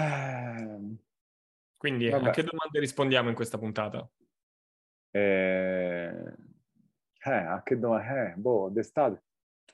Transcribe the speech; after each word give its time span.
Eh, 0.00 0.96
Quindi 1.76 2.08
Vabbè. 2.08 2.28
a 2.28 2.30
che 2.30 2.42
domande 2.42 2.80
rispondiamo 2.80 3.28
in 3.28 3.34
questa 3.34 3.58
puntata? 3.58 4.08
eh, 5.12 6.34
eh, 7.22 7.30
a 7.30 7.62
che 7.62 7.78
domande? 7.78 8.32
Eh, 8.32 8.34
boh, 8.36 8.68
d'estate 8.70 9.22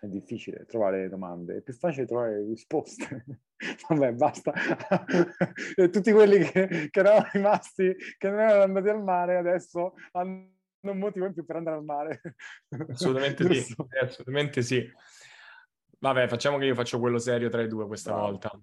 è 0.00 0.06
difficile 0.06 0.66
trovare 0.66 1.08
domande, 1.08 1.56
è 1.56 1.62
più 1.62 1.72
facile 1.72 2.06
trovare 2.06 2.44
risposte. 2.44 3.24
Vabbè, 3.88 4.12
basta. 4.12 4.52
Tutti 5.90 6.12
quelli 6.12 6.38
che, 6.44 6.88
che 6.90 7.00
erano 7.00 7.26
rimasti, 7.32 7.94
che 8.18 8.28
non 8.28 8.40
erano 8.40 8.62
andati 8.62 8.88
al 8.88 9.02
mare, 9.02 9.36
adesso 9.36 9.94
hanno 10.12 10.54
un 10.80 10.98
motivo 10.98 11.26
in 11.26 11.32
più 11.32 11.44
per 11.44 11.56
andare 11.56 11.76
al 11.76 11.84
mare. 11.84 12.20
Assolutamente 12.90 13.52
sì, 13.54 13.74
assolutamente 14.00 14.62
sì. 14.62 14.88
Vabbè, 15.98 16.28
facciamo 16.28 16.58
che 16.58 16.66
io 16.66 16.74
faccio 16.74 17.00
quello 17.00 17.18
serio 17.18 17.48
tra 17.48 17.62
i 17.62 17.68
due 17.68 17.86
questa 17.86 18.12
Bravo. 18.12 18.26
volta. 18.26 18.60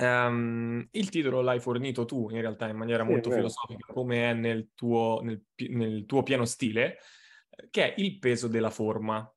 Ehm, 0.00 0.86
il 0.92 1.08
titolo 1.10 1.40
l'hai 1.40 1.58
fornito 1.60 2.04
tu 2.04 2.28
in 2.30 2.40
realtà 2.40 2.68
in 2.68 2.76
maniera 2.76 3.02
Sì, 3.06 3.14
molto 3.14 3.30
filosofica, 3.32 3.92
come 3.92 4.30
è 4.30 4.34
nel 4.34 4.70
tuo, 4.74 5.20
nel 5.22 5.44
nel 5.70 6.04
tuo 6.06 6.22
pieno 6.22 6.44
stile, 6.44 6.98
eh, 7.50 7.68
che 7.70 7.94
è 7.94 8.00
il 8.00 8.18
peso 8.18 8.46
della 8.48 8.70
forma. 8.70 9.30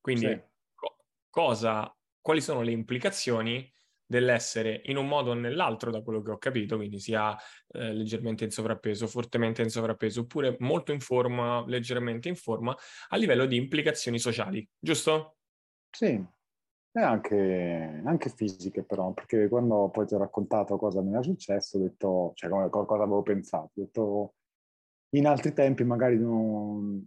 Quindi, 0.00 0.32
Sì. 0.32 0.44
co- 0.74 0.96
cosa, 1.30 1.96
quali 2.20 2.40
sono 2.40 2.62
le 2.62 2.72
implicazioni 2.72 3.70
dell'essere 4.06 4.82
in 4.86 4.96
un 4.96 5.06
modo 5.08 5.30
o 5.30 5.34
nell'altro, 5.34 5.90
da 5.90 6.02
quello 6.02 6.20
che 6.22 6.30
ho 6.32 6.38
capito, 6.38 6.76
quindi 6.76 6.98
sia 7.00 7.36
eh, 7.68 7.92
leggermente 7.94 8.44
in 8.44 8.50
sovrappeso, 8.50 9.06
fortemente 9.06 9.62
in 9.62 9.70
sovrappeso, 9.70 10.20
oppure 10.22 10.56
molto 10.60 10.92
in 10.92 11.00
forma, 11.00 11.64
leggermente 11.66 12.28
in 12.28 12.36
forma, 12.36 12.76
a 13.08 13.16
livello 13.16 13.46
di 13.46 13.56
implicazioni 13.56 14.18
sociali, 14.18 14.68
giusto? 14.78 15.38
Sì, 15.92 16.26
e 16.96 17.02
anche, 17.02 18.02
anche 18.04 18.30
fisiche 18.30 18.84
però, 18.84 19.12
perché 19.12 19.48
quando 19.48 19.88
poi 19.90 20.06
ti 20.06 20.14
ho 20.14 20.18
raccontato 20.18 20.76
cosa 20.76 21.02
mi 21.02 21.10
era 21.10 21.22
successo, 21.22 21.76
ho 21.76 21.80
detto, 21.80 22.30
cioè 22.34 22.48
come- 22.48 22.68
co- 22.70 22.84
cosa 22.84 23.02
avevo 23.02 23.22
pensato, 23.22 23.64
ho 23.64 23.70
detto, 23.82 24.34
in 25.16 25.26
altri 25.26 25.52
tempi 25.52 25.82
magari 25.82 26.16
non... 26.18 27.04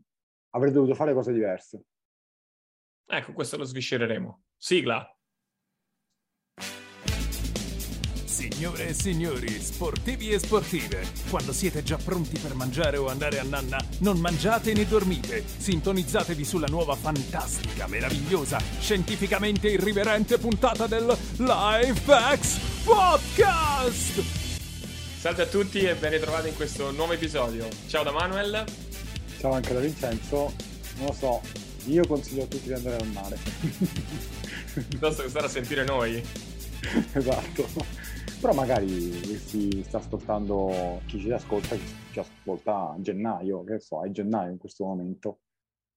avrei 0.50 0.74
dovuto 0.74 0.94
fare 0.94 1.14
cose 1.14 1.32
diverse. 1.32 1.84
Ecco, 3.06 3.32
questo 3.32 3.56
lo 3.56 3.64
sviscereremo. 3.64 4.44
Sigla. 4.58 5.17
Signore 8.38 8.90
e 8.90 8.94
signori, 8.94 9.50
sportivi 9.60 10.30
e 10.30 10.38
sportive, 10.38 11.04
quando 11.32 11.52
siete 11.52 11.82
già 11.82 11.98
pronti 11.98 12.38
per 12.38 12.54
mangiare 12.54 12.98
o 12.98 13.08
andare 13.08 13.40
a 13.40 13.44
nanna, 13.44 13.84
non 14.02 14.20
mangiate 14.20 14.74
né 14.74 14.86
dormite. 14.86 15.44
Sintonizzatevi 15.44 16.46
sulla 16.46 16.68
nuova 16.68 16.94
fantastica, 16.94 17.88
meravigliosa, 17.88 18.62
scientificamente 18.80 19.70
irriverente 19.70 20.38
puntata 20.38 20.86
del 20.86 21.18
LifeX 21.38 22.60
Podcast! 22.84 24.22
Salve 25.18 25.42
a 25.42 25.48
tutti 25.48 25.80
e 25.80 25.96
ben 25.96 26.12
ritrovati 26.12 26.50
in 26.50 26.56
questo 26.56 26.92
nuovo 26.92 27.14
episodio. 27.14 27.68
Ciao 27.88 28.04
da 28.04 28.12
Manuel. 28.12 28.64
Ciao 29.40 29.54
anche 29.54 29.74
da 29.74 29.80
Vincenzo, 29.80 30.54
non 30.98 31.08
lo 31.08 31.14
so, 31.14 31.42
io 31.86 32.06
consiglio 32.06 32.44
a 32.44 32.46
tutti 32.46 32.68
di 32.68 32.74
andare 32.74 32.98
al 32.98 33.08
mare. 33.08 33.40
Piuttosto 34.88 35.24
che 35.24 35.30
stare 35.30 35.48
a 35.48 35.50
sentire 35.50 35.84
noi. 35.86 36.24
esatto. 37.14 37.97
Però 38.40 38.54
magari 38.54 39.12
si 39.38 39.82
sta 39.84 39.98
ascoltando, 39.98 41.02
chi 41.08 41.20
ci 41.20 41.32
ascolta, 41.32 41.76
chi 41.76 42.12
ci 42.12 42.20
ascolta 42.20 42.92
a 42.92 42.96
gennaio, 43.00 43.64
che 43.64 43.80
so, 43.80 44.06
è 44.06 44.12
gennaio 44.12 44.52
in 44.52 44.60
questo 44.60 44.86
momento. 44.86 45.40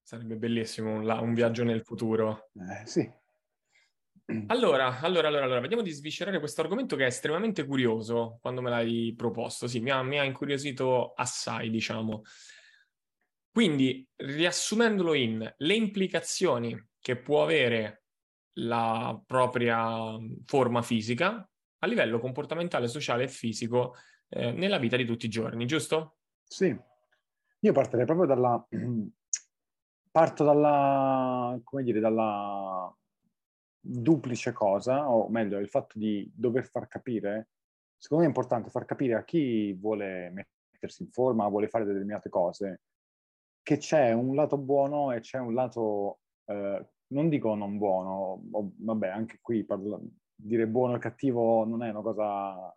Sarebbe 0.02 0.36
bellissimo 0.36 0.94
un, 0.94 1.06
un 1.06 1.34
viaggio 1.34 1.64
nel 1.64 1.82
futuro. 1.82 2.48
Eh, 2.54 2.86
sì. 2.86 3.08
Allora, 4.46 5.00
allora, 5.00 5.28
allora, 5.28 5.44
allora, 5.44 5.60
vediamo 5.60 5.82
di 5.82 5.90
sviscerare 5.90 6.38
questo 6.38 6.62
argomento 6.62 6.96
che 6.96 7.04
è 7.04 7.08
estremamente 7.08 7.66
curioso 7.66 8.38
quando 8.40 8.62
me 8.62 8.70
l'hai 8.70 9.12
proposto. 9.14 9.66
Sì, 9.66 9.80
mi 9.80 9.90
ha, 9.90 10.02
mi 10.02 10.18
ha 10.18 10.24
incuriosito 10.24 11.12
assai, 11.12 11.68
diciamo. 11.68 12.22
Quindi, 13.52 14.08
riassumendolo 14.16 15.12
in 15.12 15.54
le 15.58 15.74
implicazioni 15.74 16.88
che 16.98 17.16
può 17.16 17.42
avere 17.42 18.04
la 18.54 19.20
propria 19.26 20.16
forma 20.46 20.80
fisica 20.82 21.49
a 21.80 21.86
livello 21.86 22.18
comportamentale, 22.18 22.88
sociale 22.88 23.24
e 23.24 23.28
fisico 23.28 23.94
eh, 24.28 24.52
nella 24.52 24.78
vita 24.78 24.96
di 24.96 25.04
tutti 25.04 25.26
i 25.26 25.30
giorni, 25.30 25.66
giusto? 25.66 26.16
Sì, 26.42 26.76
io 27.60 27.72
partirei 27.72 28.06
proprio 28.06 28.26
dalla... 28.26 28.66
parto 30.10 30.44
dalla, 30.44 31.58
come 31.62 31.82
dire, 31.82 32.00
dalla 32.00 32.92
duplice 33.80 34.52
cosa, 34.52 35.08
o 35.08 35.28
meglio, 35.28 35.58
il 35.58 35.68
fatto 35.68 35.98
di 35.98 36.30
dover 36.34 36.64
far 36.66 36.86
capire, 36.88 37.50
secondo 37.96 38.24
me 38.24 38.30
è 38.30 38.34
importante 38.34 38.70
far 38.70 38.84
capire 38.84 39.14
a 39.14 39.24
chi 39.24 39.72
vuole 39.72 40.30
mettersi 40.30 41.02
in 41.02 41.10
forma, 41.10 41.48
vuole 41.48 41.68
fare 41.68 41.84
determinate 41.84 42.28
cose, 42.28 42.82
che 43.62 43.76
c'è 43.78 44.12
un 44.12 44.34
lato 44.34 44.58
buono 44.58 45.12
e 45.12 45.20
c'è 45.20 45.38
un 45.38 45.54
lato, 45.54 46.20
eh, 46.46 46.86
non 47.08 47.28
dico 47.28 47.54
non 47.54 47.78
buono, 47.78 48.42
o- 48.50 48.72
vabbè, 48.76 49.08
anche 49.08 49.38
qui 49.40 49.64
parlo- 49.64 50.02
dire 50.42 50.66
buono 50.66 50.96
e 50.96 50.98
cattivo 50.98 51.64
non 51.64 51.82
è 51.82 51.90
una 51.90 52.00
cosa 52.00 52.74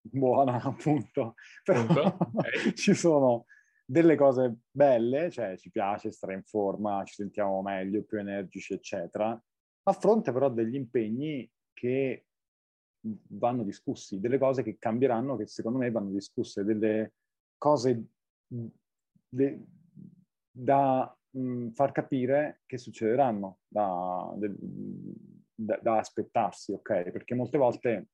buona, 0.00 0.60
appunto, 0.62 1.34
però 1.64 1.84
Punto. 1.86 2.16
Ok. 2.34 2.72
ci 2.74 2.94
sono 2.94 3.46
delle 3.84 4.16
cose 4.16 4.58
belle, 4.70 5.30
cioè 5.30 5.56
ci 5.56 5.70
piace 5.70 6.10
stare 6.10 6.34
in 6.34 6.42
forma, 6.42 7.04
ci 7.04 7.14
sentiamo 7.14 7.62
meglio, 7.62 8.02
più 8.02 8.18
energici, 8.18 8.74
eccetera, 8.74 9.40
a 9.88 9.92
fronte 9.92 10.32
però 10.32 10.50
degli 10.50 10.74
impegni 10.74 11.48
che 11.72 12.26
vanno 13.28 13.62
discussi, 13.62 14.18
delle 14.18 14.38
cose 14.38 14.62
che 14.62 14.78
cambieranno, 14.78 15.36
che 15.36 15.46
secondo 15.46 15.78
me 15.78 15.90
vanno 15.90 16.10
discusse, 16.10 16.64
delle 16.64 17.14
cose 17.56 18.04
de- 19.28 19.64
da 20.50 21.16
mh, 21.30 21.68
far 21.70 21.92
capire 21.92 22.62
che 22.66 22.78
succederanno, 22.78 23.58
da, 23.68 24.32
del- 24.36 24.56
da- 25.56 25.78
da 25.82 25.98
aspettarsi, 25.98 26.72
ok? 26.72 27.10
Perché 27.10 27.34
molte 27.34 27.58
volte 27.58 28.06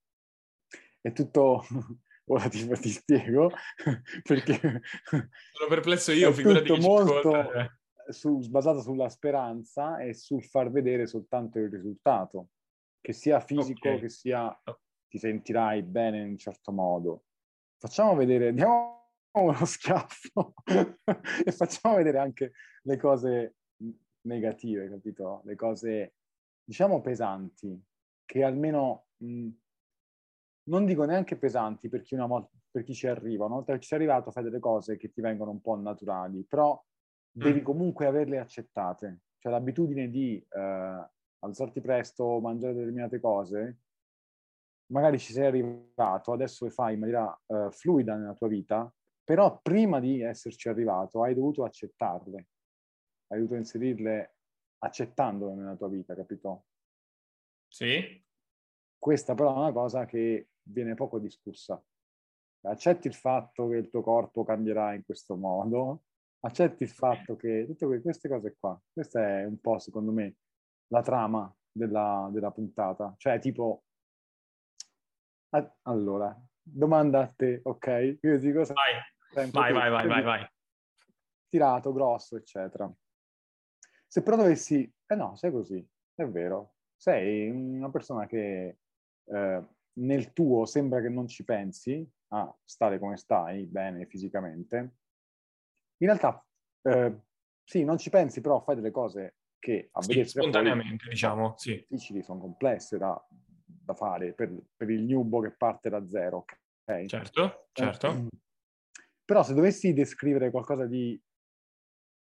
è 1.01 1.11
tutto... 1.11 1.63
Ora 2.27 2.47
ti, 2.47 2.65
ti 2.79 2.89
spiego, 2.89 3.51
perché 4.23 4.81
Sono 5.51 5.67
perplesso 5.67 6.13
io, 6.13 6.31
figurati 6.31 6.71
molto 6.79 7.51
eh. 7.51 7.69
su- 8.13 8.49
basato 8.49 8.79
sulla 8.79 9.09
speranza 9.09 9.97
e 9.97 10.13
sul 10.13 10.41
far 10.41 10.71
vedere 10.71 11.05
soltanto 11.05 11.59
il 11.59 11.69
risultato, 11.69 12.51
che 13.01 13.11
sia 13.11 13.41
fisico, 13.41 13.89
Ok. 13.89 13.99
che 13.99 14.07
sia 14.07 14.57
ti 15.09 15.17
sentirai 15.17 15.83
bene 15.83 16.21
in 16.21 16.29
un 16.29 16.37
certo 16.37 16.71
modo. 16.71 17.25
Facciamo 17.77 18.15
vedere, 18.15 18.53
diamo 18.53 19.09
uno 19.35 19.65
schiaffo 19.65 20.53
e 20.63 21.51
facciamo 21.51 21.95
vedere 21.95 22.19
anche 22.19 22.53
le 22.83 22.97
cose 22.97 23.55
negative, 24.21 24.89
capito? 24.89 25.41
Le 25.43 25.55
cose, 25.57 26.13
diciamo, 26.63 27.01
pesanti, 27.01 27.81
che 28.25 28.43
almeno, 28.43 29.07
mh, 29.17 29.49
non 30.65 30.85
dico 30.85 31.03
neanche 31.05 31.37
pesanti 31.37 31.89
per 31.89 32.01
chi, 32.01 32.15
una 32.15 32.25
volta, 32.25 32.49
per 32.71 32.83
chi 32.83 32.93
ci 32.93 33.07
arriva, 33.07 33.45
una 33.45 33.55
volta 33.55 33.73
che 33.73 33.79
ci 33.81 33.87
sei 33.87 33.97
arrivato 33.99 34.31
fai 34.31 34.43
delle 34.43 34.59
cose 34.59 34.97
che 34.97 35.11
ti 35.11 35.21
vengono 35.21 35.51
un 35.51 35.61
po' 35.61 35.75
naturali, 35.75 36.45
però 36.45 36.81
devi 37.31 37.61
Mm. 37.61 37.63
comunque 37.63 38.05
averle 38.05 38.39
accettate. 38.39 39.21
Cioè 39.37 39.51
l'abitudine 39.51 40.09
di 40.09 40.37
eh, 40.37 41.09
alzarti 41.39 41.81
presto, 41.81 42.39
mangiare 42.39 42.73
determinate 42.73 43.19
cose, 43.19 43.79
magari 44.87 45.17
ci 45.19 45.33
sei 45.33 45.45
arrivato, 45.45 46.31
adesso 46.31 46.65
le 46.65 46.71
fai 46.71 46.93
in 46.93 46.99
maniera 46.99 47.41
eh, 47.47 47.69
fluida 47.71 48.15
nella 48.15 48.35
tua 48.35 48.47
vita, 48.47 48.93
però 49.23 49.59
prima 49.61 49.99
di 49.99 50.21
esserci 50.21 50.69
arrivato 50.69 51.23
hai 51.23 51.33
dovuto 51.33 51.63
accettarle, 51.63 52.47
hai 53.27 53.37
dovuto 53.39 53.55
inserirle 53.55 54.32
accettandole 54.83 55.55
nella 55.55 55.75
tua 55.75 55.87
vita, 55.87 56.13
capito? 56.15 56.65
Sì? 57.67 58.21
Questa 58.97 59.33
però 59.33 59.53
è 59.55 59.57
una 59.57 59.71
cosa 59.71 60.05
che 60.05 60.49
viene 60.61 60.93
poco 60.93 61.19
discussa. 61.19 61.81
Accetti 62.65 63.07
il 63.07 63.13
fatto 63.13 63.67
che 63.67 63.75
il 63.77 63.89
tuo 63.89 64.01
corpo 64.01 64.43
cambierà 64.43 64.93
in 64.93 65.03
questo 65.03 65.35
modo, 65.35 66.03
accetti 66.41 66.83
il 66.83 66.89
fatto 66.89 67.35
che 67.35 67.65
tutte 67.65 67.85
que- 67.85 68.01
queste 68.01 68.29
cose 68.29 68.55
qua, 68.57 68.79
questa 68.91 69.39
è 69.39 69.45
un 69.45 69.59
po' 69.59 69.79
secondo 69.79 70.11
me 70.11 70.35
la 70.87 71.01
trama 71.01 71.53
della, 71.71 72.29
della 72.31 72.51
puntata, 72.51 73.13
cioè 73.17 73.39
tipo, 73.39 73.83
a- 75.49 75.75
allora, 75.83 76.37
domanda 76.61 77.21
a 77.21 77.27
te, 77.35 77.59
ok? 77.63 78.19
Io 78.21 78.39
ti 78.39 78.45
dico 78.47 78.63
Vai, 78.65 78.93
sempre 79.31 79.59
vai, 79.59 79.73
vai, 79.73 79.89
vai, 79.89 80.07
vai, 80.07 80.23
vai. 80.23 80.47
tirato, 81.49 81.91
grosso, 81.91 82.37
eccetera. 82.37 82.89
Se 84.13 84.21
però 84.21 84.35
dovessi, 84.35 84.87
eh 85.07 85.15
no, 85.15 85.35
sei 85.35 85.51
così, 85.51 85.83
è 86.13 86.23
vero, 86.27 86.75
sei 86.95 87.49
una 87.49 87.89
persona 87.89 88.27
che 88.27 88.77
eh, 89.23 89.67
nel 89.93 90.33
tuo 90.33 90.67
sembra 90.67 91.01
che 91.01 91.09
non 91.09 91.25
ci 91.27 91.43
pensi 91.43 92.07
a 92.27 92.55
stare 92.63 92.99
come 92.99 93.17
stai, 93.17 93.65
bene 93.65 94.05
fisicamente. 94.05 94.75
In 95.97 96.05
realtà, 96.07 96.45
eh, 96.83 97.21
sì, 97.63 97.83
non 97.83 97.97
ci 97.97 98.11
pensi, 98.11 98.39
però 98.39 98.61
fai 98.61 98.75
delle 98.75 98.91
cose 98.91 99.37
che 99.57 99.89
a 99.91 100.01
Sì, 100.03 100.23
spontaneamente, 100.25 101.09
diciamo, 101.09 101.55
sì. 101.57 101.71
difficili, 101.71 102.21
sono 102.21 102.39
complesse 102.39 102.99
da, 102.99 103.19
da 103.65 103.95
fare 103.95 104.33
per, 104.33 104.55
per 104.75 104.91
il 104.91 105.01
newbo 105.01 105.39
che 105.39 105.53
parte 105.53 105.89
da 105.89 106.07
zero. 106.07 106.45
Okay? 106.83 107.07
Certo, 107.07 107.69
certo. 107.71 108.27
Però 109.25 109.41
se 109.41 109.55
dovessi 109.55 109.91
descrivere 109.91 110.51
qualcosa 110.51 110.85
di 110.85 111.19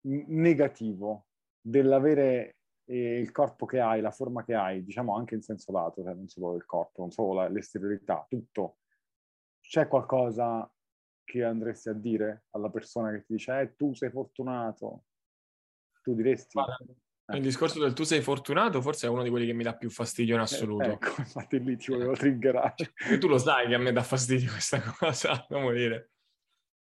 negativo 0.07 1.24
dell'avere 1.65 2.57
eh, 2.85 3.19
il 3.19 3.31
corpo 3.31 3.65
che 3.65 3.79
hai, 3.79 3.99
la 3.99 4.11
forma 4.11 4.43
che 4.43 4.53
hai, 4.53 4.83
diciamo 4.83 5.15
anche 5.15 5.33
in 5.33 5.41
senso 5.41 5.71
lato, 5.71 6.03
cioè 6.03 6.13
non 6.13 6.27
solo 6.27 6.55
il 6.55 6.65
corpo, 6.65 7.01
non 7.01 7.11
solo 7.11 7.33
la, 7.33 7.49
l'esteriorità, 7.49 8.25
tutto, 8.29 8.77
c'è 9.59 9.87
qualcosa 9.87 10.69
che 11.23 11.43
andresti 11.43 11.89
a 11.89 11.93
dire 11.93 12.45
alla 12.51 12.69
persona 12.69 13.09
che 13.11 13.23
ti 13.25 13.33
dice 13.33 13.59
eh, 13.59 13.75
tu 13.75 13.93
sei 13.95 14.11
fortunato, 14.11 15.05
tu 16.03 16.13
diresti... 16.13 16.53
Guarda, 16.53 16.77
il 17.33 17.41
discorso 17.41 17.79
del 17.79 17.93
tu 17.93 18.03
sei 18.03 18.21
fortunato 18.21 18.79
forse 18.83 19.07
è 19.07 19.09
uno 19.09 19.23
di 19.23 19.31
quelli 19.31 19.47
che 19.47 19.53
mi 19.53 19.63
dà 19.63 19.75
più 19.75 19.89
fastidio 19.89 20.35
in 20.35 20.41
eh, 20.41 20.43
assoluto. 20.43 20.83
Eh, 20.83 20.91
ecco, 20.91 21.15
infatti 21.17 21.59
lì 21.59 21.75
ti 21.75 21.91
volevo 21.91 22.13
triggerare. 22.13 22.75
Cioè, 22.75 23.17
tu 23.17 23.27
lo 23.27 23.39
sai 23.39 23.67
che 23.67 23.73
a 23.73 23.79
me 23.79 23.91
dà 23.91 24.03
fastidio 24.03 24.51
questa 24.51 24.79
cosa, 24.99 25.43
come 25.47 25.73
dire. 25.73 26.11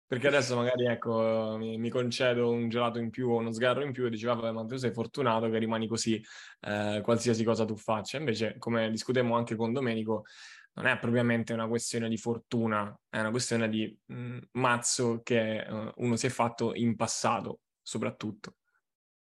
Perché 0.07 0.27
adesso 0.27 0.55
magari, 0.55 0.85
ecco, 0.85 1.55
mi, 1.57 1.77
mi, 1.77 1.89
concedo 1.89 2.49
un 2.49 2.69
gelato 2.69 2.99
in 2.99 3.09
più 3.09 3.29
o 3.29 3.37
uno 3.37 3.51
sgarro 3.51 3.83
in 3.83 3.91
più 3.91 4.05
e 4.05 4.09
dici, 4.11 4.25
vabbè, 4.25 4.51
ma 4.51 4.63
tu 4.65 4.75
sei 4.75 4.91
fortunato 4.91 5.49
che 5.49 5.57
rimani 5.57 5.87
così, 5.87 6.23
eh, 6.61 7.01
qualsiasi 7.03 7.43
cosa 7.43 7.65
tu 7.65 7.75
faccia. 7.75 8.17
Invece, 8.17 8.57
come 8.59 8.91
discutemmo 8.91 9.35
anche 9.35 9.55
con 9.55 9.73
Domenico, 9.73 10.25
non 10.73 10.87
è 10.87 10.97
propriamente 10.99 11.53
una 11.53 11.67
questione 11.67 12.09
di 12.09 12.17
fortuna, 12.17 12.95
è 13.09 13.19
una 13.19 13.31
questione 13.31 13.69
di 13.69 13.97
mh, 14.05 14.15
mm, 14.15 14.37
mazzo 14.51 15.21
che 15.23 15.65
uh, 15.67 15.91
uno 15.97 16.15
si 16.15 16.27
è 16.27 16.29
fatto 16.29 16.73
in 16.75 16.95
passato, 16.95 17.61
soprattutto. 17.81 18.57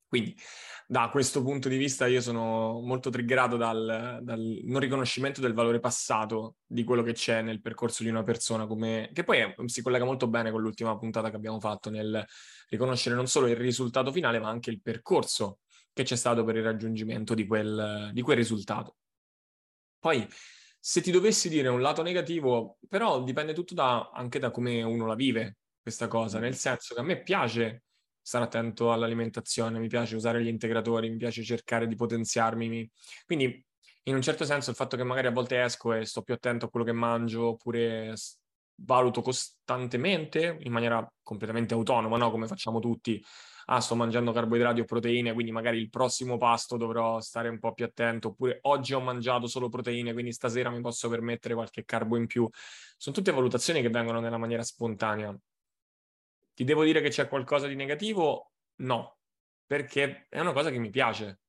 Quindi 0.07 0.35
da 0.87 1.09
questo 1.09 1.41
punto 1.41 1.67
di 1.67 1.77
vista 1.77 2.05
io 2.05 2.21
sono 2.21 2.79
molto 2.81 3.09
triggerato 3.09 3.57
dal, 3.57 4.19
dal, 4.21 4.59
non 4.63 4.79
riconoscimento 4.79 5.41
del 5.41 5.53
valore 5.53 5.79
passato 5.79 6.57
di 6.65 6.83
quello 6.83 7.01
che 7.01 7.13
c'è 7.13 7.41
nel 7.41 7.61
percorso 7.61 8.03
di 8.03 8.09
una 8.09 8.23
persona, 8.23 8.67
come, 8.67 9.09
che 9.13 9.23
poi 9.23 9.39
è, 9.39 9.55
si 9.65 9.81
collega 9.81 10.05
molto 10.05 10.27
bene 10.27 10.51
con 10.51 10.61
l'ultima 10.61 10.97
puntata 10.97 11.29
che 11.29 11.35
abbiamo 11.35 11.59
fatto 11.59 11.89
nel 11.89 12.23
riconoscere 12.69 13.15
non 13.15 13.27
solo 13.27 13.47
il 13.47 13.55
risultato 13.55 14.11
finale, 14.11 14.39
ma 14.39 14.49
anche 14.49 14.69
il 14.69 14.81
percorso 14.81 15.59
che 15.91 16.03
c'è 16.03 16.15
stato 16.15 16.43
per 16.43 16.57
il 16.57 16.63
raggiungimento 16.63 17.33
di 17.33 17.47
quel, 17.47 18.11
di 18.13 18.21
quel 18.21 18.37
risultato. 18.37 18.97
Poi, 19.97 20.27
se 20.79 21.01
ti 21.01 21.09
dovessi 21.09 21.49
dire 21.49 21.67
un 21.67 21.81
lato 21.81 22.03
negativo, 22.03 22.77
però 22.87 23.23
dipende 23.23 23.53
tutto 23.53 23.73
da, 23.73 24.11
anche 24.13 24.37
da 24.37 24.51
come 24.51 24.83
uno 24.83 25.07
la 25.07 25.15
vive 25.15 25.57
questa 25.81 26.07
cosa, 26.07 26.37
nel 26.37 26.55
senso 26.55 26.93
che 26.93 26.99
a 26.99 27.03
me 27.03 27.23
piace 27.23 27.85
stare 28.25 28.45
attento 28.45 28.91
all'alimentazione, 28.91 29.77
mi 29.77 29.87
piace 29.87 30.15
usare 30.15 30.43
gli 30.43 30.47
integratori, 30.47 31.11
mi 31.11 31.17
piace 31.17 31.43
cercare 31.43 31.85
di 31.85 31.93
potenziarmi. 31.93 32.89
Quindi, 33.23 33.63
in 34.05 34.15
un 34.15 34.21
certo 34.23 34.45
senso, 34.45 34.71
il 34.71 34.75
fatto 34.75 34.97
che 34.97 35.03
magari 35.03 35.27
a 35.27 35.31
volte 35.31 35.61
esco 35.61 35.93
e 35.93 36.05
sto 36.05 36.23
più 36.23 36.33
attento 36.33 36.65
a 36.65 36.69
quello 36.69 36.85
che 36.87 36.91
mangio, 36.91 37.49
oppure 37.49 38.15
valuto 38.77 39.21
costantemente 39.21 40.57
in 40.61 40.71
maniera 40.71 41.07
completamente 41.21 41.75
autonoma, 41.75 42.17
no? 42.17 42.31
come 42.31 42.47
facciamo 42.47 42.79
tutti. 42.79 43.23
Ah, 43.65 43.79
sto 43.79 43.93
mangiando 43.93 44.31
carboidrati 44.31 44.81
o 44.81 44.85
proteine, 44.85 45.33
quindi 45.33 45.51
magari 45.51 45.77
il 45.77 45.91
prossimo 45.91 46.37
pasto 46.37 46.77
dovrò 46.77 47.19
stare 47.21 47.47
un 47.49 47.59
po' 47.59 47.73
più 47.73 47.85
attento, 47.85 48.29
oppure 48.29 48.57
oggi 48.63 48.95
ho 48.95 49.01
mangiato 49.01 49.45
solo 49.45 49.69
proteine, 49.69 50.13
quindi 50.13 50.33
stasera 50.33 50.71
mi 50.71 50.81
posso 50.81 51.09
permettere 51.09 51.53
qualche 51.53 51.85
carbo 51.85 52.17
in 52.17 52.25
più. 52.25 52.49
Sono 52.97 53.15
tutte 53.15 53.31
valutazioni 53.31 53.83
che 53.83 53.89
vengono 53.89 54.19
nella 54.19 54.37
maniera 54.37 54.63
spontanea. 54.63 55.35
Ti 56.55 56.63
devo 56.63 56.85
dire 56.85 57.01
che 57.01 57.09
c'è 57.09 57.27
qualcosa 57.27 57.67
di 57.67 57.75
negativo? 57.75 58.53
No, 58.77 59.17
perché 59.65 60.25
è 60.29 60.39
una 60.39 60.53
cosa 60.53 60.71
che 60.71 60.79
mi 60.79 60.89
piace, 60.89 61.41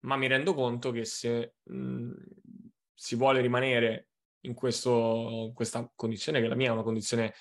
ma 0.00 0.16
mi 0.16 0.28
rendo 0.28 0.52
conto 0.52 0.90
che 0.90 1.06
se 1.06 1.54
mh, 1.62 2.12
si 2.92 3.16
vuole 3.16 3.40
rimanere 3.40 4.10
in 4.40 4.52
questo, 4.52 5.52
questa 5.54 5.90
condizione, 5.94 6.40
che 6.42 6.48
la 6.48 6.54
mia 6.54 6.68
è 6.68 6.72
una 6.72 6.82
condizione 6.82 7.32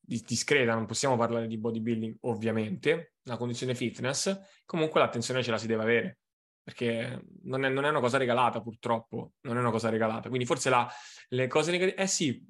discreta, 0.00 0.74
non 0.74 0.86
possiamo 0.86 1.16
parlare 1.16 1.46
di 1.46 1.58
bodybuilding 1.58 2.16
ovviamente, 2.22 3.16
una 3.24 3.36
condizione 3.36 3.74
fitness, 3.74 4.62
comunque 4.64 5.00
l'attenzione 5.00 5.42
ce 5.42 5.50
la 5.50 5.58
si 5.58 5.66
deve 5.66 5.82
avere, 5.82 6.18
perché 6.62 7.22
non 7.42 7.64
è, 7.64 7.68
non 7.68 7.84
è 7.84 7.90
una 7.90 8.00
cosa 8.00 8.16
regalata 8.16 8.62
purtroppo, 8.62 9.34
non 9.42 9.58
è 9.58 9.60
una 9.60 9.70
cosa 9.70 9.90
regalata. 9.90 10.28
Quindi 10.28 10.46
forse 10.46 10.70
la, 10.70 10.88
le 11.28 11.46
cose 11.46 11.72
negative, 11.72 12.00
eh 12.00 12.06
sì, 12.06 12.42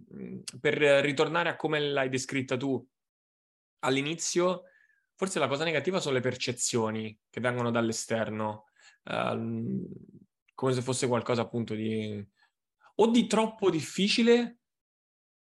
per 0.61 0.75
ritornare 0.75 1.49
a 1.49 1.57
come 1.57 1.81
l'hai 1.81 2.09
descritta 2.09 2.57
tu, 2.57 2.87
all'inizio 3.81 4.65
forse 5.17 5.39
la 5.39 5.49
cosa 5.49 5.65
negativa 5.65 5.99
sono 5.99 6.15
le 6.15 6.21
percezioni 6.21 7.19
che 7.29 7.41
vengono 7.41 7.71
dall'esterno, 7.71 8.67
uh, 9.05 9.89
come 10.55 10.73
se 10.73 10.83
fosse 10.83 11.09
qualcosa 11.09 11.43
appunto 11.43 11.75
di 11.75 12.25
o 12.99 13.11
di 13.11 13.27
troppo 13.27 13.69
difficile 13.71 14.59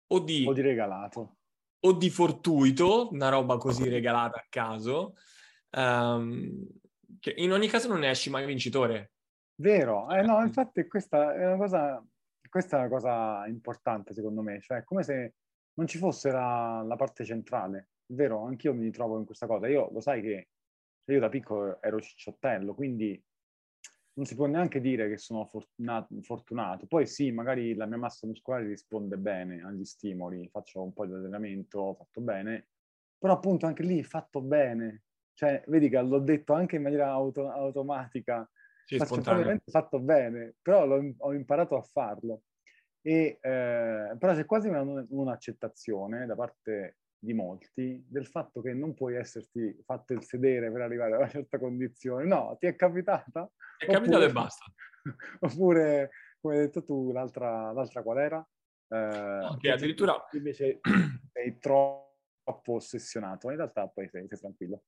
o 0.08 0.20
di, 0.20 0.46
o 0.46 0.54
di 0.54 0.62
regalato. 0.62 1.38
o 1.80 1.94
di 1.94 2.10
fortuito, 2.10 3.10
una 3.12 3.30
roba 3.30 3.58
così 3.58 3.88
regalata 3.88 4.38
a 4.40 4.46
caso, 4.50 5.16
um, 5.72 6.68
che 7.20 7.34
in 7.38 7.52
ogni 7.52 7.68
caso 7.68 7.88
non 7.88 8.00
ne 8.00 8.10
esci 8.10 8.30
mai 8.30 8.46
vincitore. 8.46 9.14
Vero, 9.56 10.10
eh, 10.10 10.22
no, 10.22 10.42
infatti 10.44 10.88
questa 10.88 11.36
è 11.36 11.46
una 11.46 11.58
cosa, 11.58 12.04
questa 12.50 12.78
è 12.78 12.80
una 12.80 12.90
cosa 12.90 13.48
importante 13.48 14.14
secondo 14.14 14.42
me, 14.42 14.60
cioè 14.60 14.80
è 14.80 14.84
come 14.84 15.04
se 15.04 15.36
non 15.74 15.88
ci 15.88 15.98
fosse 15.98 16.32
la, 16.32 16.84
la 16.86 16.96
parte 16.96 17.24
centrale 17.26 17.90
vero, 18.14 18.44
anch'io 18.46 18.74
mi 18.74 18.84
ritrovo 18.84 19.18
in 19.18 19.26
questa 19.26 19.48
cosa. 19.48 19.68
Io 19.68 19.90
lo 19.92 20.00
sai 20.00 20.22
che 20.22 20.50
io 21.06 21.20
da 21.20 21.30
piccolo 21.30 21.82
ero 21.82 22.00
cicciottello, 22.00 22.74
quindi 22.74 23.22
non 24.14 24.26
si 24.26 24.36
può 24.36 24.46
neanche 24.46 24.82
dire 24.82 25.10
che 25.10 25.18
sono 25.18 25.46
fortunato. 25.46 26.86
Poi 26.88 27.08
sì, 27.08 27.32
magari 27.32 27.74
la 27.74 27.86
mia 27.86 27.98
massa 27.98 28.28
muscolare 28.28 28.68
risponde 28.68 29.18
bene 29.18 29.64
agli 29.64 29.86
stimoli, 29.86 30.50
faccio 30.50 30.84
un 30.84 30.94
po' 30.94 31.06
di 31.06 31.14
allenamento, 31.14 31.80
ho 31.80 31.94
fatto 31.96 32.22
bene, 32.22 32.70
però 33.18 33.34
appunto 33.34 33.66
anche 33.66 33.84
lì 33.84 34.04
fatto 34.04 34.42
bene. 34.42 35.04
Cioè, 35.34 35.64
vedi 35.68 35.90
che 35.90 36.02
l'ho 36.02 36.20
detto 36.20 36.54
anche 36.54 36.76
in 36.76 36.84
maniera 36.84 37.10
auto- 37.10 37.50
automatica, 37.50 38.50
sì, 38.86 38.98
fatto 39.72 40.00
bene, 40.00 40.56
però 40.62 40.86
ho 41.18 41.34
imparato 41.34 41.78
a 41.78 41.82
farlo. 41.82 42.44
E, 43.02 43.40
eh, 43.42 44.16
però 44.20 44.34
c'è 44.34 44.46
quasi 44.46 44.68
una, 44.68 44.84
un'accettazione 45.10 46.26
da 46.28 46.36
parte 46.36 46.98
di 47.24 47.34
molti 47.34 48.04
del 48.08 48.26
fatto 48.26 48.62
che 48.62 48.74
non 48.74 48.96
puoi 48.96 49.16
esserti 49.16 49.80
fatto 49.86 50.14
il 50.14 50.24
sedere 50.24 50.72
per 50.72 50.82
arrivare 50.82 51.14
a 51.14 51.18
una 51.18 51.30
certa 51.30 51.60
condizione. 51.60 52.26
No, 52.26 52.58
ti 52.60 52.66
è 52.66 52.76
capitata? 52.76 53.50
È 53.78 53.86
capitato 53.86 54.24
e 54.24 54.32
basta. 54.32 54.66
oppure, 55.42 56.10
come 56.40 56.56
hai 56.56 56.62
detto 56.62 56.84
tu, 56.84 57.12
l'altra, 57.12 57.72
l'altra 57.72 58.02
qual 58.02 58.18
era? 58.18 58.50
Eh, 58.88 59.46
okay, 59.52 59.72
addirittura... 59.72 60.16
Invece 60.32 60.80
sei 61.32 61.60
troppo 61.60 62.74
ossessionato, 62.74 63.52
in 63.52 63.58
realtà 63.58 63.88
poi 63.88 64.10
sei, 64.10 64.28
sei 64.28 64.40
tranquillo. 64.40 64.84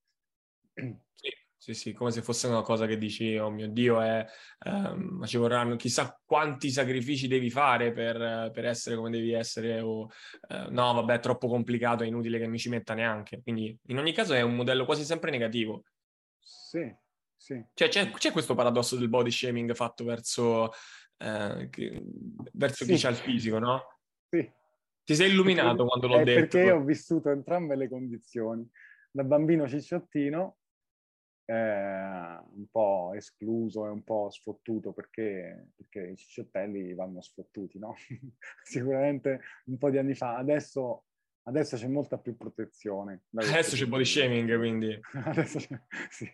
Sì, 1.14 1.30
sì, 1.64 1.74
sì, 1.74 1.94
come 1.94 2.12
se 2.12 2.22
fosse 2.22 2.48
una 2.48 2.62
cosa 2.62 2.86
che 2.86 2.98
dici, 2.98 3.38
oh 3.38 3.50
mio 3.50 3.70
Dio, 3.70 4.02
è, 4.02 4.26
ehm, 4.66 5.20
ma 5.20 5.26
ci 5.26 5.38
vorranno 5.38 5.78
chissà 5.78 6.20
quanti 6.26 6.70
sacrifici 6.70 7.30
devi 7.30 7.50
fare 7.50 7.94
per, 7.94 8.52
per 8.52 8.66
essere 8.66 8.98
come 8.98 9.10
devi 9.10 9.32
essere, 9.32 9.80
o 9.80 10.10
eh, 10.50 10.68
no, 10.72 10.92
vabbè, 10.92 11.14
è 11.14 11.20
troppo 11.22 11.48
complicato, 11.48 12.04
è 12.04 12.08
inutile 12.08 12.38
che 12.38 12.48
mi 12.48 12.60
ci 12.60 12.68
metta 12.68 12.94
neanche. 12.94 13.42
Quindi 13.42 13.80
in 13.88 13.98
ogni 13.98 14.12
caso 14.12 14.34
è 14.34 14.42
un 14.42 14.56
modello 14.56 14.84
quasi 14.84 15.06
sempre 15.06 15.32
negativo. 15.32 15.86
Sì, 16.38 16.94
sì. 17.38 17.66
Cioè 17.74 17.88
c'è, 17.88 18.12
c'è 18.12 18.32
questo 18.34 18.56
paradosso 18.56 18.98
del 18.98 19.08
body 19.08 19.32
shaming 19.32 19.74
fatto 19.74 20.04
verso, 20.04 20.70
eh, 21.16 21.70
che, 21.72 22.04
verso 22.52 22.84
sì. 22.84 22.92
chi 22.92 23.00
c'ha 23.00 23.08
il 23.10 23.16
fisico, 23.16 23.58
no? 23.60 24.00
Sì. 24.28 24.52
Ti 25.02 25.16
sei 25.16 25.30
illuminato 25.30 25.86
perché, 25.86 25.88
quando 25.88 26.08
l'ho 26.08 26.24
detto. 26.26 26.40
Perché 26.42 26.60
io 26.60 26.76
ho 26.76 26.84
vissuto 26.84 27.30
entrambe 27.30 27.78
le 27.78 27.88
condizioni. 27.88 28.70
Da 29.10 29.24
bambino 29.24 29.66
cicciottino 29.66 30.58
un 31.46 32.66
po' 32.72 33.12
escluso 33.16 33.86
e 33.86 33.90
un 33.90 34.04
po' 34.04 34.30
sfottuto 34.30 34.94
perché, 34.94 35.72
perché 35.76 36.12
i 36.12 36.16
cicciottelli 36.16 36.94
vanno 36.94 37.22
sfottuti, 37.22 37.80
no? 37.80 37.96
Sicuramente 38.64 39.42
un 39.66 39.78
po' 39.78 39.90
di 39.90 39.98
anni 39.98 40.16
fa. 40.16 40.38
Adesso, 40.38 41.06
adesso 41.44 41.76
c'è 41.76 41.88
molta 41.88 42.18
più 42.18 42.38
protezione. 42.38 43.24
Adesso 43.34 43.76
c'è 43.76 43.86
body 43.86 44.06
shaming, 44.06 44.58
quindi. 44.58 45.00
adesso 45.26 45.60
c'è, 45.60 45.80
sì. 46.10 46.32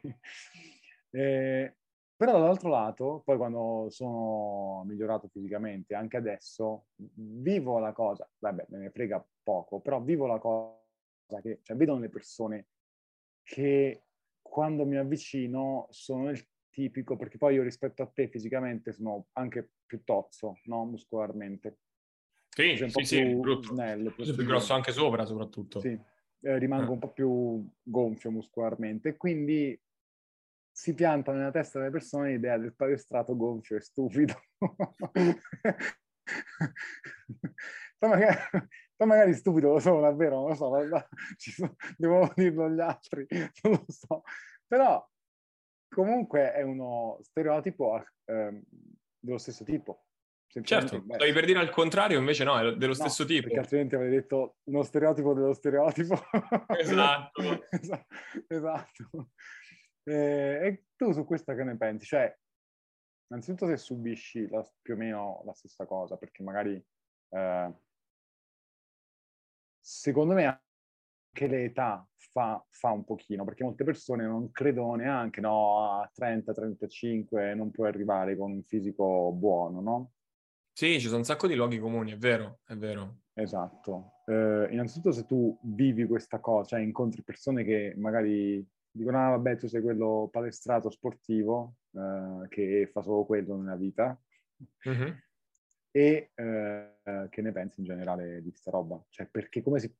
Eh, 1.11 1.75
però 2.15 2.33
dall'altro 2.33 2.69
lato, 2.69 3.21
poi 3.23 3.37
quando 3.37 3.87
sono 3.89 4.83
migliorato 4.85 5.29
fisicamente, 5.29 5.95
anche 5.95 6.17
adesso, 6.17 6.87
vivo 6.95 7.79
la 7.79 7.93
cosa, 7.93 8.29
vabbè, 8.39 8.65
me 8.69 8.77
ne 8.77 8.89
frega 8.91 9.25
poco, 9.41 9.79
però 9.79 10.01
vivo 10.01 10.27
la 10.27 10.37
cosa 10.37 11.41
che, 11.41 11.59
cioè, 11.63 11.77
vedo 11.77 11.97
le 11.97 12.09
persone 12.09 12.67
che 13.41 14.03
quando 14.49 14.85
mi 14.85 14.97
avvicino 14.97 15.87
sono 15.91 16.29
il 16.29 16.45
tipico, 16.69 17.15
perché 17.15 17.37
poi 17.37 17.55
io 17.55 17.63
rispetto 17.63 18.01
a 18.03 18.07
te 18.07 18.27
fisicamente 18.27 18.91
sono 18.91 19.27
anche 19.33 19.71
più 19.85 20.03
tozzo, 20.03 20.59
no? 20.65 20.85
Muscolarmente. 20.85 21.77
Sì, 22.49 22.75
sì, 22.75 23.03
sì, 23.05 23.21
più 23.21 23.39
brutto. 23.39 23.73
Snello, 23.73 24.11
più, 24.11 24.23
più 24.23 24.45
grosso 24.45 24.73
anche 24.73 24.91
sopra, 24.91 25.25
soprattutto. 25.25 25.79
Sì, 25.79 25.97
eh, 26.41 26.57
rimango 26.57 26.91
eh. 26.91 26.93
un 26.93 26.99
po' 26.99 27.11
più 27.11 27.69
gonfio 27.81 28.31
muscolarmente, 28.31 29.15
quindi 29.15 29.79
si 30.71 30.93
pianta 30.93 31.31
nella 31.33 31.51
testa 31.51 31.79
delle 31.79 31.91
persone 31.91 32.31
l'idea 32.31 32.57
del 32.57 32.73
palestrato 32.73 33.35
gonfio 33.35 33.75
e 33.75 33.81
stupido. 33.81 34.41
magari, 37.99 38.37
poi, 38.99 39.07
magari, 39.07 39.33
stupido 39.33 39.71
lo 39.71 39.79
sono 39.79 40.01
davvero, 40.01 40.41
non 40.41 40.49
lo 40.49 40.55
so, 40.55 40.69
sono, 41.37 41.75
devo 41.95 42.29
dirlo 42.35 42.65
agli 42.65 42.81
altri, 42.81 43.25
non 43.63 43.71
lo 43.71 43.85
so. 43.87 44.23
Però 44.67 45.09
comunque 45.87 46.51
è 46.51 46.63
uno 46.63 47.17
stereotipo 47.21 48.03
eh, 48.25 48.61
dello 49.17 49.37
stesso 49.37 49.63
tipo. 49.63 50.03
Certo, 50.49 51.05
stavi 51.07 51.31
per 51.31 51.45
dire 51.45 51.59
al 51.59 51.69
contrario, 51.69 52.19
invece 52.19 52.43
no, 52.43 52.59
è 52.59 52.75
dello 52.75 52.87
no, 52.87 52.93
stesso 52.93 53.23
tipo. 53.23 53.43
Perché 53.43 53.59
altrimenti 53.59 53.95
avrei 53.95 54.09
detto 54.09 54.57
uno 54.63 54.83
stereotipo 54.83 55.33
dello 55.33 55.53
stereotipo. 55.53 56.15
Esatto. 56.77 57.67
esatto. 57.69 58.05
esatto. 58.47 59.29
Eh, 60.03 60.59
e 60.65 60.85
tu 60.95 61.13
su 61.13 61.23
questo 61.23 61.53
che 61.53 61.63
ne 61.63 61.77
pensi? 61.77 62.05
Cioè, 62.05 62.35
innanzitutto 63.29 63.67
se 63.67 63.77
subisci 63.77 64.49
la, 64.49 64.67
più 64.81 64.95
o 64.95 64.97
meno 64.97 65.41
la 65.45 65.53
stessa 65.53 65.85
cosa, 65.85 66.17
perché 66.17 66.41
magari 66.41 66.83
eh, 67.29 67.73
secondo 69.89 70.35
me 70.35 70.45
anche 70.45 71.47
l'età 71.47 72.07
fa, 72.15 72.63
fa, 72.69 72.91
un 72.91 73.03
pochino, 73.03 73.43
perché 73.43 73.63
molte 73.63 73.83
persone 73.83 74.23
non 74.23 74.51
credono 74.51 74.93
neanche, 74.95 75.41
no, 75.41 75.99
a 75.99 76.11
30-35 76.15 77.55
non 77.55 77.71
puoi 77.71 77.87
arrivare 77.87 78.37
con 78.37 78.51
un 78.51 78.63
fisico 78.63 79.31
buono, 79.31 79.81
no? 79.81 80.11
Sì, 80.71 80.99
ci 80.99 81.07
sono 81.07 81.17
un 81.17 81.25
sacco 81.25 81.47
di 81.47 81.55
luoghi 81.55 81.79
comuni, 81.79 82.11
è 82.11 82.17
vero, 82.17 82.59
è 82.65 82.75
vero. 82.75 83.21
Esatto. 83.33 84.21
Eh, 84.25 84.67
innanzitutto 84.69 85.11
se 85.11 85.25
tu 85.25 85.57
vivi 85.63 86.05
questa 86.05 86.39
cosa, 86.39 86.69
cioè 86.69 86.81
incontri 86.81 87.23
persone 87.23 87.63
che 87.63 87.95
magari 87.97 88.65
dicono, 88.91 89.25
ah 89.25 89.29
vabbè, 89.31 89.57
tu 89.57 89.67
sei 89.67 89.81
quello 89.81 90.29
palestrato 90.31 90.89
sportivo 90.91 91.77
eh, 91.93 92.47
che 92.47 92.89
fa 92.93 93.01
solo 93.01 93.25
quello 93.25 93.57
nella 93.57 93.75
vita. 93.75 94.17
Mm-hmm. 94.87 95.11
E 95.91 96.31
eh, 96.35 97.27
che 97.29 97.41
ne 97.41 97.51
pensi 97.51 97.79
in 97.79 97.85
generale 97.85 98.41
di 98.41 98.49
questa 98.49 98.71
roba? 98.71 99.03
Cioè, 99.09 99.27
perché, 99.27 99.61
come 99.61 99.79
si, 99.79 99.93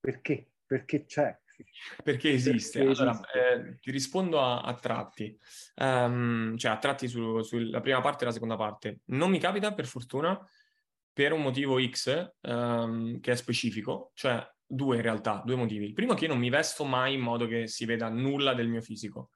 perché? 0.00 0.50
Perché 0.66 1.04
c'è? 1.04 1.36
Perché 2.02 2.32
esiste. 2.32 2.84
Perché 2.84 3.00
allora, 3.00 3.10
esiste. 3.10 3.52
Eh, 3.52 3.78
ti 3.78 3.90
rispondo 3.90 4.40
a, 4.40 4.62
a 4.62 4.74
tratti, 4.74 5.38
um, 5.76 6.56
cioè 6.56 6.72
a 6.72 6.78
tratti 6.78 7.06
su, 7.08 7.42
sulla 7.42 7.80
prima 7.80 8.00
parte 8.00 8.24
e 8.24 8.26
la 8.26 8.32
seconda 8.32 8.56
parte. 8.56 9.00
Non 9.06 9.30
mi 9.30 9.38
capita, 9.38 9.72
per 9.72 9.86
fortuna, 9.86 10.38
per 11.12 11.32
un 11.32 11.42
motivo 11.42 11.80
X 11.84 12.32
um, 12.42 13.20
che 13.20 13.32
è 13.32 13.36
specifico, 13.36 14.10
cioè 14.14 14.44
due 14.66 14.96
in 14.96 15.02
realtà, 15.02 15.42
due 15.44 15.54
motivi. 15.54 15.84
Il 15.86 15.92
primo 15.92 16.14
è 16.14 16.16
che 16.16 16.24
io 16.24 16.30
non 16.30 16.40
mi 16.40 16.50
vesto 16.50 16.84
mai 16.84 17.14
in 17.14 17.20
modo 17.20 17.46
che 17.46 17.68
si 17.68 17.84
veda 17.84 18.08
nulla 18.08 18.54
del 18.54 18.68
mio 18.68 18.80
fisico. 18.80 19.30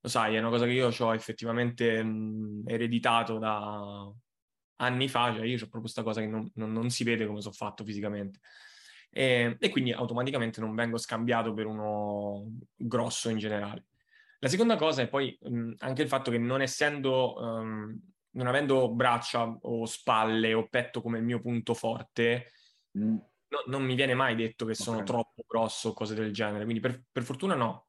Lo 0.00 0.08
sai, 0.08 0.36
è 0.36 0.38
una 0.38 0.50
cosa 0.50 0.66
che 0.66 0.72
io 0.72 0.90
ho 0.96 1.14
effettivamente 1.14 2.02
mh, 2.02 2.64
ereditato 2.66 3.38
da 3.38 4.12
anni 4.76 5.08
fa, 5.08 5.32
cioè 5.34 5.44
io 5.44 5.54
ho 5.54 5.58
proprio 5.58 5.80
questa 5.82 6.02
cosa 6.02 6.20
che 6.20 6.26
non, 6.26 6.50
non, 6.54 6.72
non 6.72 6.90
si 6.90 7.04
vede 7.04 7.26
come 7.26 7.40
sono 7.40 7.54
fatto 7.54 7.84
fisicamente. 7.84 8.40
E, 9.10 9.56
e, 9.58 9.68
quindi 9.70 9.92
automaticamente 9.92 10.60
non 10.60 10.74
vengo 10.74 10.98
scambiato 10.98 11.54
per 11.54 11.66
uno 11.66 12.50
grosso 12.74 13.28
in 13.28 13.38
generale. 13.38 13.86
La 14.40 14.48
seconda 14.48 14.76
cosa 14.76 15.02
è 15.02 15.08
poi 15.08 15.36
mh, 15.40 15.72
anche 15.78 16.02
il 16.02 16.08
fatto 16.08 16.30
che 16.30 16.38
non 16.38 16.60
essendo, 16.60 17.34
um, 17.40 17.98
non 18.32 18.46
avendo 18.46 18.90
braccia 18.92 19.44
o 19.44 19.86
spalle 19.86 20.52
o 20.52 20.68
petto 20.68 21.00
come 21.00 21.18
il 21.18 21.24
mio 21.24 21.40
punto 21.40 21.72
forte, 21.72 22.52
mm 22.98 23.16
no, 23.48 23.62
non 23.66 23.84
mi 23.84 23.94
viene 23.94 24.14
mai 24.14 24.34
detto 24.34 24.64
che 24.64 24.74
sono 24.74 24.98
okay. 24.98 25.08
troppo 25.08 25.44
grosso 25.46 25.90
o 25.90 25.92
cose 25.92 26.14
del 26.14 26.32
genere, 26.32 26.64
quindi 26.64 26.80
per, 26.80 27.02
per 27.10 27.22
fortuna 27.22 27.54
no. 27.54 27.85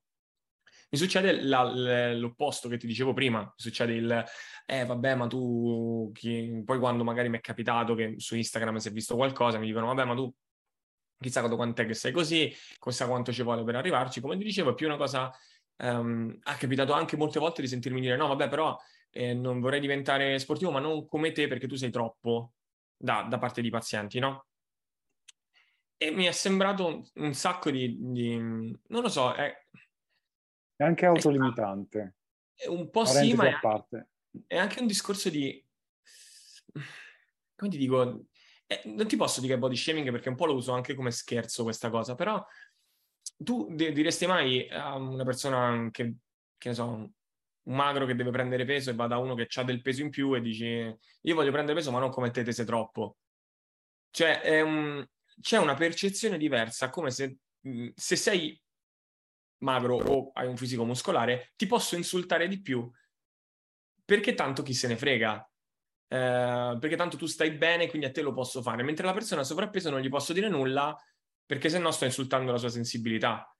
Mi 0.89 0.97
succede 0.97 1.41
la, 1.43 2.13
l'opposto 2.13 2.69
che 2.69 2.77
ti 2.77 2.87
dicevo 2.87 3.13
prima, 3.13 3.41
mi 3.41 3.51
succede 3.55 3.93
il, 3.93 4.23
eh 4.65 4.85
vabbè 4.85 5.15
ma 5.15 5.27
tu, 5.27 6.09
chi... 6.13 6.61
poi 6.63 6.79
quando 6.79 7.03
magari 7.03 7.29
mi 7.29 7.37
è 7.37 7.41
capitato 7.41 7.93
che 7.93 8.15
su 8.17 8.35
Instagram 8.35 8.77
si 8.77 8.87
è 8.87 8.91
visto 8.91 9.15
qualcosa, 9.15 9.57
mi 9.57 9.65
dicono 9.65 9.87
vabbè 9.87 10.05
ma 10.05 10.15
tu 10.15 10.33
chissà 11.19 11.47
quant'è 11.47 11.85
che 11.85 11.93
sei 11.93 12.11
così, 12.11 12.53
chissà 12.79 13.07
quanto 13.07 13.33
ci 13.33 13.43
vuole 13.43 13.63
per 13.63 13.75
arrivarci, 13.75 14.21
come 14.21 14.37
ti 14.37 14.43
dicevo 14.43 14.71
è 14.71 14.73
più 14.75 14.87
una 14.87 14.97
cosa, 14.97 15.29
um, 15.77 16.37
ha 16.43 16.55
capitato 16.55 16.93
anche 16.93 17.17
molte 17.17 17.39
volte 17.39 17.61
di 17.61 17.67
sentirmi 17.67 17.99
dire 17.99 18.15
no 18.15 18.27
vabbè 18.27 18.47
però 18.47 18.77
eh, 19.11 19.33
non 19.33 19.59
vorrei 19.59 19.79
diventare 19.81 20.39
sportivo 20.39 20.71
ma 20.71 20.79
non 20.79 21.05
come 21.05 21.31
te 21.33 21.47
perché 21.47 21.67
tu 21.67 21.75
sei 21.75 21.89
troppo 21.91 22.53
da, 22.95 23.25
da 23.29 23.37
parte 23.37 23.61
di 23.61 23.69
pazienti, 23.69 24.19
no? 24.19 24.47
e 25.97 26.11
mi 26.11 26.25
è 26.25 26.31
sembrato 26.31 26.85
un, 26.85 27.03
un 27.15 27.33
sacco 27.33 27.71
di, 27.71 27.97
di, 27.99 28.37
non 28.37 29.01
lo 29.01 29.09
so, 29.09 29.33
è, 29.33 29.51
è 30.77 30.83
anche 30.83 31.05
autolimitante. 31.05 32.15
È 32.53 32.67
un 32.67 32.89
po' 32.89 33.05
sì, 33.05 33.33
ma 33.33 33.49
è 33.49 33.59
anche, 33.61 34.07
è 34.47 34.57
anche, 34.57 34.79
un 34.79 34.87
discorso 34.87 35.29
di, 35.29 35.63
come 37.55 37.71
ti 37.71 37.77
dico, 37.77 38.25
eh, 38.67 38.81
non 38.85 39.07
ti 39.07 39.15
posso 39.15 39.41
dire 39.41 39.57
body 39.57 39.75
shaming 39.75 40.11
perché 40.11 40.29
un 40.29 40.35
po' 40.35 40.45
lo 40.45 40.55
uso 40.55 40.71
anche 40.71 40.93
come 40.93 41.11
scherzo 41.11 41.63
questa 41.63 41.89
cosa, 41.89 42.15
però 42.15 42.43
tu 43.37 43.67
de- 43.71 43.91
diresti 43.91 44.25
mai 44.27 44.67
a 44.69 44.95
una 44.95 45.23
persona 45.23 45.89
che, 45.91 46.15
che 46.57 46.69
ne 46.69 46.75
so, 46.75 46.85
un 46.87 47.75
magro 47.75 48.05
che 48.05 48.15
deve 48.15 48.31
prendere 48.31 48.65
peso 48.65 48.91
e 48.91 48.93
va 48.93 49.07
da 49.07 49.17
uno 49.17 49.35
che 49.35 49.47
ha 49.55 49.63
del 49.63 49.81
peso 49.81 50.01
in 50.01 50.09
più 50.09 50.33
e 50.35 50.41
dici 50.41 50.65
io 50.65 51.35
voglio 51.35 51.51
prendere 51.51 51.77
peso 51.77 51.91
ma 51.91 51.99
non 51.99 52.09
come 52.09 52.31
te, 52.31 52.43
te 52.43 52.51
sei 52.51 52.65
troppo. 52.65 53.17
Cioè, 54.09 54.41
è 54.41 54.61
un, 54.61 55.05
c'è 55.41 55.57
una 55.57 55.75
percezione 55.75 56.37
diversa, 56.37 56.89
come 56.89 57.11
se, 57.11 57.37
mhmm, 57.61 57.91
se 57.95 58.15
sei 58.15 58.59
magro 59.59 59.97
o 59.97 60.31
hai 60.33 60.47
un 60.47 60.57
fisico 60.57 60.85
muscolare, 60.85 61.53
ti 61.55 61.65
posso 61.65 61.95
insultare 61.95 62.47
di 62.47 62.61
più 62.61 62.89
perché 64.05 64.33
tanto 64.33 64.63
chi 64.63 64.73
se 64.73 64.87
ne 64.87 64.95
frega. 64.95 65.49
Eh, 66.09 66.77
perché 66.79 66.95
tanto 66.95 67.17
tu 67.17 67.25
stai 67.25 67.51
bene, 67.51 67.89
quindi 67.89 68.07
a 68.07 68.11
te 68.11 68.21
lo 68.21 68.31
posso 68.31 68.61
fare, 68.61 68.83
mentre 68.83 69.05
la 69.05 69.13
persona 69.13 69.43
sovrappeso 69.43 69.89
non 69.89 69.99
gli 69.99 70.09
posso 70.09 70.31
dire 70.31 70.47
nulla 70.47 70.95
perché 71.45 71.69
se 71.69 71.79
no 71.79 71.91
sto 71.91 72.05
insultando 72.05 72.51
la 72.51 72.57
sua 72.57 72.69
sensibilità. 72.69 73.53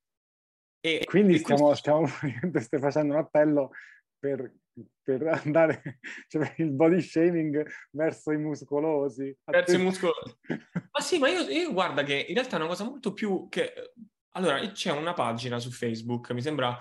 E, 0.79 1.03
quindi 1.05 1.35
e 1.35 1.39
stiamo, 1.39 1.67
questo... 1.67 2.07
stiamo, 2.07 2.07
stai 2.61 2.79
facendo 2.79 3.13
un 3.13 3.19
appello 3.19 3.71
per 4.17 4.53
per 5.01 5.25
andare 5.25 5.99
cioè, 6.27 6.53
il 6.57 6.71
body 6.71 7.01
shaming 7.01 7.65
verso 7.91 8.31
i 8.31 8.37
muscolosi. 8.37 9.35
Verso 9.45 9.75
i 9.75 9.79
muscolosi. 9.79 10.37
ma 10.91 10.99
sì, 10.99 11.17
ma 11.17 11.29
io, 11.29 11.41
io, 11.41 11.71
guarda 11.71 12.03
che 12.03 12.25
in 12.27 12.33
realtà 12.33 12.57
è 12.57 12.59
una 12.59 12.67
cosa 12.67 12.83
molto 12.83 13.13
più 13.13 13.47
che... 13.49 13.93
Allora, 14.37 14.59
c'è 14.71 14.91
una 14.91 15.13
pagina 15.13 15.57
su 15.57 15.71
Facebook, 15.71 16.29
mi 16.29 16.43
sembra 16.43 16.79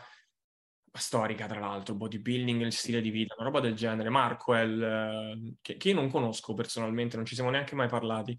storica 0.92 1.46
tra 1.46 1.58
l'altro, 1.58 1.94
bodybuilding, 1.94 2.60
il 2.60 2.72
stile 2.72 3.00
di 3.00 3.08
vita, 3.08 3.34
una 3.34 3.46
roba 3.46 3.60
del 3.60 3.74
genere, 3.74 4.10
Marquel, 4.10 5.56
che, 5.62 5.78
che 5.78 5.88
io 5.88 5.94
non 5.94 6.10
conosco 6.10 6.52
personalmente, 6.52 7.16
non 7.16 7.24
ci 7.24 7.34
siamo 7.34 7.48
neanche 7.48 7.74
mai 7.74 7.88
parlati. 7.88 8.38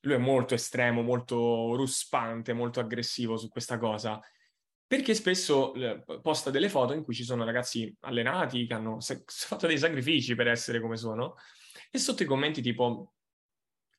Lui 0.00 0.14
è 0.14 0.18
molto 0.18 0.54
estremo, 0.54 1.02
molto 1.02 1.76
ruspante, 1.76 2.52
molto 2.52 2.80
aggressivo 2.80 3.36
su 3.36 3.48
questa 3.48 3.78
cosa 3.78 4.20
perché 4.88 5.14
spesso 5.14 5.74
eh, 5.74 6.02
posta 6.22 6.50
delle 6.50 6.70
foto 6.70 6.94
in 6.94 7.04
cui 7.04 7.14
ci 7.14 7.22
sono 7.22 7.44
ragazzi 7.44 7.94
allenati 8.00 8.66
che 8.66 8.72
hanno 8.72 8.98
fatto 9.26 9.66
dei 9.66 9.76
sacrifici 9.76 10.34
per 10.34 10.48
essere 10.48 10.80
come 10.80 10.96
sono 10.96 11.34
e 11.90 11.98
sotto 11.98 12.22
i 12.22 12.26
commenti 12.26 12.62
tipo 12.62 13.12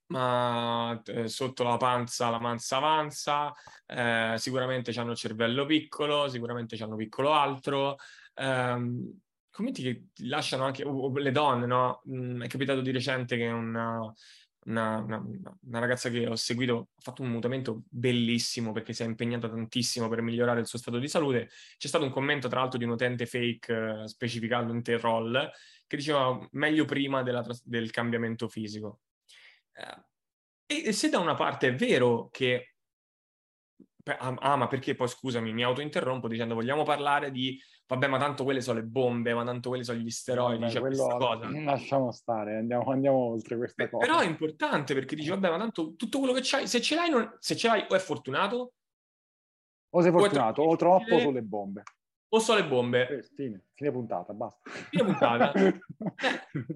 ma 0.10 1.01
eh, 1.06 1.28
sotto 1.28 1.63
la 1.63 1.78
panza 1.78 2.30
la 2.30 2.39
manza 2.39 2.78
avanza, 2.78 3.54
eh, 3.86 4.36
sicuramente 4.38 4.92
hanno 5.00 5.12
il 5.12 5.18
cervello 5.18 5.66
piccolo, 5.66 6.28
sicuramente 6.28 6.82
hanno 6.82 6.96
piccolo 6.96 7.34
altro, 7.34 7.98
eh, 8.36 8.78
commenti 9.60 9.84
che 9.84 10.06
lasciano 10.28 10.63
anche 10.63 10.84
uh, 10.84 11.16
le 11.18 11.32
donne, 11.32 11.66
no? 11.66 12.01
Mm, 12.10 12.44
è 12.44 12.48
capitato 12.48 12.82
di 12.82 12.92
recente 12.92 13.36
che 13.38 13.48
una, 13.48 14.00
una, 14.66 14.98
una, 15.00 15.25
una, 15.62 15.80
ragazza 15.80 16.10
che 16.10 16.28
ho 16.28 16.36
seguito 16.36 16.89
ha 16.96 17.01
fatto 17.01 17.24
un 17.24 17.30
mutamento 17.30 17.84
bellissimo 17.89 18.72
perché 18.72 18.94
si 18.94 19.04
è 19.04 19.06
impegnata 19.06 19.50
tantissimo 19.50 20.08
per 20.08 20.22
migliorare 20.22 20.62
il 20.62 20.68
suo 20.68 20.80
stato 20.80 20.98
di 20.98 21.08
salute. 21.10 21.50
C'è 21.78 21.88
stato 21.88 22.06
un 22.06 22.12
commento, 22.12 22.48
tra 22.48 22.62
l'altro, 22.62 22.78
di 22.78 22.86
un 22.86 22.92
utente 22.92 23.25
fake 23.25 24.01
eh, 24.04 24.08
specificando 24.08 24.72
un 24.72 24.82
troll 24.82 25.50
che 25.88 25.98
diceva 25.98 26.39
meglio 26.51 26.86
prima 26.86 27.22
della, 27.24 27.46
del 27.63 27.92
cambiamento 27.92 28.48
fisico. 28.48 29.00
Eh, 29.80 30.88
e 30.88 30.92
se 30.92 31.10
da 31.10 31.20
una 31.20 31.36
parte 31.36 31.70
è 31.70 31.76
vero 31.76 32.30
che 32.32 32.74
Ah, 34.18 34.34
ah, 34.40 34.56
ma 34.56 34.68
perché 34.68 34.96
poi 34.96 35.08
scusami, 35.08 35.54
mi 35.54 35.64
autointerrompo 35.64 36.28
dicendo 36.28 36.56
vogliamo 36.56 36.84
parlare 36.84 37.32
di 37.32 37.60
vabbè, 37.86 38.08
ma 38.08 38.18
tanto 38.18 38.44
quelle 38.44 38.62
sono 38.62 38.80
le 38.80 38.86
bombe, 38.86 39.34
ma 39.34 39.44
tanto 39.44 39.70
quelli 39.70 39.84
sono 39.84 40.00
gli 40.00 40.10
steroidi, 40.10 40.62
vabbè, 40.62 40.72
cioè 40.72 40.82
questa 40.82 41.18
cosa. 41.18 41.50
Lasciamo 41.64 42.12
stare, 42.12 42.58
andiamo, 42.58 42.92
andiamo 42.92 43.18
oltre 43.18 43.58
questa 43.58 43.84
Beh, 43.84 43.90
cosa. 43.90 44.06
Però 44.06 44.20
è 44.20 44.26
importante 44.26 44.94
perché 44.94 45.16
dici 45.16 45.30
vabbè, 45.30 45.50
ma 45.50 45.58
tanto 45.58 45.96
tutto 45.96 46.20
quello 46.20 46.34
che 46.34 46.42
c'hai, 46.44 46.68
se 46.68 46.82
ce 46.82 46.96
l'hai, 46.96 47.10
non, 47.10 47.36
se 47.40 47.56
ce 47.56 47.68
l'hai 47.68 47.86
o 47.88 47.96
è 47.96 48.00
fortunato 48.00 48.74
o 49.92 50.02
sei 50.02 50.12
fortunato 50.12 50.62
o, 50.62 50.72
o 50.72 50.76
troppo 50.76 51.20
sulle 51.20 51.42
bombe. 51.42 51.84
O 52.30 52.40
so 52.40 52.56
le 52.56 52.66
bombe. 52.66 53.08
Eh, 53.08 53.24
fine, 53.24 53.66
fine 53.74 53.92
puntata, 53.92 54.34
basta. 54.34 54.70
Fine 54.90 55.04
puntata. 55.04 55.52
eh, 55.54 55.80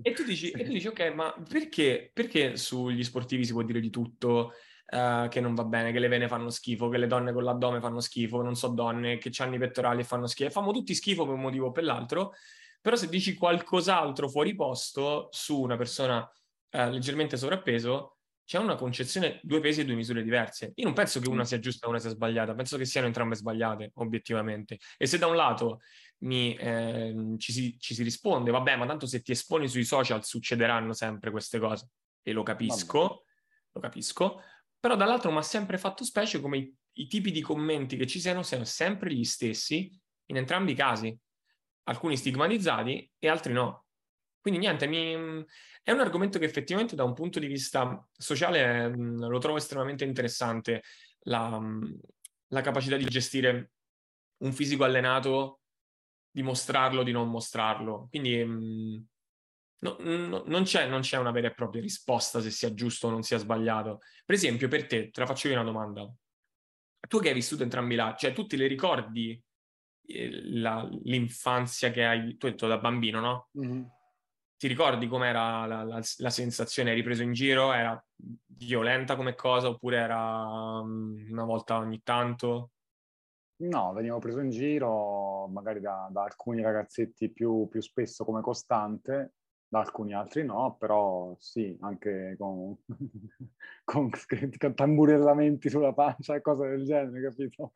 e, 0.01 0.13
tu 0.13 0.23
dici, 0.23 0.49
e, 0.51 0.63
tu 0.63 0.71
dici, 0.71 0.87
ok, 0.87 1.13
ma 1.13 1.33
perché, 1.47 2.09
perché 2.13 2.57
sugli 2.57 3.03
sportivi 3.03 3.45
si 3.45 3.51
può 3.51 3.61
dire 3.61 3.79
di 3.79 3.89
tutto? 3.89 4.53
Uh, 4.85 5.27
che 5.27 5.39
non 5.39 5.55
va 5.55 5.63
bene, 5.63 5.91
che 5.91 5.97
le 5.97 6.07
vene 6.07 6.27
fanno 6.27 6.49
schifo, 6.49 6.89
che 6.89 6.97
le 6.97 7.07
donne 7.07 7.33
con 7.33 7.43
l'addome 7.43 7.79
fanno 7.79 7.99
schifo, 7.99 8.41
non 8.43 8.55
so 8.55 8.67
donne, 8.67 9.17
che 9.17 9.31
hanno 9.37 9.55
i 9.55 9.59
pettorali 9.59 10.01
e 10.01 10.03
fanno 10.03 10.27
schifo. 10.27 10.49
Fanno 10.51 10.71
tutti 10.71 10.93
schifo 10.93 11.25
per 11.25 11.33
un 11.33 11.41
motivo 11.41 11.67
o 11.67 11.71
per 11.71 11.83
l'altro. 11.83 12.33
Però 12.81 12.95
se 12.95 13.07
dici 13.07 13.35
qualcos'altro 13.35 14.27
fuori 14.27 14.55
posto 14.55 15.29
su 15.31 15.59
una 15.59 15.77
persona 15.77 16.19
uh, 16.19 16.89
leggermente 16.89 17.37
sovrappeso, 17.37 18.12
c'è 18.45 18.57
una 18.57 18.75
concezione 18.75 19.39
due 19.41 19.59
pesi 19.59 19.81
e 19.81 19.85
due 19.85 19.95
misure 19.95 20.23
diverse. 20.23 20.71
Io 20.75 20.85
non 20.85 20.93
penso 20.93 21.19
che 21.19 21.29
una 21.29 21.45
sia 21.45 21.59
giusta 21.59 21.85
e 21.85 21.89
una 21.89 21.99
sia 21.99 22.09
sbagliata, 22.09 22.53
penso 22.53 22.77
che 22.77 22.85
siano 22.85 23.07
entrambe 23.07 23.35
sbagliate, 23.35 23.91
obiettivamente. 23.95 24.79
E 24.97 25.07
se 25.07 25.17
da 25.17 25.27
un 25.27 25.35
lato 25.35 25.79
mi, 26.19 26.55
eh, 26.55 27.35
ci, 27.37 27.51
si, 27.51 27.77
ci, 27.79 27.93
si, 27.93 28.03
risponde, 28.03 28.51
vabbè, 28.51 28.75
ma 28.75 28.85
tanto 28.85 29.05
se 29.05 29.21
ti 29.21 29.31
esponi 29.31 29.67
sui 29.67 29.85
social 29.85 30.23
succederanno 30.23 30.93
sempre 30.93 31.31
queste 31.31 31.59
cose, 31.59 31.89
e 32.21 32.31
lo 32.31 32.43
capisco, 32.43 32.99
vabbè. 32.99 33.21
lo 33.71 33.81
capisco, 33.81 34.41
però 34.79 34.95
dall'altro 34.95 35.31
mi 35.31 35.37
ha 35.37 35.41
sempre 35.41 35.77
fatto 35.77 36.03
specie 36.03 36.41
come 36.41 36.57
i, 36.57 36.75
i 36.93 37.07
tipi 37.07 37.31
di 37.31 37.41
commenti 37.41 37.95
che 37.95 38.07
ci 38.07 38.19
siano 38.19 38.43
siano 38.43 38.65
sempre 38.65 39.13
gli 39.13 39.23
stessi 39.23 39.97
in 40.27 40.37
entrambi 40.37 40.71
i 40.71 40.75
casi, 40.75 41.17
alcuni 41.83 42.17
stigmatizzati 42.17 43.11
e 43.17 43.27
altri 43.29 43.53
no. 43.53 43.82
Quindi 44.43 44.59
niente, 44.59 44.87
mi, 44.87 45.45
è 45.81 45.91
un 45.93 46.01
argomento 46.01 46.37
che 46.37 46.43
effettivamente 46.43 46.97
da 46.97 47.05
un 47.05 47.13
punto 47.13 47.39
di 47.39 47.47
vista 47.47 48.05
sociale 48.11 48.89
mh, 48.89 49.29
lo 49.29 49.37
trovo 49.37 49.55
estremamente 49.55 50.03
interessante, 50.03 50.83
la, 51.21 51.61
la, 52.47 52.59
capacità 52.59 52.97
di 52.97 53.05
gestire 53.05 53.71
un 54.39 54.51
fisico 54.51 54.83
allenato, 54.83 55.61
di 56.29 56.43
mostrarlo, 56.43 57.03
di 57.03 57.13
non 57.13 57.29
mostrarlo. 57.29 58.07
Quindi 58.09 58.43
mh, 58.43 59.07
no, 59.79 59.95
no, 59.99 60.43
non, 60.45 60.63
c'è, 60.63 60.89
non, 60.89 60.99
c'è, 60.99 61.15
una 61.15 61.31
vera 61.31 61.47
e 61.47 61.53
propria 61.53 61.81
risposta 61.81 62.41
se 62.41 62.51
sia 62.51 62.73
giusto 62.73 63.07
o 63.07 63.11
non 63.11 63.23
sia 63.23 63.37
sbagliato. 63.37 63.99
Per 64.25 64.35
esempio, 64.35 64.67
per 64.67 64.87
te, 64.87 65.09
te 65.09 65.21
la 65.21 65.25
faccio 65.25 65.47
io 65.47 65.53
una 65.53 65.63
domanda. 65.63 66.05
Tu 67.07 67.19
che 67.21 67.29
hai 67.29 67.33
vissuto 67.33 67.63
entrambi 67.63 67.95
là, 67.95 68.13
cioè 68.19 68.33
tu 68.33 68.45
le 68.49 68.67
ricordi 68.67 69.41
eh, 70.05 70.29
la, 70.59 70.85
l'infanzia 71.03 71.91
che 71.91 72.03
hai, 72.03 72.35
tu 72.35 72.47
hai 72.47 72.51
detto 72.51 72.67
da 72.67 72.77
bambino, 72.77 73.21
no? 73.21 73.49
Mm-hmm 73.57 73.83
ti 74.63 74.69
ricordi 74.69 75.09
com'era 75.09 75.65
la, 75.65 75.83
la, 75.83 76.01
la 76.19 76.29
sensazione? 76.29 76.91
Eri 76.91 77.03
preso 77.03 77.21
in 77.21 77.33
giro? 77.33 77.73
Era 77.73 78.01
violenta 78.15 79.17
come 79.17 79.35
cosa 79.35 79.67
oppure 79.67 79.97
era 79.97 80.79
um, 80.79 81.27
una 81.29 81.43
volta 81.43 81.79
ogni 81.79 82.01
tanto? 82.01 82.71
No, 83.57 83.91
venivo 83.91 84.19
preso 84.19 84.39
in 84.39 84.51
giro 84.51 85.47
magari 85.49 85.81
da, 85.81 86.07
da 86.09 86.23
alcuni 86.23 86.61
ragazzetti 86.61 87.29
più, 87.29 87.67
più, 87.67 87.81
spesso 87.81 88.23
come 88.23 88.39
costante, 88.39 89.33
da 89.73 89.79
alcuni 89.79 90.13
altri 90.13 90.45
no, 90.45 90.75
però 90.77 91.35
sì, 91.39 91.75
anche 91.81 92.35
con, 92.37 92.77
con, 93.83 94.11
con 94.59 94.75
tamburellamenti 94.75 95.67
sulla 95.67 95.93
pancia 95.93 96.35
e 96.35 96.41
cose 96.41 96.69
del 96.69 96.85
genere, 96.85 97.23
capito? 97.23 97.71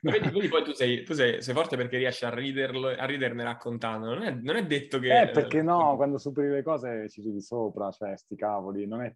Vedi, 0.00 0.30
quindi 0.30 0.48
poi 0.48 0.64
tu, 0.64 0.72
sei, 0.72 1.04
tu 1.04 1.12
sei, 1.12 1.40
sei, 1.40 1.54
forte 1.54 1.76
perché 1.76 1.96
riesci 1.98 2.24
a, 2.24 2.34
riderlo, 2.34 2.88
a 2.88 3.04
riderne 3.04 3.44
raccontando, 3.44 4.12
non 4.12 4.22
è, 4.24 4.32
non 4.32 4.56
è 4.56 4.66
detto 4.66 4.98
che... 4.98 5.20
Eh, 5.20 5.30
perché 5.30 5.62
no, 5.62 5.94
quando 5.94 6.18
superi 6.18 6.48
le 6.48 6.64
cose 6.64 7.08
ci 7.08 7.22
ridi 7.22 7.40
sopra, 7.40 7.92
cioè 7.92 8.16
sti 8.16 8.34
cavoli, 8.34 8.88
non 8.88 9.02
è... 9.02 9.14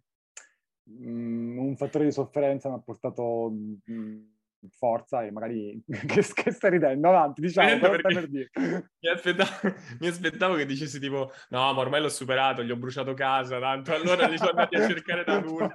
Mm, 0.89 1.57
un 1.57 1.75
fattore 1.75 2.05
di 2.05 2.13
sofferenza 2.13 2.69
mi 2.69 2.75
ha 2.75 2.81
portato... 2.81 3.51
Mm, 3.91 4.23
forza 4.69 5.23
e 5.23 5.31
magari 5.31 5.81
che, 6.07 6.21
che 6.21 6.51
stai 6.51 6.71
ridendo. 6.71 7.09
Avanti 7.09 7.41
diciamo 7.41 7.79
per 7.79 8.27
dire. 8.29 8.49
Mi, 8.99 9.09
aspettavo, 9.09 9.75
mi 9.99 10.07
aspettavo 10.07 10.55
che 10.55 10.65
dicessi 10.65 10.99
tipo 10.99 11.31
no 11.49 11.73
ma 11.73 11.79
ormai 11.79 12.01
l'ho 12.01 12.09
superato 12.09 12.63
gli 12.63 12.71
ho 12.71 12.75
bruciato 12.75 13.13
casa 13.13 13.59
tanto 13.59 13.93
allora 13.93 14.27
li 14.27 14.37
sono 14.37 14.49
andati 14.49 14.75
a 14.75 14.87
cercare 14.87 15.23
da 15.23 15.35
adulto 15.37 15.73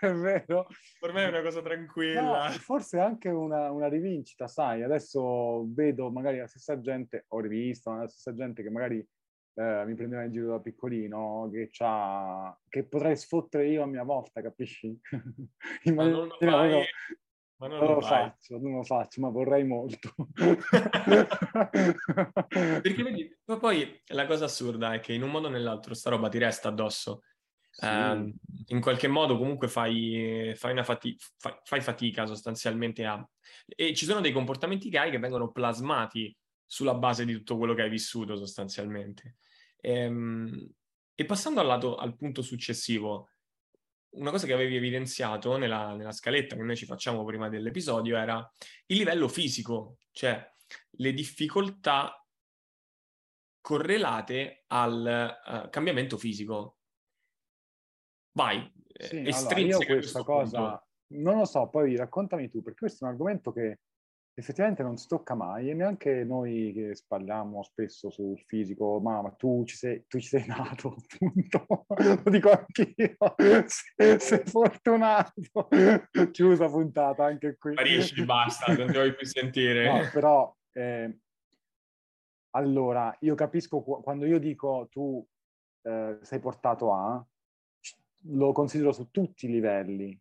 è 0.00 0.12
vero. 0.12 0.66
Ormai 1.00 1.24
è 1.24 1.28
una 1.28 1.42
cosa 1.42 1.60
tranquilla. 1.60 2.48
No, 2.48 2.50
forse 2.52 2.98
anche 2.98 3.28
una, 3.28 3.70
una, 3.70 3.88
rivincita 3.88 4.46
sai 4.46 4.82
adesso 4.82 5.66
vedo 5.72 6.10
magari 6.10 6.38
la 6.38 6.46
stessa 6.46 6.80
gente 6.80 7.24
ho 7.28 7.40
rivisto 7.40 7.92
la 7.92 8.08
stessa 8.08 8.34
gente 8.34 8.62
che 8.62 8.70
magari 8.70 9.04
eh, 9.58 9.84
mi 9.86 9.94
prendeva 9.96 10.22
in 10.22 10.30
giro 10.30 10.50
da 10.50 10.60
piccolino, 10.60 11.50
che, 11.50 11.68
che 12.68 12.84
potrei 12.84 13.16
sfottere 13.16 13.66
io 13.66 13.82
a 13.82 13.86
mia 13.86 14.04
volta, 14.04 14.40
capisci? 14.40 14.96
ma 15.92 16.06
non 16.06 16.28
lo 16.28 16.36
fai, 16.38 16.70
no, 16.70 16.82
ma 17.56 17.66
non, 17.66 17.78
non 17.78 17.88
lo, 17.88 17.94
lo 17.94 18.00
faccio, 18.00 18.58
non 18.58 18.76
lo 18.76 18.84
faccio, 18.84 19.20
ma 19.20 19.30
vorrei 19.30 19.64
molto. 19.64 20.14
Perché 22.48 23.02
vedi, 23.02 23.36
poi 23.44 24.00
la 24.06 24.26
cosa 24.26 24.44
assurda 24.44 24.94
è 24.94 25.00
che 25.00 25.12
in 25.12 25.22
un 25.22 25.30
modo 25.30 25.48
o 25.48 25.50
nell'altro 25.50 25.92
sta 25.94 26.10
roba 26.10 26.28
ti 26.28 26.38
resta 26.38 26.68
addosso. 26.68 27.22
Sì. 27.68 27.84
Eh, 27.84 28.32
in 28.66 28.80
qualche 28.80 29.08
modo 29.08 29.36
comunque 29.36 29.66
fai, 29.66 30.52
fai, 30.54 30.70
una 30.70 30.84
fati- 30.84 31.16
fai, 31.36 31.54
fai 31.64 31.80
fatica 31.80 32.26
sostanzialmente 32.26 33.04
a... 33.04 33.28
E 33.66 33.92
ci 33.92 34.04
sono 34.04 34.20
dei 34.20 34.30
comportamenti 34.30 34.88
che 34.88 34.98
hai 34.98 35.10
che 35.10 35.18
vengono 35.18 35.50
plasmati 35.50 36.32
sulla 36.64 36.94
base 36.94 37.24
di 37.24 37.32
tutto 37.32 37.56
quello 37.56 37.74
che 37.74 37.82
hai 37.82 37.90
vissuto 37.90 38.36
sostanzialmente. 38.36 39.38
Ehm, 39.80 40.72
e 41.14 41.24
passando 41.24 41.60
al, 41.60 41.66
lato, 41.66 41.96
al 41.96 42.16
punto 42.16 42.42
successivo, 42.42 43.30
una 44.10 44.30
cosa 44.30 44.46
che 44.46 44.52
avevi 44.52 44.76
evidenziato 44.76 45.56
nella, 45.56 45.94
nella, 45.94 46.12
scaletta 46.12 46.56
che 46.56 46.62
noi 46.62 46.76
ci 46.76 46.86
facciamo 46.86 47.24
prima 47.24 47.48
dell'episodio 47.48 48.16
era 48.16 48.50
il 48.86 48.96
livello 48.96 49.28
fisico, 49.28 49.98
cioè 50.12 50.40
le 50.90 51.12
difficoltà 51.12 52.24
correlate 53.60 54.64
al 54.68 55.36
uh, 55.44 55.68
cambiamento 55.70 56.16
fisico. 56.16 56.78
Vai, 58.32 58.72
sì, 58.94 59.28
allora, 59.28 59.58
io 59.58 59.78
questa 59.78 60.22
cosa 60.22 60.58
punto. 60.58 60.86
non 61.20 61.38
lo 61.38 61.44
so, 61.44 61.68
poi 61.68 61.96
raccontami 61.96 62.48
tu, 62.48 62.62
perché 62.62 62.78
questo 62.78 63.04
è 63.04 63.08
un 63.08 63.14
argomento 63.14 63.52
che 63.52 63.80
effettivamente 64.38 64.84
non 64.84 64.96
si 64.96 65.08
tocca 65.08 65.34
mai 65.34 65.68
e 65.68 65.74
neanche 65.74 66.22
noi 66.22 66.72
che 66.72 66.96
parliamo 67.06 67.64
spesso 67.64 68.08
sul 68.08 68.38
fisico, 68.46 69.00
ma, 69.00 69.34
tu, 69.36 69.64
ci 69.64 69.76
sei, 69.76 70.04
tu 70.06 70.20
ci 70.20 70.28
sei 70.28 70.46
nato, 70.46 70.94
appunto, 71.10 71.86
lo 71.88 72.30
dico 72.30 72.50
anch'io, 72.50 73.16
sei, 73.66 74.20
sei 74.20 74.44
fortunato, 74.44 75.68
chiusa 76.30 76.68
puntata 76.68 77.24
anche 77.24 77.56
qui. 77.58 77.72
Sparisci, 77.72 78.24
basta, 78.24 78.72
non 78.74 78.86
ti 78.86 78.92
vuoi 78.92 79.14
più 79.14 79.26
sentire. 79.26 79.92
No, 79.92 80.08
però, 80.12 80.56
eh, 80.72 81.18
allora, 82.50 83.16
io 83.20 83.34
capisco 83.34 83.82
quando 83.82 84.24
io 84.24 84.38
dico 84.38 84.86
tu 84.88 85.26
eh, 85.82 86.18
sei 86.22 86.38
portato 86.38 86.92
a, 86.92 87.26
lo 88.30 88.52
considero 88.52 88.92
su 88.92 89.10
tutti 89.10 89.46
i 89.46 89.50
livelli, 89.50 90.16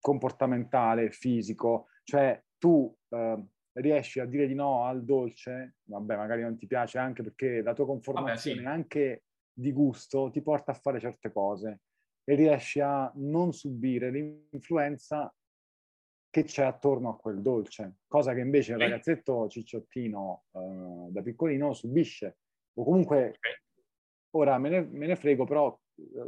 comportamentale, 0.00 1.10
fisico, 1.10 1.88
cioè 2.04 2.38
tu 2.58 2.94
eh, 3.08 3.44
riesci 3.72 4.20
a 4.20 4.26
dire 4.26 4.46
di 4.46 4.54
no 4.54 4.84
al 4.84 5.04
dolce, 5.04 5.76
vabbè, 5.84 6.16
magari 6.16 6.42
non 6.42 6.56
ti 6.56 6.66
piace 6.66 6.98
anche 6.98 7.22
perché 7.22 7.62
la 7.62 7.74
tua 7.74 7.86
conformazione 7.86 8.62
vabbè, 8.62 8.68
sì. 8.68 8.74
anche 8.74 9.24
di 9.52 9.72
gusto 9.72 10.30
ti 10.30 10.42
porta 10.42 10.72
a 10.72 10.74
fare 10.74 11.00
certe 11.00 11.32
cose 11.32 11.80
e 12.24 12.34
riesci 12.34 12.80
a 12.80 13.10
non 13.16 13.52
subire 13.52 14.10
l'influenza 14.10 15.32
che 16.28 16.42
c'è 16.42 16.64
attorno 16.64 17.08
a 17.08 17.16
quel 17.16 17.40
dolce, 17.40 17.98
cosa 18.06 18.34
che 18.34 18.40
invece 18.40 18.72
il 18.72 18.78
ragazzetto 18.78 19.48
cicciottino 19.48 20.44
eh, 20.52 21.06
da 21.08 21.22
piccolino 21.22 21.72
subisce. 21.72 22.38
O 22.74 22.84
comunque, 22.84 23.38
ora 24.34 24.58
me 24.58 24.68
ne, 24.68 24.80
me 24.82 25.06
ne 25.06 25.16
frego, 25.16 25.44
però 25.44 25.78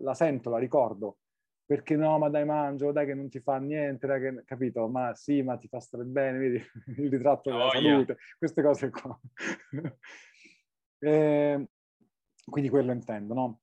la 0.01 0.15
sento, 0.15 0.49
la 0.49 0.57
ricordo, 0.57 1.19
perché 1.69 1.97
no, 1.97 2.17
ma 2.17 2.31
dai 2.31 2.47
mangio, 2.47 2.93
dai 2.93 3.05
che 3.05 3.13
non 3.13 3.29
ti 3.29 3.41
fa 3.41 3.59
niente, 3.59 4.07
dai 4.07 4.21
che, 4.23 4.43
capito? 4.47 4.89
Ma 4.89 5.15
sì, 5.15 5.43
ma 5.43 5.59
ti 5.59 5.69
fa 5.69 5.81
stare 5.81 6.05
bene, 6.05 6.39
vedi 6.39 6.65
il 6.97 7.11
ritratto 7.11 7.51
della 7.51 7.67
oh, 7.67 7.71
salute, 7.71 8.13
yeah. 8.13 8.21
queste 8.39 8.63
cose 8.63 8.89
qua. 8.89 9.21
e, 10.99 11.09
ehm, 11.13 11.69
quindi 12.51 12.71
quello 12.71 12.93
intendo, 12.93 13.35
no? 13.35 13.61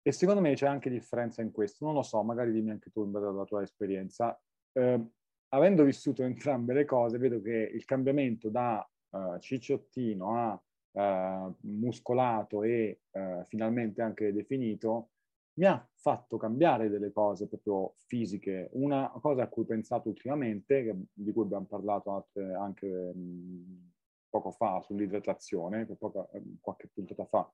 E 0.00 0.12
secondo 0.12 0.40
me 0.40 0.54
c'è 0.54 0.68
anche 0.68 0.90
differenza 0.90 1.42
in 1.42 1.50
questo, 1.50 1.84
non 1.84 1.94
lo 1.94 2.02
so, 2.02 2.22
magari 2.22 2.52
dimmi 2.52 2.70
anche 2.70 2.88
tu 2.92 3.02
in 3.02 3.10
base 3.10 3.26
alla 3.26 3.44
tua 3.44 3.62
esperienza. 3.62 4.40
Eh, 4.72 5.04
avendo 5.48 5.82
vissuto 5.82 6.22
entrambe 6.22 6.72
le 6.72 6.84
cose, 6.84 7.18
vedo 7.18 7.40
che 7.40 7.68
il 7.74 7.84
cambiamento 7.84 8.48
da 8.48 8.88
uh, 9.08 9.40
cicciottino 9.40 10.36
a 10.36 10.62
uh, 10.92 11.56
muscolato 11.62 12.62
e 12.62 13.00
uh, 13.10 13.44
finalmente 13.48 14.02
anche 14.02 14.32
definito 14.32 15.08
mi 15.54 15.66
ha 15.66 15.88
fatto 15.94 16.36
cambiare 16.36 16.88
delle 16.88 17.12
cose 17.12 17.48
proprio 17.48 17.94
fisiche. 18.06 18.70
Una 18.72 19.10
cosa 19.20 19.42
a 19.42 19.48
cui 19.48 19.62
ho 19.62 19.66
pensato 19.66 20.08
ultimamente, 20.08 21.06
di 21.12 21.32
cui 21.32 21.42
abbiamo 21.42 21.66
parlato 21.66 22.26
anche 22.58 22.86
mh, 22.86 23.90
poco 24.28 24.52
fa 24.52 24.80
sull'idratazione, 24.80 25.86
poco, 25.98 26.30
qualche 26.60 26.88
puntata 26.92 27.26
fa, 27.26 27.50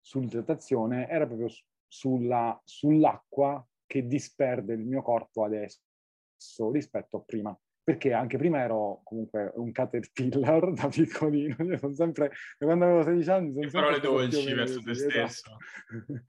sull'idratazione, 0.00 1.08
era 1.08 1.26
proprio 1.26 1.48
sulla, 1.86 2.60
sull'acqua 2.64 3.66
che 3.86 4.06
disperde 4.06 4.74
il 4.74 4.84
mio 4.84 5.02
corpo 5.02 5.44
adesso 5.44 5.80
rispetto 6.70 7.16
a 7.16 7.20
prima. 7.20 7.58
perché 7.88 8.12
anche 8.12 8.36
prima 8.36 8.60
ero 8.60 9.00
comunque 9.02 9.50
un 9.54 9.72
caterpillar 9.72 10.72
da 10.76 10.88
piccolino, 10.88 11.56
io 11.64 11.78
sono 11.78 11.94
sempre, 11.94 12.30
quando 12.58 12.84
avevo 12.84 13.02
16 13.02 13.30
anni... 13.30 13.52
Sono 13.70 13.70
parole 13.70 14.00
dolci 14.00 14.52
verso 14.52 14.82
te 14.82 14.90
esatto. 14.90 15.10
stesso. 15.10 15.56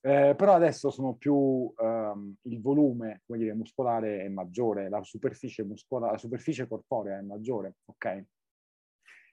eh, 0.00 0.34
però 0.36 0.54
adesso 0.54 0.90
sono 0.90 1.14
più, 1.14 1.34
um, 1.34 2.34
il 2.42 2.60
volume, 2.60 3.22
dire, 3.26 3.54
muscolare 3.54 4.22
è 4.22 4.28
maggiore, 4.28 4.88
la 4.88 5.02
superficie, 5.02 5.64
muscolare, 5.64 6.12
la 6.12 6.18
superficie 6.18 6.68
corporea 6.68 7.18
è 7.18 7.22
maggiore, 7.22 7.76
ok? 7.86 8.24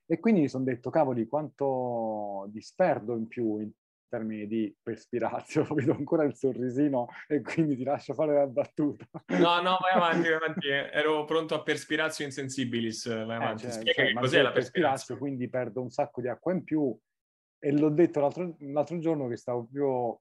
E 0.08 0.20
quindi 0.20 0.42
mi 0.42 0.50
sono 0.50 0.64
detto, 0.64 0.90
cavoli, 0.90 1.28
quanto 1.28 2.46
disperdo 2.50 3.16
in 3.16 3.28
più 3.28 3.60
in 3.60 3.72
termini 4.08 4.48
di 4.48 4.76
perspirazio, 4.82 5.64
vedo 5.74 5.94
ancora 5.94 6.24
il 6.24 6.36
sorrisino 6.36 7.08
e 7.28 7.42
quindi 7.42 7.76
ti 7.76 7.84
lascio 7.84 8.14
fare 8.14 8.34
la 8.34 8.48
battuta. 8.48 9.06
No, 9.28 9.62
no, 9.62 9.78
vai 9.82 9.94
avanti, 9.94 10.28
vai 10.28 10.38
avanti. 10.38 10.68
Ero 10.68 11.26
pronto 11.26 11.56
a 11.56 11.62
perspirazio 11.62 12.26
insensibilis, 12.26 13.08
vai 13.08 13.30
eh, 13.30 13.44
avanti. 13.44 13.66
Eh, 13.66 13.72
cioè, 13.72 13.94
cioè, 13.94 14.14
cos'è 14.14 14.42
la 14.42 14.52
perspirazio? 14.52 15.18
Quindi 15.18 15.50
perdo 15.50 15.82
un 15.82 15.90
sacco 15.90 16.22
di 16.22 16.28
acqua 16.28 16.54
in 16.54 16.64
più 16.64 16.98
e 17.60 17.72
l'ho 17.72 17.90
detto 17.90 18.20
l'altro, 18.20 18.56
l'altro 18.60 19.00
giorno 19.00 19.28
che 19.28 19.38
stavo 19.38 19.66
più 19.66 20.16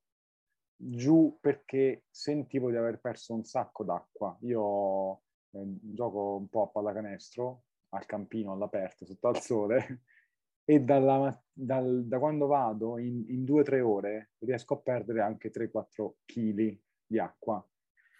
giù 0.77 1.39
perché 1.41 2.05
sentivo 2.11 2.71
di 2.71 2.77
aver 2.77 3.01
perso 3.01 3.35
un 3.35 3.45
sacco 3.45 3.85
d'acqua. 3.85 4.37
Io 4.43 5.23
eh, 5.51 5.79
gioco 5.81 6.37
un 6.37 6.49
po' 6.49 6.63
a 6.63 6.69
pallacanestro 6.69 7.63
al 7.91 8.07
campino 8.07 8.53
all'aperto 8.53 9.05
sotto 9.05 9.29
al 9.29 9.41
sole 9.41 10.03
e 10.65 10.81
dalla, 10.81 11.43
dal, 11.53 12.05
da 12.07 12.19
quando 12.19 12.47
vado 12.47 12.99
in, 12.99 13.25
in 13.29 13.45
due 13.45 13.61
o 13.61 13.65
tre 13.65 13.81
ore 13.81 14.33
riesco 14.39 14.75
a 14.75 14.79
perdere 14.79 15.21
anche 15.21 15.51
3-4 15.51 16.13
kg 16.25 16.79
di 17.07 17.19
acqua, 17.19 17.65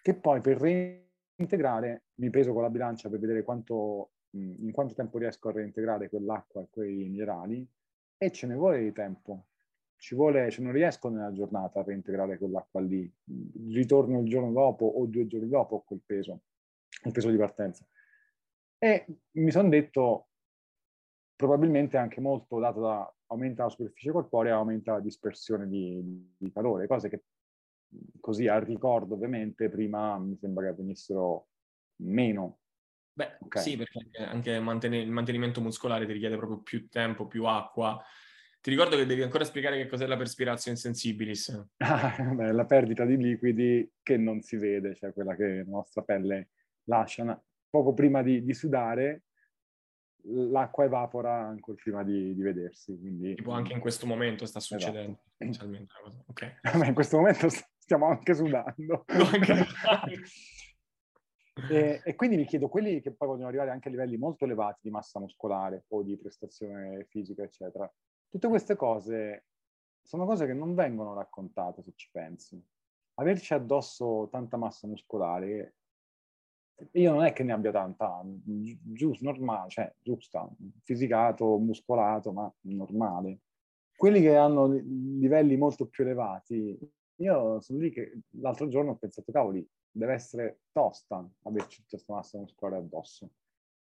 che 0.03 0.15
poi 0.15 0.41
per 0.41 0.59
reintegrare 0.59 2.05
mi 2.17 2.31
peso 2.31 2.53
con 2.53 2.63
la 2.63 2.71
bilancia 2.71 3.09
per 3.09 3.19
vedere 3.19 3.43
quanto, 3.43 4.13
in 4.31 4.71
quanto 4.73 4.95
tempo 4.95 5.19
riesco 5.19 5.49
a 5.49 5.53
reintegrare 5.53 6.09
quell'acqua 6.09 6.63
e 6.63 6.69
quei 6.71 7.09
minerali 7.09 7.67
e 8.17 8.31
ce 8.31 8.47
ne 8.47 8.55
vuole 8.55 8.81
di 8.81 8.93
tempo. 8.93 9.47
Ci 9.97 10.15
vuole, 10.15 10.51
cioè 10.51 10.65
non 10.65 10.73
riesco 10.73 11.09
nella 11.09 11.33
giornata 11.33 11.81
a 11.81 11.83
reintegrare 11.83 12.39
quell'acqua 12.39 12.81
lì. 12.81 13.11
Ritorno 13.71 14.21
il 14.21 14.29
giorno 14.29 14.53
dopo 14.53 14.85
o 14.85 15.07
due 15.07 15.27
giorni 15.27 15.49
dopo 15.49 15.83
quel 15.87 16.03
peso, 16.05 16.43
il 17.05 17.13
peso 17.13 17.31
di 17.31 17.37
partenza. 17.37 17.87
E 18.79 19.07
mi 19.33 19.51
sono 19.51 19.69
detto, 19.69 20.29
probabilmente 21.37 21.97
anche 21.97 22.21
molto 22.21 22.59
dato 22.59 22.81
da 22.81 23.15
aumenta 23.27 23.65
la 23.65 23.71
superficie 23.71 24.13
corporea, 24.13 24.57
aumenta 24.57 24.93
la 24.93 25.01
dispersione 25.01 25.67
di, 25.69 26.35
di 26.37 26.53
calore, 26.53 26.87
cose 26.87 27.09
che 27.09 27.25
così 28.21 28.49
al 28.49 28.63
ricordo 28.63 29.15
ovviamente 29.15 29.69
prima 29.69 30.19
mi 30.19 30.37
sembra 30.37 30.67
che 30.67 30.75
venissero 30.75 31.49
meno. 32.03 32.61
Beh, 33.13 33.37
okay. 33.41 33.63
sì, 33.63 33.77
perché 33.77 34.09
anche 34.19 34.51
il 34.51 34.63
mantenimento 35.11 35.61
muscolare 35.61 36.07
ti 36.07 36.13
richiede 36.13 36.37
proprio 36.37 36.61
più 36.61 36.89
tempo, 36.89 37.27
più 37.27 37.45
acqua. 37.45 38.03
Ti 38.65 38.71
ricordo 38.71 38.97
che 38.97 39.05
devi 39.05 39.21
ancora 39.21 39.45
spiegare 39.45 39.77
che 39.77 39.87
cos'è 39.87 40.07
la 40.07 40.17
perspirazio 40.17 40.75
sensibilis. 40.75 41.67
beh, 41.77 42.51
la 42.51 42.65
perdita 42.65 43.05
di 43.05 43.19
liquidi 43.19 43.93
che 44.03 44.17
non 44.17 44.41
si 44.41 44.57
vede, 44.57 44.95
cioè 44.95 45.13
quella 45.13 45.35
che 45.37 45.57
la 45.57 45.71
nostra 45.71 46.01
pelle 46.01 46.49
lascia 46.85 47.39
poco 47.69 47.93
prima 47.93 48.23
di, 48.23 48.43
di 48.43 48.55
sudare 48.55 49.25
l'acqua 50.23 50.85
evapora 50.85 51.47
ancora 51.47 51.77
prima 51.79 52.03
di, 52.03 52.35
di 52.35 52.41
vedersi. 52.41 52.99
Quindi... 52.99 53.35
Tipo 53.35 53.51
anche 53.51 53.75
in 53.75 53.81
questo 53.81 54.07
momento 54.07 54.47
sta 54.47 54.61
succedendo. 54.61 55.25
Esatto. 55.37 55.69
Okay. 56.29 56.55
Ma 56.79 56.87
in 56.87 56.95
questo 56.95 57.19
momento 57.19 57.49
stiamo 57.77 58.07
anche 58.07 58.33
sudando. 58.33 59.05
e, 61.69 62.01
e, 62.03 62.15
quindi 62.15 62.37
mi 62.37 62.47
chiedo, 62.47 62.69
quelli 62.71 63.03
che 63.03 63.13
poi 63.13 63.29
vogliono 63.29 63.49
arrivare 63.49 63.73
anche 63.73 63.89
a 63.89 63.91
livelli 63.91 64.17
molto 64.17 64.47
elevati 64.47 64.81
di 64.85 64.91
massa 64.91 65.21
muscolare 65.21 65.85
o 65.89 66.03
di 66.03 66.17
prestazione 66.17 67.05
fisica, 67.11 67.43
eccetera, 67.43 67.93
tutte 68.35 68.49
queste 68.49 68.75
cose 68.75 69.45
sono 70.03 70.27
cose 70.27 70.45
che 70.45 70.55
non 70.55 70.75
vengono 70.75 71.15
raccontate 71.15 71.83
se 71.83 71.93
ci 71.95 72.09
pensi. 72.11 72.61
Averci 73.15 73.55
addosso 73.55 74.27
tanta 74.29 74.57
massa 74.57 74.89
muscolare 74.89 75.77
io 76.91 77.13
non 77.13 77.23
è 77.23 77.33
che 77.33 77.45
ne 77.45 77.53
abbia 77.53 77.71
tanta, 77.71 78.21
giusto, 78.25 79.25
normale, 79.25 79.69
cioè 79.71 79.95
giusta, 80.03 80.51
fisicato, 80.83 81.57
muscolato, 81.59 82.33
ma 82.33 82.53
normale. 82.63 83.43
Quelli 83.95 84.21
che 84.21 84.35
hanno 84.35 84.67
livelli 84.67 85.57
molto 85.57 85.87
più 85.87 86.03
elevati, 86.03 86.77
io 87.19 87.61
sono 87.61 87.79
lì 87.79 87.93
che 87.93 88.23
l'altro 88.41 88.67
giorno 88.67 88.91
ho 88.91 88.97
pensato, 88.97 89.31
cavoli, 89.31 89.65
deve 89.89 90.15
essere 90.15 90.63
tosta 90.73 91.25
averci 91.43 91.77
tutta 91.77 91.91
questa 91.91 92.13
massa 92.13 92.39
muscolare 92.39 92.83
addosso. 92.83 93.31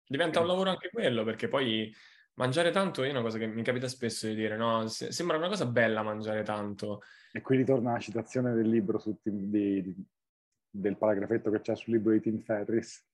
Diventa 0.07 0.41
un 0.41 0.47
lavoro 0.47 0.71
anche 0.71 0.89
quello, 0.89 1.25
perché 1.25 1.49
poi 1.49 1.93
mangiare 2.35 2.71
tanto 2.71 3.03
è 3.03 3.11
una 3.11 3.23
cosa 3.23 3.39
che 3.39 3.47
mi 3.47 3.63
capita 3.63 3.89
spesso 3.89 4.27
di 4.27 4.35
dire, 4.35 4.57
no? 4.57 4.87
sembra 4.87 5.37
una 5.37 5.49
cosa 5.49 5.67
bella 5.67 6.03
mangiare 6.03 6.43
tanto. 6.43 7.03
E 7.33 7.41
qui 7.41 7.57
ritorna 7.57 7.93
la 7.93 7.99
citazione 7.99 8.55
del 8.55 8.69
libro 8.69 8.99
su, 8.99 9.19
di, 9.23 9.51
di, 9.83 10.07
del 10.71 10.97
paragrafetto 10.97 11.51
che 11.51 11.61
c'è 11.61 11.77
sul 11.77 11.95
libro 11.95 12.13
di 12.13 12.21
Tim 12.21 12.39
Ferris. 12.41 13.07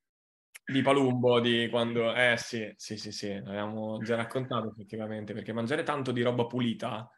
Di 0.65 0.83
Palumbo, 0.83 1.39
di 1.41 1.69
quando... 1.71 2.15
Eh 2.15 2.35
sì, 2.39 2.73
sì, 2.77 2.97
sì, 2.97 3.13
sì, 3.13 3.35
l'abbiamo 3.35 3.99
già 3.99 4.17
raccontato 4.17 4.71
effettivamente, 4.71 5.33
perché 5.33 5.53
mangiare 5.53 5.83
tanto 5.83 6.13
di 6.13 6.23
roba 6.23 6.47
pulita 6.47 7.09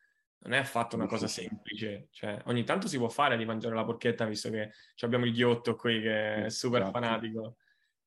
non 0.41 0.53
è 0.53 0.59
affatto 0.59 0.97
una 0.97 1.07
cosa 1.07 1.27
semplice. 1.27 2.09
Cioè, 2.11 2.43
ogni 2.47 2.65
tanto 2.65 2.89
si 2.89 2.99
può 2.99 3.09
fare 3.09 3.37
di 3.37 3.45
mangiare 3.45 3.75
la 3.75 3.85
porchetta, 3.85 4.27
visto 4.27 4.51
che 4.51 4.73
abbiamo 5.01 5.25
il 5.25 5.33
ghiotto 5.33 5.77
qui 5.77 6.01
che 6.01 6.47
è 6.47 6.51
super 6.51 6.83
esatto. 6.83 6.99
fanatico. 6.99 7.57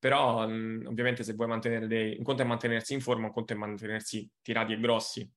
Però, 0.02 0.48
mh, 0.48 0.86
ovviamente, 0.88 1.22
se 1.22 1.34
vuoi 1.34 1.46
mantenere 1.46 1.86
dei... 1.86 2.16
Un 2.18 2.24
conto 2.24 2.42
è 2.42 2.44
mantenersi 2.44 2.92
in 2.92 3.00
forma, 3.00 3.26
un 3.26 3.32
conto 3.32 3.52
è 3.52 3.56
mantenersi 3.56 4.28
tirati 4.42 4.72
e 4.72 4.80
grossi. 4.80 5.32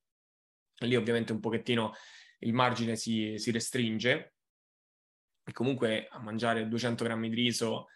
Lì, 0.80 0.95
ovviamente, 0.95 1.34
un 1.34 1.39
pochettino 1.39 1.93
il 2.39 2.51
margine 2.51 2.95
si, 2.95 3.38
si 3.38 3.51
restringe, 3.51 4.34
e 5.43 5.51
comunque 5.51 6.08
a 6.10 6.19
mangiare 6.19 6.67
200 6.67 7.04
grammi 7.04 7.30
di 7.30 7.36
riso 7.36 7.89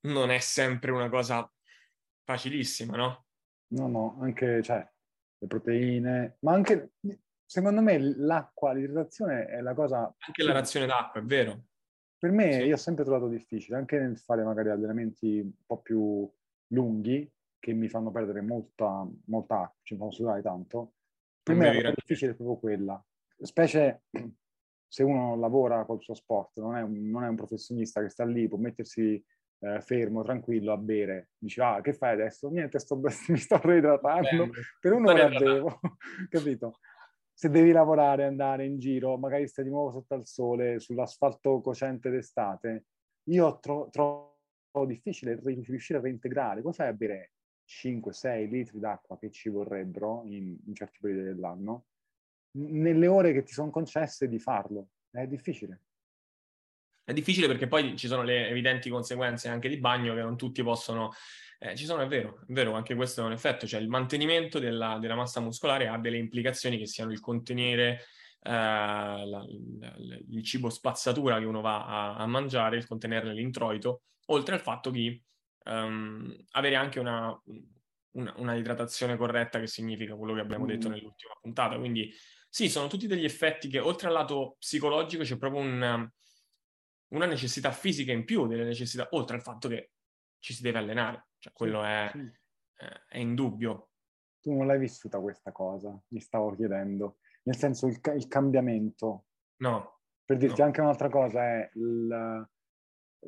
non 0.00 0.30
è 0.30 0.40
sempre 0.40 0.90
una 0.90 1.08
cosa 1.08 1.50
facilissima, 2.22 2.94
no? 2.94 3.24
No, 3.68 3.88
no, 3.88 4.18
anche 4.20 4.62
cioè, 4.62 4.86
le 5.38 5.46
proteine, 5.46 6.36
ma 6.40 6.52
anche 6.52 6.96
secondo 7.46 7.80
me 7.80 7.98
l'acqua, 7.98 8.74
l'idratazione 8.74 9.46
è 9.46 9.62
la 9.62 9.72
cosa... 9.72 10.14
Anche 10.18 10.42
la 10.42 10.52
razione 10.52 10.84
d'acqua, 10.84 11.22
è 11.22 11.24
vero. 11.24 11.64
Per 12.22 12.30
me 12.30 12.52
sì. 12.52 12.60
io 12.60 12.74
ho 12.74 12.78
sempre 12.78 13.02
trovato 13.02 13.26
difficile, 13.26 13.76
anche 13.76 13.98
nel 13.98 14.16
fare 14.16 14.44
magari 14.44 14.68
allenamenti 14.68 15.40
un 15.40 15.50
po' 15.66 15.80
più 15.80 16.30
lunghi, 16.68 17.28
che 17.58 17.72
mi 17.72 17.88
fanno 17.88 18.12
perdere 18.12 18.42
molta, 18.42 19.04
molta 19.24 19.62
acqua, 19.62 19.80
ci 19.82 19.96
fanno 19.96 20.12
sudare 20.12 20.40
tanto. 20.40 20.92
Per 21.42 21.56
non 21.56 21.64
me 21.66 21.80
è 21.80 21.92
difficile 21.92 22.34
proprio 22.34 22.58
quella. 22.58 23.04
Specie 23.40 24.02
se 24.86 25.02
uno 25.02 25.34
lavora 25.34 25.84
col 25.84 26.00
suo 26.00 26.14
sport, 26.14 26.60
non 26.60 26.76
è 26.76 26.82
un, 26.82 27.10
non 27.10 27.24
è 27.24 27.28
un 27.28 27.34
professionista 27.34 28.00
che 28.00 28.08
sta 28.08 28.24
lì, 28.24 28.46
può 28.46 28.56
mettersi 28.56 29.20
eh, 29.58 29.80
fermo, 29.80 30.22
tranquillo 30.22 30.70
a 30.70 30.76
bere, 30.76 31.30
dice 31.36 31.60
ah 31.60 31.80
che 31.80 31.92
fai 31.92 32.12
adesso? 32.12 32.48
Niente, 32.50 32.78
sto, 32.78 33.00
mi 33.26 33.36
sto 33.36 33.60
reidratando, 33.60 34.48
per 34.78 34.92
un'ora 34.92 35.28
bevo, 35.28 35.80
capito? 36.30 36.78
Se 37.42 37.50
devi 37.50 37.72
lavorare, 37.72 38.24
andare 38.24 38.64
in 38.66 38.78
giro, 38.78 39.18
magari 39.18 39.48
stai 39.48 39.64
di 39.64 39.70
nuovo 39.70 39.90
sotto 39.90 40.14
al 40.14 40.24
sole, 40.24 40.78
sull'asfalto 40.78 41.60
cocente 41.60 42.08
d'estate, 42.08 42.84
io 43.30 43.58
tro- 43.58 43.88
trovo 43.90 44.86
difficile 44.86 45.36
riuscire 45.42 45.98
a 45.98 46.02
reintegrare. 46.02 46.62
Come 46.62 46.72
fai 46.72 46.86
a 46.86 46.92
bere 46.92 47.32
5-6 47.64 48.48
litri 48.48 48.78
d'acqua 48.78 49.18
che 49.18 49.32
ci 49.32 49.48
vorrebbero 49.48 50.22
in, 50.26 50.56
in 50.64 50.72
certi 50.72 51.00
periodi 51.00 51.24
dell'anno? 51.24 51.86
nelle 52.58 53.08
ore 53.08 53.32
che 53.32 53.42
ti 53.42 53.52
sono 53.52 53.70
concesse 53.70 54.28
di 54.28 54.38
farlo. 54.38 54.90
È 55.10 55.26
difficile. 55.26 55.80
È 57.04 57.12
difficile 57.12 57.46
perché 57.46 57.66
poi 57.66 57.96
ci 57.96 58.06
sono 58.06 58.22
le 58.22 58.48
evidenti 58.48 58.88
conseguenze 58.88 59.48
anche 59.48 59.68
di 59.68 59.78
bagno 59.78 60.14
che 60.14 60.22
non 60.22 60.36
tutti 60.36 60.62
possono... 60.62 61.12
Eh, 61.58 61.76
ci 61.76 61.84
sono, 61.84 62.02
è 62.02 62.06
vero, 62.06 62.40
è 62.40 62.52
vero, 62.52 62.72
anche 62.72 62.94
questo 62.94 63.22
è 63.22 63.24
un 63.24 63.32
effetto, 63.32 63.66
cioè 63.68 63.80
il 63.80 63.88
mantenimento 63.88 64.58
della, 64.58 64.98
della 64.98 65.14
massa 65.14 65.40
muscolare 65.40 65.86
ha 65.86 65.96
delle 65.96 66.18
implicazioni 66.18 66.76
che 66.76 66.86
siano 66.86 67.12
il 67.12 67.20
contenere 67.20 68.04
eh, 68.44 68.50
la, 68.50 69.24
la, 69.24 69.46
il 70.30 70.42
cibo 70.42 70.68
spazzatura 70.68 71.38
che 71.38 71.44
uno 71.44 71.60
va 71.60 71.86
a, 71.86 72.16
a 72.16 72.26
mangiare, 72.26 72.76
il 72.76 72.86
contenere 72.86 73.32
l'introito, 73.32 74.02
oltre 74.26 74.56
al 74.56 74.60
fatto 74.60 74.90
di 74.90 75.20
um, 75.66 76.34
avere 76.50 76.74
anche 76.74 76.98
una, 76.98 77.40
una, 78.12 78.34
una, 78.38 78.54
idratazione 78.56 79.16
corretta, 79.16 79.60
che 79.60 79.68
significa 79.68 80.16
quello 80.16 80.34
che 80.34 80.40
abbiamo 80.40 80.66
detto 80.66 80.88
mm. 80.88 80.92
nell'ultima 80.92 81.34
puntata. 81.40 81.78
Quindi 81.78 82.12
sì, 82.48 82.68
sono 82.68 82.88
tutti 82.88 83.06
degli 83.06 83.24
effetti 83.24 83.68
che 83.68 83.78
oltre 83.78 84.08
al 84.08 84.14
lato 84.14 84.56
psicologico 84.58 85.22
c'è 85.22 85.38
proprio 85.38 85.62
un, 85.62 86.10
una 87.12 87.26
necessità 87.26 87.70
fisica 87.72 88.12
in 88.12 88.24
più, 88.24 88.46
delle 88.46 88.64
necessità, 88.64 89.08
oltre 89.12 89.36
al 89.36 89.42
fatto 89.42 89.68
che 89.68 89.92
ci 90.38 90.52
si 90.52 90.62
deve 90.62 90.78
allenare, 90.78 91.28
cioè 91.38 91.52
quello 91.52 91.82
è, 91.82 92.10
sì. 92.12 92.30
è 93.08 93.18
indubbio. 93.18 93.90
Tu 94.40 94.52
non 94.52 94.66
l'hai 94.66 94.78
vissuta 94.78 95.20
questa 95.20 95.52
cosa, 95.52 95.96
mi 96.08 96.20
stavo 96.20 96.54
chiedendo, 96.54 97.18
nel 97.44 97.56
senso 97.56 97.86
il, 97.86 98.00
il 98.14 98.26
cambiamento. 98.26 99.26
No. 99.56 100.00
Per 100.24 100.36
dirti 100.36 100.60
no. 100.60 100.66
anche 100.66 100.80
un'altra 100.80 101.08
cosa 101.08 101.42
è 101.42 101.70
il, 101.74 102.48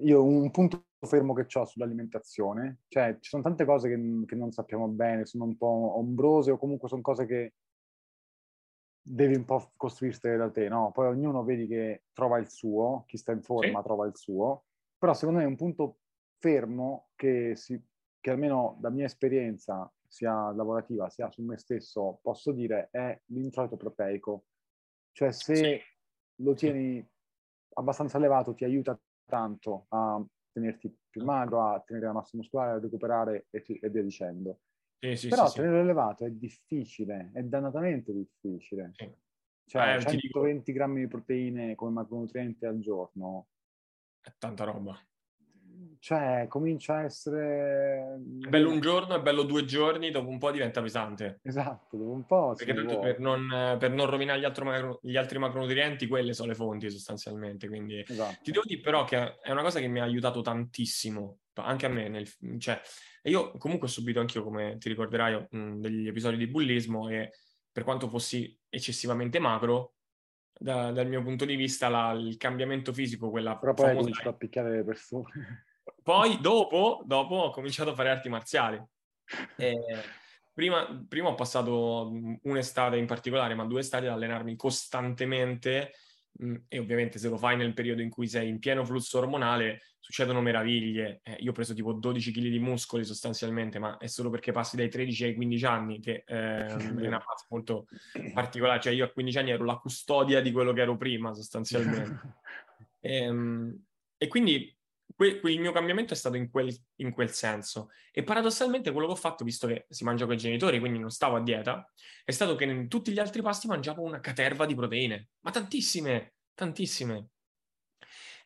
io 0.01 0.25
un 0.25 0.51
punto 0.51 0.87
fermo 1.01 1.35
che 1.35 1.47
ho 1.59 1.65
sull'alimentazione, 1.65 2.81
cioè 2.89 3.19
ci 3.21 3.29
sono 3.29 3.43
tante 3.43 3.65
cose 3.65 3.89
che, 3.89 4.25
che, 4.27 4.35
non 4.35 4.51
sappiamo 4.51 4.89
bene, 4.89 5.27
sono 5.27 5.45
un 5.45 5.57
po' 5.57 5.99
ombrose 5.99 6.51
o 6.51 6.59
comunque 6.59 6.89
sono 6.89 7.03
cose 7.03 7.27
che 7.27 7.55
devi 9.07 9.35
un 9.35 9.45
po' 9.45 9.73
costruirsi 9.77 10.35
da 10.37 10.51
te, 10.51 10.69
no? 10.69 10.91
Poi 10.93 11.09
ognuno 11.09 11.45
vedi 11.45 11.67
che 11.67 12.05
trova 12.15 12.39
il 12.39 12.49
suo, 12.49 13.05
chi 13.07 13.19
sta 13.19 13.33
in 13.33 13.43
forma 13.43 13.79
sì. 13.79 13.85
trova 13.85 14.07
il 14.07 14.17
suo, 14.17 14.65
però 14.97 15.13
secondo 15.13 15.41
me 15.41 15.45
è 15.45 15.49
un 15.49 15.57
punto 15.57 15.99
fermo 16.39 17.11
che, 17.15 17.55
si, 17.55 17.79
che 18.19 18.31
almeno 18.31 18.77
da 18.81 18.89
mia 18.89 19.05
esperienza, 19.05 19.91
sia 20.07 20.53
lavorativa 20.53 21.11
sia 21.11 21.31
su 21.31 21.43
me 21.43 21.59
stesso, 21.59 22.19
posso 22.23 22.53
dire 22.53 22.89
è 22.91 23.21
l'introito 23.27 23.77
proteico. 23.77 24.45
Cioè 25.13 25.33
se 25.33 25.55
sì. 25.55 25.81
lo 26.37 26.55
tieni 26.55 27.07
abbastanza 27.75 28.17
elevato 28.17 28.55
ti 28.55 28.65
aiuta 28.65 28.99
tanto 29.27 29.87
a 29.89 30.25
tenerti 30.53 30.97
più 31.11 31.25
magro, 31.25 31.63
a 31.63 31.81
tenere 31.81 32.07
la 32.07 32.13
massa 32.13 32.37
muscolare, 32.37 32.77
a 32.77 32.81
recuperare 32.81 33.47
e, 33.51 33.63
e 33.67 33.91
via 33.91 34.03
dicendo. 34.03 34.61
Sì, 35.05 35.17
sì, 35.17 35.29
Però 35.29 35.47
sì, 35.49 35.57
tenerlo 35.57 35.81
elevato 35.81 36.25
è 36.25 36.31
difficile, 36.31 37.31
è 37.35 37.43
dannatamente 37.43 38.11
difficile. 38.11 38.93
Cioè, 39.67 39.97
eh, 39.97 40.01
120 40.01 40.63
dico... 40.65 40.79
grammi 40.79 41.01
di 41.01 41.09
proteine 41.09 41.75
come 41.75 41.91
macronutrienti 41.91 42.65
al 42.65 42.79
giorno. 42.79 43.49
È 44.19 44.33
tanta 44.39 44.65
roba 44.65 44.99
cioè 46.05 46.45
comincia 46.51 46.97
a 46.97 47.05
essere... 47.05 48.19
È 48.43 48.49
bello 48.51 48.69
un 48.69 48.79
giorno, 48.79 49.15
è 49.15 49.23
bello 49.23 49.43
due 49.43 49.65
giorni, 49.65 50.11
dopo 50.11 50.29
un 50.29 50.37
po' 50.37 50.51
diventa 50.51 50.83
pesante. 50.83 51.41
Esatto, 51.43 51.97
dopo 51.97 52.11
un 52.11 52.27
po'. 52.27 52.53
Perché 52.55 52.75
tanto 52.75 52.99
per 52.99 53.21
non, 53.21 53.77
per 53.79 53.91
non, 53.91 54.05
rovinare 54.05 54.39
gli 54.39 54.45
altri, 54.45 54.65
macro, 54.67 54.99
gli 55.01 55.17
altri, 55.17 55.39
macronutrienti, 55.39 56.07
quelle 56.07 56.35
sono 56.35 56.49
le 56.49 56.57
fonti 56.57 56.91
sostanzialmente. 56.91 57.69
Quindi 57.69 58.05
esatto. 58.07 58.37
ti 58.43 58.51
devo 58.51 58.65
dire 58.67 58.83
però 58.83 59.05
che 59.05 59.41
è 59.41 59.51
una 59.51 59.63
cosa 59.63 59.81
che 59.81 59.87
mi 59.87 59.99
ha 59.99 60.03
aiutato 60.03 60.43
tantissimo, 60.43 61.39
anche 61.55 61.87
a 61.87 61.89
me. 61.89 62.07
Nel, 62.11 62.29
cioè, 62.59 62.79
io 63.23 63.53
comunque 63.53 63.89
ho 63.89 63.91
subito 63.91 64.21
anch'io, 64.21 64.45
come 64.45 64.77
ti 64.77 64.91
ricorderai, 64.91 65.47
mh, 65.49 65.81
degli 65.81 66.07
episodi 66.07 66.37
di 66.37 66.49
bullismo 66.49 67.09
e 67.09 67.31
per 67.73 67.83
quanto 67.83 68.09
fossi 68.09 68.55
eccessivamente 68.69 69.39
macro, 69.39 69.95
da, 70.53 70.93
dal 70.93 71.09
mio 71.09 71.23
punto 71.23 71.47
di 71.47 71.57
vista 71.57 71.89
la, 71.89 72.13
il 72.13 72.37
cambiamento 72.37 72.93
fisico, 72.93 73.31
quella 73.31 73.57
Però 73.57 73.73
poi 73.73 73.89
hai 73.89 73.97
cominciato 73.97 74.29
a 74.29 74.35
picchiare 74.35 74.71
le 74.71 74.85
persone. 74.85 75.65
Poi 76.05 76.39
dopo, 76.39 77.03
dopo 77.07 77.35
ho 77.35 77.51
cominciato 77.51 77.91
a 77.91 77.95
fare 77.95 78.11
arti 78.11 78.29
marziali. 78.29 78.79
E 79.57 79.75
prima, 80.53 81.03
prima 81.09 81.31
ho 81.31 81.35
passato 81.35 82.13
un'estate 82.43 82.99
in 82.99 83.07
particolare, 83.07 83.55
ma 83.55 83.65
due 83.65 83.81
estati 83.81 84.05
ad 84.05 84.13
allenarmi 84.13 84.55
costantemente 84.55 85.93
e 86.69 86.79
ovviamente 86.79 87.19
se 87.19 87.29
lo 87.29 87.39
fai 87.39 87.57
nel 87.57 87.73
periodo 87.73 88.03
in 88.03 88.11
cui 88.11 88.27
sei 88.27 88.49
in 88.49 88.59
pieno 88.59 88.85
flusso 88.85 89.19
ormonale 89.19 89.81
succedono 89.99 90.43
meraviglie. 90.43 91.21
Eh, 91.23 91.37
io 91.39 91.53
ho 91.53 91.55
preso 91.55 91.73
tipo 91.73 91.95
12 91.95 92.33
kg 92.33 92.49
di 92.49 92.59
muscoli 92.59 93.05
sostanzialmente, 93.05 93.79
ma 93.79 93.97
è 93.97 94.07
solo 94.07 94.29
perché 94.29 94.53
passi 94.53 94.77
dai 94.77 94.91
13 94.91 95.25
ai 95.25 95.35
15 95.35 95.65
anni 95.65 96.01
che 96.01 96.25
eh, 96.27 96.67
è 96.67 97.07
una 97.07 97.21
fase 97.21 97.47
molto 97.49 97.87
particolare. 98.35 98.81
Cioè 98.81 98.93
io 98.93 99.07
a 99.07 99.11
15 99.11 99.39
anni 99.39 99.51
ero 99.53 99.65
la 99.65 99.77
custodia 99.77 100.43
di 100.43 100.53
quello 100.53 100.75
che 100.75 100.83
ero 100.83 100.99
prima 100.99 101.33
sostanzialmente. 101.33 102.21
e, 103.01 103.17
ehm, 103.25 103.85
e 104.19 104.29
quindi 104.29 104.77
que- 105.15 105.41
il 105.45 105.61
mio 105.61 105.73
cambiamento 105.73 106.13
è 106.13 106.17
stato 106.17 106.37
in 106.37 106.51
quel, 106.51 106.75
in 106.97 107.13
quel, 107.13 107.31
senso. 107.31 107.91
E 108.13 108.23
paradossalmente 108.23 108.91
quello 108.93 109.07
che 109.07 109.13
ho 109.13 109.17
fatto, 109.17 109.45
visto 109.45 109.67
che 109.67 109.87
si 109.89 110.05
mangia 110.05 110.25
con 110.25 110.35
i 110.35 110.39
genitori, 110.39 110.79
quindi 110.79 110.99
non 110.99 111.11
stavo 111.11 111.37
a 111.37 111.43
dieta, 111.43 111.91
è 112.25 112.31
stato 112.31 112.55
che 112.55 112.65
in 112.65 112.89
tutti 112.89 113.13
gli 113.13 113.19
altri 113.19 113.43
pasti 113.43 113.67
mangiavo 113.67 114.03
una 114.03 114.21
caterva 114.21 114.67
di 114.67 114.75
proteine, 114.75 115.29
ma 115.41 115.51
tantissime, 115.51 116.35
tantissime. 116.55 117.29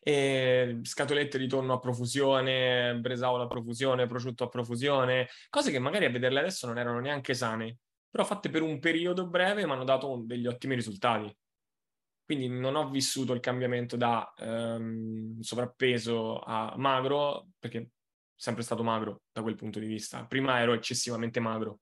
E 0.01 0.79
scatolette 0.83 1.37
di 1.37 1.47
tonno 1.47 1.73
a 1.73 1.79
profusione, 1.79 2.95
bresaola 2.99 3.43
a 3.43 3.47
profusione, 3.47 4.07
prosciutto 4.07 4.45
a 4.45 4.47
profusione, 4.49 5.27
cose 5.49 5.71
che 5.71 5.79
magari 5.79 6.05
a 6.05 6.09
vederle 6.09 6.39
adesso 6.39 6.67
non 6.67 6.77
erano 6.77 6.99
neanche 6.99 7.33
sane, 7.33 7.79
però 8.09 8.23
fatte 8.23 8.49
per 8.49 8.61
un 8.61 8.79
periodo 8.79 9.27
breve 9.27 9.65
mi 9.65 9.71
hanno 9.71 9.83
dato 9.83 10.21
degli 10.25 10.47
ottimi 10.47 10.75
risultati. 10.75 11.35
Quindi 12.29 12.47
non 12.47 12.75
ho 12.75 12.91
vissuto 12.91 13.33
il 13.33 13.39
cambiamento 13.39 13.97
da 13.97 14.31
um, 14.37 15.39
sovrappeso 15.39 16.39
a 16.39 16.75
magro, 16.77 17.47
perché 17.57 17.89
sempre 18.35 18.61
stato 18.61 18.83
magro 18.83 19.23
da 19.31 19.41
quel 19.41 19.55
punto 19.55 19.79
di 19.79 19.87
vista. 19.87 20.23
Prima 20.27 20.59
ero 20.59 20.73
eccessivamente 20.73 21.39
magro, 21.39 21.79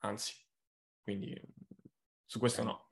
anzi, 0.00 0.34
quindi 1.02 1.40
su 2.22 2.38
questo 2.38 2.62
no. 2.62 2.90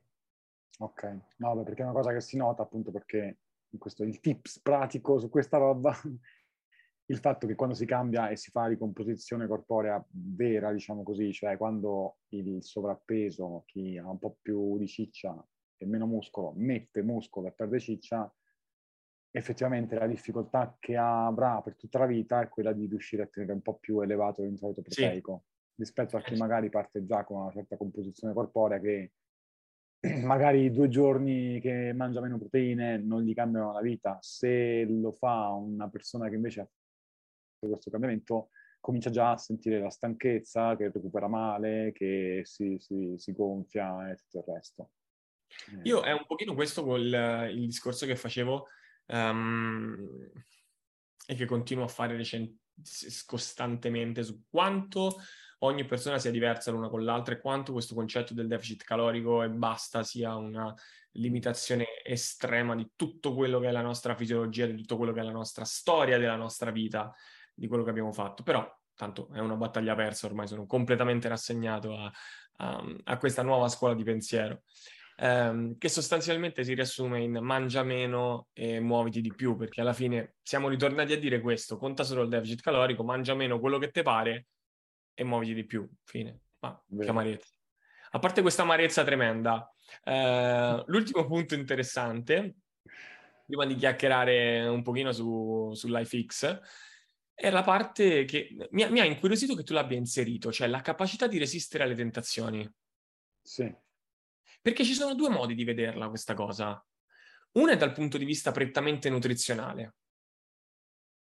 Ok, 0.79 1.19
no, 1.37 1.61
perché 1.61 1.83
è 1.83 1.85
una 1.85 1.93
cosa 1.93 2.13
che 2.13 2.19
si 2.19 2.35
nota 2.35 2.63
appunto 2.63 2.89
perché 2.89 3.41
questo, 3.77 4.03
il 4.03 4.19
tips 4.19 4.59
pratico 4.61 5.19
su 5.19 5.29
questa 5.29 5.57
roba, 5.57 5.93
il 7.05 7.17
fatto 7.19 7.45
che 7.45 7.53
quando 7.53 7.75
si 7.75 7.85
cambia 7.85 8.29
e 8.29 8.35
si 8.35 8.49
fa 8.49 8.65
ricomposizione 8.65 9.45
corporea 9.45 10.03
vera, 10.09 10.71
diciamo 10.71 11.03
così, 11.03 11.31
cioè 11.31 11.57
quando 11.57 12.21
il 12.29 12.63
sovrappeso, 12.63 13.65
chi 13.67 13.99
ha 13.99 14.09
un 14.09 14.17
po' 14.17 14.39
più 14.41 14.79
di 14.79 14.87
ciccia 14.87 15.45
e 15.81 15.85
meno 15.87 16.05
muscolo 16.05 16.53
mette 16.55 17.01
muscolo 17.01 17.47
e 17.47 17.51
perde 17.51 17.79
ciccia, 17.79 18.31
effettivamente 19.31 19.97
la 19.97 20.07
difficoltà 20.07 20.77
che 20.79 20.95
avrà 20.95 21.61
per 21.61 21.75
tutta 21.75 21.99
la 21.99 22.05
vita 22.05 22.41
è 22.41 22.49
quella 22.49 22.73
di 22.73 22.85
riuscire 22.85 23.23
a 23.23 23.27
tenere 23.27 23.53
un 23.53 23.61
po' 23.61 23.77
più 23.77 24.01
elevato 24.01 24.43
l'introito 24.43 24.81
proteico 24.81 25.43
sì. 25.45 25.81
rispetto 25.81 26.17
a 26.17 26.21
chi 26.21 26.35
magari 26.35 26.69
parte 26.69 27.03
già 27.05 27.23
con 27.23 27.41
una 27.41 27.51
certa 27.51 27.77
composizione 27.77 28.33
corporea 28.33 28.79
che 28.79 29.13
magari 30.23 30.71
due 30.71 30.89
giorni 30.89 31.59
che 31.61 31.93
mangia 31.93 32.21
meno 32.21 32.37
proteine 32.37 32.97
non 32.97 33.21
gli 33.21 33.33
cambiano 33.33 33.71
la 33.71 33.81
vita. 33.81 34.17
Se 34.19 34.83
lo 34.85 35.11
fa 35.11 35.49
una 35.49 35.89
persona 35.89 36.27
che 36.27 36.35
invece 36.35 36.61
ha 36.61 36.63
fatto 36.65 37.71
questo 37.71 37.91
cambiamento, 37.91 38.49
comincia 38.79 39.11
già 39.11 39.31
a 39.31 39.37
sentire 39.37 39.79
la 39.79 39.91
stanchezza, 39.91 40.75
che 40.75 40.89
recupera 40.91 41.27
male, 41.27 41.91
che 41.93 42.41
si, 42.45 42.77
si, 42.79 43.13
si 43.17 43.31
gonfia 43.31 44.09
e 44.09 44.15
tutto 44.15 44.39
il 44.39 44.55
resto. 44.55 44.89
Io 45.83 46.01
è 46.01 46.11
un 46.11 46.25
pochino 46.25 46.53
questo 46.53 46.83
col, 46.83 47.49
il 47.51 47.65
discorso 47.65 48.05
che 48.05 48.15
facevo 48.15 48.67
um, 49.07 50.31
e 51.27 51.35
che 51.35 51.45
continuo 51.45 51.83
a 51.83 51.87
fare 51.87 52.15
recent- 52.15 52.57
costantemente 53.25 54.23
su 54.23 54.43
quanto 54.49 55.21
ogni 55.59 55.85
persona 55.85 56.17
sia 56.17 56.31
diversa 56.31 56.71
l'una 56.71 56.89
con 56.89 57.03
l'altra 57.03 57.35
e 57.35 57.39
quanto 57.39 57.71
questo 57.71 57.93
concetto 57.93 58.33
del 58.33 58.47
deficit 58.47 58.83
calorico 58.83 59.43
e 59.43 59.49
basta 59.49 60.03
sia 60.03 60.35
una 60.35 60.73
limitazione 61.15 61.85
estrema 62.03 62.75
di 62.75 62.91
tutto 62.95 63.35
quello 63.35 63.59
che 63.59 63.67
è 63.67 63.71
la 63.71 63.81
nostra 63.81 64.15
fisiologia, 64.15 64.65
di 64.65 64.75
tutto 64.75 64.97
quello 64.97 65.11
che 65.11 65.19
è 65.19 65.23
la 65.23 65.31
nostra 65.31 65.65
storia 65.65 66.17
della 66.17 66.35
nostra 66.35 66.71
vita, 66.71 67.13
di 67.53 67.67
quello 67.67 67.83
che 67.83 67.89
abbiamo 67.89 68.11
fatto. 68.11 68.43
Però 68.43 68.67
tanto 68.95 69.29
è 69.33 69.39
una 69.39 69.55
battaglia 69.55 69.93
persa, 69.93 70.27
ormai 70.27 70.47
sono 70.47 70.65
completamente 70.65 71.27
rassegnato 71.27 71.95
a, 71.95 72.11
a, 72.57 72.83
a 73.03 73.17
questa 73.17 73.43
nuova 73.43 73.67
scuola 73.67 73.93
di 73.93 74.03
pensiero 74.03 74.63
ehm, 75.21 75.77
che 75.77 75.87
sostanzialmente 75.87 76.63
si 76.63 76.73
riassume 76.73 77.21
in 77.21 77.37
mangia 77.41 77.83
meno 77.83 78.47
e 78.53 78.79
muoviti 78.79 79.21
di 79.21 79.33
più, 79.33 79.55
perché 79.55 79.81
alla 79.81 79.93
fine 79.93 80.35
siamo 80.41 80.67
ritornati 80.67 81.13
a 81.13 81.19
dire 81.19 81.39
questo, 81.39 81.77
conta 81.77 82.03
solo 82.03 82.23
il 82.23 82.29
deficit 82.29 82.61
calorico, 82.61 83.03
mangia 83.03 83.35
meno 83.35 83.59
quello 83.59 83.77
che 83.77 83.91
ti 83.91 84.01
pare 84.01 84.47
e 85.13 85.23
muoviti 85.23 85.53
di 85.53 85.65
più, 85.65 85.87
fine. 86.03 86.41
Ma 86.59 86.83
che 86.99 87.09
amarezza. 87.09 87.49
A 88.13 88.19
parte 88.19 88.41
questa 88.41 88.63
amarezza 88.63 89.03
tremenda, 89.03 89.71
eh, 90.03 90.83
l'ultimo 90.87 91.25
punto 91.25 91.53
interessante, 91.55 92.55
prima 93.45 93.65
di 93.65 93.75
chiacchierare 93.75 94.65
un 94.67 94.81
pochino 94.81 95.11
su, 95.11 95.71
su 95.73 95.87
LifeX, 95.87 96.59
è 97.33 97.49
la 97.49 97.63
parte 97.63 98.25
che 98.25 98.55
mi, 98.71 98.89
mi 98.89 98.99
ha 98.99 99.05
incuriosito 99.05 99.55
che 99.55 99.63
tu 99.63 99.73
l'abbia 99.73 99.97
inserito, 99.97 100.51
cioè 100.51 100.67
la 100.67 100.81
capacità 100.81 101.27
di 101.27 101.37
resistere 101.37 101.83
alle 101.83 101.95
tentazioni. 101.95 102.69
Sì. 103.41 103.73
Perché 104.61 104.83
ci 104.83 104.93
sono 104.93 105.15
due 105.15 105.29
modi 105.29 105.55
di 105.55 105.63
vederla 105.63 106.07
questa 106.07 106.33
cosa. 106.33 106.83
Uno 107.53 107.71
è 107.71 107.77
dal 107.77 107.93
punto 107.93 108.17
di 108.17 108.25
vista 108.25 108.51
prettamente 108.51 109.09
nutrizionale. 109.09 109.95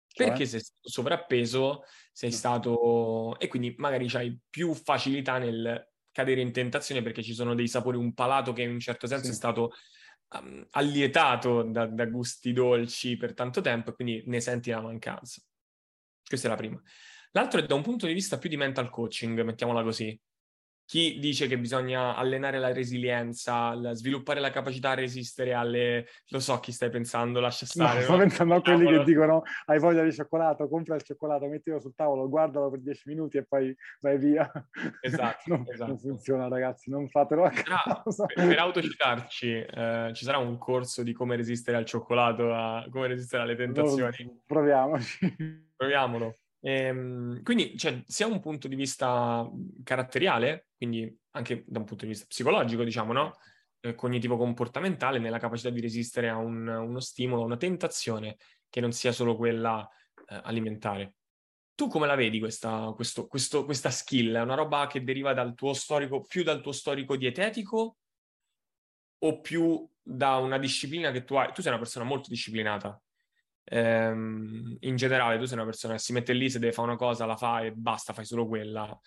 Cioè? 0.07 0.27
Perché 0.27 0.45
sei 0.45 0.59
stato 0.59 0.89
sovrappeso, 0.89 1.83
sei 2.11 2.31
stato... 2.31 3.37
e 3.39 3.47
quindi 3.47 3.75
magari 3.77 4.09
hai 4.13 4.37
più 4.49 4.73
facilità 4.73 5.37
nel 5.37 5.87
cadere 6.11 6.41
in 6.41 6.51
tentazione 6.51 7.03
perché 7.03 7.21
ci 7.21 7.35
sono 7.35 7.53
dei 7.53 7.67
sapori, 7.67 7.95
un 7.95 8.15
palato 8.15 8.51
che 8.51 8.63
in 8.63 8.71
un 8.71 8.79
certo 8.79 9.05
senso 9.05 9.25
sì. 9.25 9.31
è 9.31 9.35
stato 9.35 9.73
um, 10.39 10.65
allietato 10.71 11.61
da, 11.61 11.85
da, 11.85 12.05
gusti 12.07 12.53
dolci 12.53 13.17
per 13.17 13.35
tanto 13.35 13.61
tempo 13.61 13.91
e 13.91 13.93
quindi 13.93 14.23
ne 14.25 14.41
senti 14.41 14.71
la 14.71 14.81
mancanza. 14.81 15.39
Questa 16.27 16.47
è 16.47 16.49
la 16.49 16.57
prima. 16.57 16.81
L'altro 17.31 17.59
è 17.59 17.65
da 17.67 17.75
un 17.75 17.83
punto 17.83 18.07
di 18.07 18.13
vista 18.13 18.39
più 18.39 18.49
di 18.49 18.57
mental 18.57 18.89
coaching, 18.89 19.39
mettiamola 19.41 19.83
così. 19.83 20.19
Chi 20.87 21.19
dice 21.19 21.47
che 21.47 21.59
bisogna 21.59 22.15
allenare 22.15 22.59
la 22.59 22.71
resilienza, 22.71 23.77
sviluppare 23.93 24.39
la 24.39 24.51
capacità 24.51 24.91
a 24.91 24.93
resistere 24.93 25.53
alle... 25.53 26.07
Lo 26.29 26.39
so 26.39 26.61
chi 26.61 26.71
stai 26.71 26.89
pensando, 26.89 27.41
lascia 27.41 27.65
stare. 27.65 27.99
No, 27.99 28.05
sto 28.05 28.15
pensando 28.15 28.55
a 28.55 28.61
quelli 28.61 28.87
che 28.87 29.03
dicono 29.03 29.43
hai 29.65 29.79
voglia 29.79 30.01
di 30.01 30.13
cioccolato, 30.13 30.69
compra 30.69 30.95
il 30.95 31.03
cioccolato, 31.03 31.45
mettilo 31.47 31.81
sul 31.81 31.93
tavolo, 31.93 32.29
guardalo 32.29 32.69
per 32.69 32.79
dieci 32.79 33.03
minuti 33.09 33.35
e 33.35 33.43
poi 33.43 33.75
vai 33.99 34.17
via. 34.17 34.49
Esatto, 35.01 35.43
non, 35.53 35.65
esatto. 35.67 35.89
non 35.89 35.99
funziona 35.99 36.47
ragazzi, 36.47 36.89
non 36.89 37.09
fatelo 37.09 37.43
a 37.43 37.49
casa. 37.49 38.25
Per, 38.25 38.47
per 38.47 38.57
autocitarci, 38.57 39.51
eh, 39.51 40.11
ci 40.13 40.23
sarà 40.23 40.37
un 40.37 40.57
corso 40.57 41.03
di 41.03 41.11
come 41.11 41.35
resistere 41.35 41.75
al 41.75 41.85
cioccolato, 41.85 42.53
a 42.53 42.87
come 42.89 43.07
resistere 43.07 43.43
alle 43.43 43.57
tentazioni. 43.57 44.41
Proviamoci. 44.45 45.65
Proviamolo. 45.75 46.37
Ehm, 46.61 47.41
quindi 47.43 47.75
c'è 47.75 48.03
sia 48.05 48.27
un 48.27 48.39
punto 48.39 48.67
di 48.67 48.75
vista 48.75 49.49
caratteriale, 49.83 50.67
quindi 50.75 51.15
anche 51.31 51.63
da 51.67 51.79
un 51.79 51.85
punto 51.85 52.05
di 52.05 52.11
vista 52.11 52.25
psicologico, 52.27 52.83
diciamo, 52.83 53.13
no? 53.13 53.33
Eh, 53.79 53.93
cognitivo-comportamentale, 53.95 55.19
nella 55.19 55.39
capacità 55.39 55.69
di 55.69 55.81
resistere 55.81 56.29
a 56.29 56.37
un, 56.37 56.67
uno 56.67 56.99
stimolo, 56.99 57.43
a 57.43 57.45
una 57.45 57.57
tentazione 57.57 58.37
che 58.69 58.81
non 58.81 58.91
sia 58.91 59.11
solo 59.11 59.35
quella 59.35 59.87
eh, 60.27 60.39
alimentare. 60.43 61.15
Tu 61.75 61.87
come 61.87 62.07
la 62.07 62.15
vedi 62.15 62.39
questa, 62.39 62.91
questo, 62.95 63.27
questo, 63.27 63.63
questa 63.65 63.91
skill? 63.91 64.35
È 64.35 64.41
una 64.41 64.55
roba 64.55 64.87
che 64.87 65.03
deriva 65.03 65.33
dal 65.33 65.53
tuo 65.53 65.73
storico, 65.73 66.21
più 66.21 66.43
dal 66.43 66.61
tuo 66.61 66.71
storico 66.71 67.15
dietetico 67.15 67.97
o 69.19 69.41
più 69.41 69.87
da 70.01 70.37
una 70.37 70.57
disciplina 70.57 71.11
che 71.11 71.23
tu 71.23 71.35
hai? 71.35 71.53
Tu 71.53 71.61
sei 71.61 71.71
una 71.71 71.79
persona 71.79 72.05
molto 72.05 72.29
disciplinata, 72.29 72.99
ehm, 73.69 74.77
in 74.81 74.95
generale 74.95 75.37
tu 75.37 75.45
sei 75.45 75.57
una 75.57 75.65
persona 75.65 75.93
che 75.93 75.99
si 75.99 76.13
mette 76.13 76.33
lì, 76.33 76.49
se 76.49 76.59
deve 76.59 76.71
fare 76.71 76.87
una 76.87 76.97
cosa 76.97 77.25
la 77.25 77.37
fa 77.37 77.61
e 77.61 77.71
basta, 77.71 78.13
fai 78.13 78.25
solo 78.25 78.47
quella. 78.47 78.97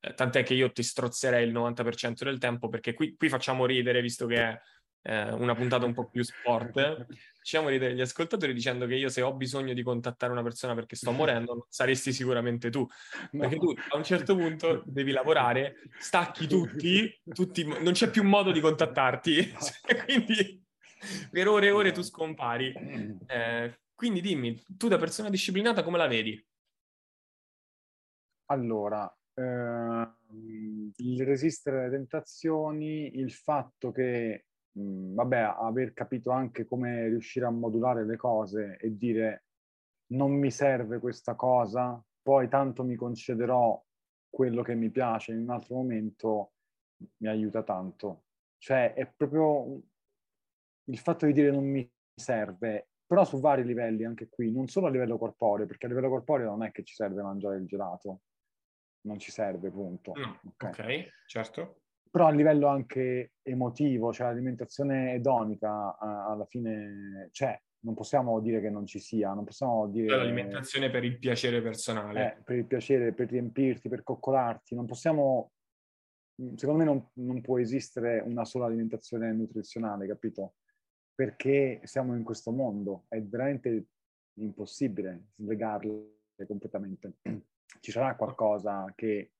Eh, 0.00 0.14
tant'è 0.14 0.42
che 0.42 0.54
io 0.54 0.72
ti 0.72 0.82
strozzerei 0.82 1.46
il 1.46 1.52
90% 1.52 2.24
del 2.24 2.38
tempo 2.38 2.68
perché 2.68 2.94
qui, 2.94 3.14
qui 3.16 3.28
facciamo 3.28 3.66
ridere, 3.66 4.00
visto 4.00 4.26
che 4.26 4.36
è 4.36 4.60
eh, 5.02 5.32
una 5.32 5.54
puntata 5.54 5.84
un 5.84 5.94
po' 5.94 6.08
più 6.08 6.22
sport. 6.22 7.06
Facciamo 7.36 7.68
ridere 7.68 7.94
gli 7.94 8.00
ascoltatori 8.00 8.52
dicendo 8.52 8.86
che 8.86 8.94
io 8.94 9.08
se 9.08 9.22
ho 9.22 9.32
bisogno 9.34 9.72
di 9.72 9.82
contattare 9.82 10.32
una 10.32 10.42
persona 10.42 10.74
perché 10.74 10.96
sto 10.96 11.12
morendo, 11.12 11.54
non 11.54 11.64
saresti 11.68 12.12
sicuramente 12.12 12.70
tu. 12.70 12.86
Perché 13.30 13.56
tu 13.56 13.74
a 13.90 13.96
un 13.96 14.04
certo 14.04 14.36
punto 14.36 14.82
devi 14.84 15.12
lavorare, 15.12 15.76
stacchi 15.98 16.46
tutti, 16.46 17.20
tutti 17.32 17.64
non 17.64 17.92
c'è 17.92 18.10
più 18.10 18.24
modo 18.24 18.52
di 18.52 18.60
contattarti. 18.60 19.54
Quindi 20.04 20.62
per 21.30 21.48
ore 21.48 21.66
e 21.68 21.70
ore 21.70 21.92
tu 21.92 22.02
scompari. 22.02 22.72
Eh, 23.26 23.78
quindi 24.00 24.22
dimmi, 24.22 24.58
tu 24.78 24.88
da 24.88 24.96
persona 24.96 25.28
disciplinata 25.28 25.82
come 25.82 25.98
la 25.98 26.06
vedi? 26.06 26.42
Allora, 28.46 29.06
eh, 29.34 30.08
il 30.96 31.22
resistere 31.22 31.80
alle 31.80 31.90
tentazioni, 31.90 33.18
il 33.18 33.30
fatto 33.30 33.92
che, 33.92 34.46
mh, 34.72 35.12
vabbè, 35.12 35.54
aver 35.54 35.92
capito 35.92 36.30
anche 36.30 36.64
come 36.64 37.08
riuscire 37.08 37.44
a 37.44 37.50
modulare 37.50 38.06
le 38.06 38.16
cose 38.16 38.78
e 38.80 38.96
dire 38.96 39.44
non 40.12 40.32
mi 40.32 40.50
serve 40.50 40.98
questa 40.98 41.34
cosa, 41.34 42.02
poi 42.22 42.48
tanto 42.48 42.82
mi 42.82 42.96
concederò 42.96 43.84
quello 44.30 44.62
che 44.62 44.74
mi 44.76 44.88
piace 44.88 45.32
in 45.32 45.40
un 45.40 45.50
altro 45.50 45.74
momento, 45.74 46.52
mi 47.18 47.28
aiuta 47.28 47.62
tanto. 47.62 48.22
Cioè, 48.56 48.94
è 48.94 49.06
proprio 49.14 49.78
il 50.84 50.98
fatto 50.98 51.26
di 51.26 51.34
dire 51.34 51.50
non 51.50 51.66
mi 51.66 51.86
serve 52.14 52.89
però 53.10 53.24
su 53.24 53.40
vari 53.40 53.64
livelli 53.64 54.04
anche 54.04 54.28
qui, 54.28 54.52
non 54.52 54.68
solo 54.68 54.86
a 54.86 54.90
livello 54.90 55.18
corporeo, 55.18 55.66
perché 55.66 55.86
a 55.86 55.88
livello 55.88 56.08
corporeo 56.08 56.50
non 56.50 56.62
è 56.62 56.70
che 56.70 56.84
ci 56.84 56.94
serve 56.94 57.22
mangiare 57.22 57.56
il 57.56 57.66
gelato, 57.66 58.20
non 59.06 59.18
ci 59.18 59.32
serve, 59.32 59.68
punto. 59.68 60.12
Ok, 60.12 60.62
okay 60.62 61.08
certo. 61.26 61.80
Però 62.08 62.26
a 62.28 62.30
livello 62.30 62.68
anche 62.68 63.32
emotivo, 63.42 64.12
cioè 64.12 64.28
l'alimentazione 64.28 65.14
edonica 65.14 65.98
alla 65.98 66.44
fine 66.44 67.30
c'è, 67.32 67.60
non 67.80 67.94
possiamo 67.94 68.38
dire 68.38 68.60
che 68.60 68.70
non 68.70 68.86
ci 68.86 69.00
sia, 69.00 69.32
non 69.32 69.42
possiamo 69.42 69.88
dire... 69.88 70.14
L'alimentazione 70.14 70.88
per 70.88 71.02
il 71.02 71.18
piacere 71.18 71.60
personale. 71.60 72.36
Eh, 72.36 72.42
per 72.44 72.58
il 72.58 72.64
piacere, 72.64 73.12
per 73.12 73.28
riempirti, 73.28 73.88
per 73.88 74.04
coccolarti, 74.04 74.76
non 74.76 74.86
possiamo... 74.86 75.50
Secondo 76.54 76.78
me 76.78 76.84
non, 76.84 77.10
non 77.14 77.40
può 77.40 77.58
esistere 77.58 78.20
una 78.20 78.44
sola 78.44 78.66
alimentazione 78.66 79.32
nutrizionale, 79.32 80.06
capito? 80.06 80.54
Perché 81.20 81.82
siamo 81.84 82.16
in 82.16 82.24
questo 82.24 82.50
mondo, 82.50 83.04
è 83.08 83.20
veramente 83.20 83.88
impossibile 84.38 85.32
slegarle 85.36 86.16
completamente. 86.46 87.16
Ci 87.78 87.90
sarà 87.90 88.16
qualcosa 88.16 88.90
che 88.96 89.32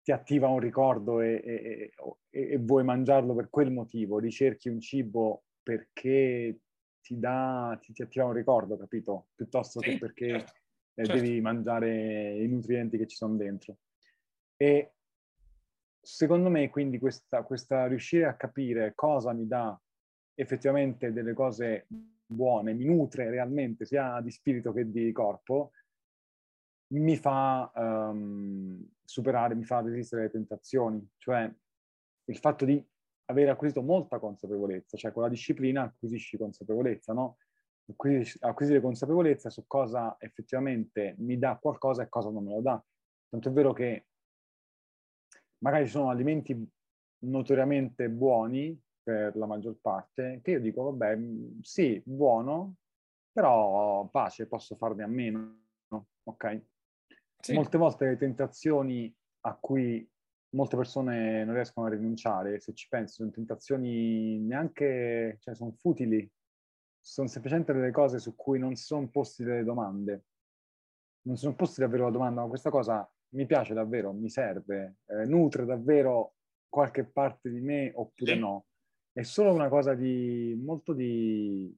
ti 0.00 0.12
attiva 0.12 0.46
un 0.46 0.60
ricordo 0.60 1.22
e, 1.22 1.42
e, 1.44 1.92
e, 2.30 2.52
e, 2.52 2.58
vuoi 2.58 2.84
mangiarlo 2.84 3.34
per 3.34 3.50
quel 3.50 3.72
motivo, 3.72 4.20
ricerchi 4.20 4.68
un 4.68 4.80
cibo 4.80 5.42
perché 5.60 6.60
ti, 7.00 7.18
dà, 7.18 7.76
ti, 7.82 7.92
ti 7.92 8.02
attiva 8.02 8.26
un 8.26 8.32
ricordo, 8.32 8.78
capito? 8.78 9.26
Piuttosto 9.34 9.80
sì, 9.80 9.90
che 9.90 9.98
perché 9.98 10.28
certo, 10.28 10.52
eh, 10.94 11.04
certo. 11.04 11.20
devi 11.20 11.40
mangiare 11.40 12.36
i 12.36 12.46
nutrienti 12.46 12.96
che 12.96 13.08
ci 13.08 13.16
sono 13.16 13.34
dentro. 13.34 13.78
E 14.56 14.92
secondo 16.00 16.48
me 16.48 16.70
quindi 16.70 17.00
questa, 17.00 17.42
questa 17.42 17.88
riuscire 17.88 18.26
a 18.26 18.36
capire 18.36 18.92
cosa 18.94 19.32
mi 19.32 19.48
dà 19.48 19.76
effettivamente 20.40 21.12
delle 21.12 21.34
cose 21.34 21.86
buone, 22.24 22.72
mi 22.72 22.84
nutre 22.84 23.28
realmente 23.28 23.84
sia 23.84 24.20
di 24.22 24.30
spirito 24.30 24.72
che 24.72 24.90
di 24.90 25.12
corpo, 25.12 25.72
mi 26.92 27.16
fa 27.16 27.70
um, 27.74 28.84
superare, 29.04 29.54
mi 29.54 29.64
fa 29.64 29.80
resistere 29.82 30.22
alle 30.22 30.30
tentazioni. 30.30 31.06
Cioè 31.18 31.52
il 32.24 32.36
fatto 32.38 32.64
di 32.64 32.82
aver 33.26 33.50
acquisito 33.50 33.82
molta 33.82 34.18
consapevolezza, 34.18 34.96
cioè 34.96 35.12
con 35.12 35.22
la 35.22 35.28
disciplina 35.28 35.82
acquisisci 35.82 36.36
consapevolezza, 36.36 37.12
no? 37.12 37.36
acquisire 38.40 38.80
consapevolezza 38.80 39.50
su 39.50 39.66
cosa 39.66 40.14
effettivamente 40.20 41.16
mi 41.18 41.38
dà 41.38 41.58
qualcosa 41.60 42.04
e 42.04 42.08
cosa 42.08 42.30
non 42.30 42.44
me 42.44 42.54
lo 42.54 42.60
dà. 42.60 42.82
Tanto 43.28 43.48
è 43.48 43.52
vero 43.52 43.72
che 43.72 44.06
magari 45.58 45.86
ci 45.86 45.90
sono 45.90 46.08
alimenti 46.08 46.56
notoriamente 47.24 48.08
buoni 48.08 48.80
per 49.02 49.36
la 49.36 49.46
maggior 49.46 49.76
parte, 49.80 50.40
che 50.42 50.52
io 50.52 50.60
dico, 50.60 50.84
vabbè, 50.84 51.16
mm, 51.16 51.60
sì, 51.60 52.00
buono, 52.04 52.76
però 53.32 54.06
pace, 54.08 54.46
posso 54.46 54.76
farne 54.76 55.02
a 55.02 55.06
meno, 55.06 55.60
ok? 56.24 56.62
Sì. 57.40 57.54
Molte 57.54 57.78
volte 57.78 58.06
le 58.06 58.16
tentazioni 58.16 59.12
a 59.42 59.56
cui 59.58 60.06
molte 60.50 60.76
persone 60.76 61.44
non 61.44 61.54
riescono 61.54 61.86
a 61.86 61.90
rinunciare, 61.90 62.60
se 62.60 62.74
ci 62.74 62.88
pensi, 62.88 63.14
sono 63.14 63.30
tentazioni 63.30 64.38
neanche, 64.38 65.36
cioè 65.40 65.54
sono 65.54 65.72
futili, 65.72 66.28
sono 67.00 67.28
semplicemente 67.28 67.72
delle 67.72 67.92
cose 67.92 68.18
su 68.18 68.34
cui 68.34 68.58
non 68.58 68.74
si 68.74 68.84
sono 68.84 69.08
posti 69.08 69.44
delle 69.44 69.64
domande. 69.64 70.24
Non 71.22 71.36
si 71.36 71.42
sono 71.42 71.54
posti 71.54 71.80
davvero 71.80 72.04
la 72.04 72.10
domanda, 72.10 72.42
ma 72.42 72.48
questa 72.48 72.70
cosa 72.70 73.08
mi 73.34 73.46
piace 73.46 73.74
davvero, 73.74 74.12
mi 74.12 74.28
serve, 74.28 74.98
eh, 75.06 75.24
nutre 75.24 75.64
davvero 75.64 76.34
qualche 76.68 77.04
parte 77.04 77.50
di 77.50 77.60
me 77.60 77.92
oppure 77.94 78.34
sì. 78.34 78.38
no 78.38 78.66
è 79.12 79.22
solo 79.22 79.52
una 79.52 79.68
cosa 79.68 79.94
di 79.94 80.58
molto 80.62 80.92
di 80.92 81.76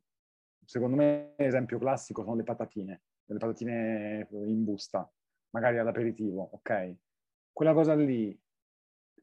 secondo 0.65 0.97
me 0.97 1.35
esempio 1.37 1.79
classico 1.79 2.23
sono 2.23 2.37
le 2.37 2.45
patatine 2.45 3.03
le 3.25 3.39
patatine 3.39 4.29
in 4.31 4.65
busta 4.65 5.11
magari 5.51 5.79
all'aperitivo 5.79 6.51
ok? 6.53 6.97
Quella 7.53 7.73
cosa 7.73 7.95
lì 7.95 8.39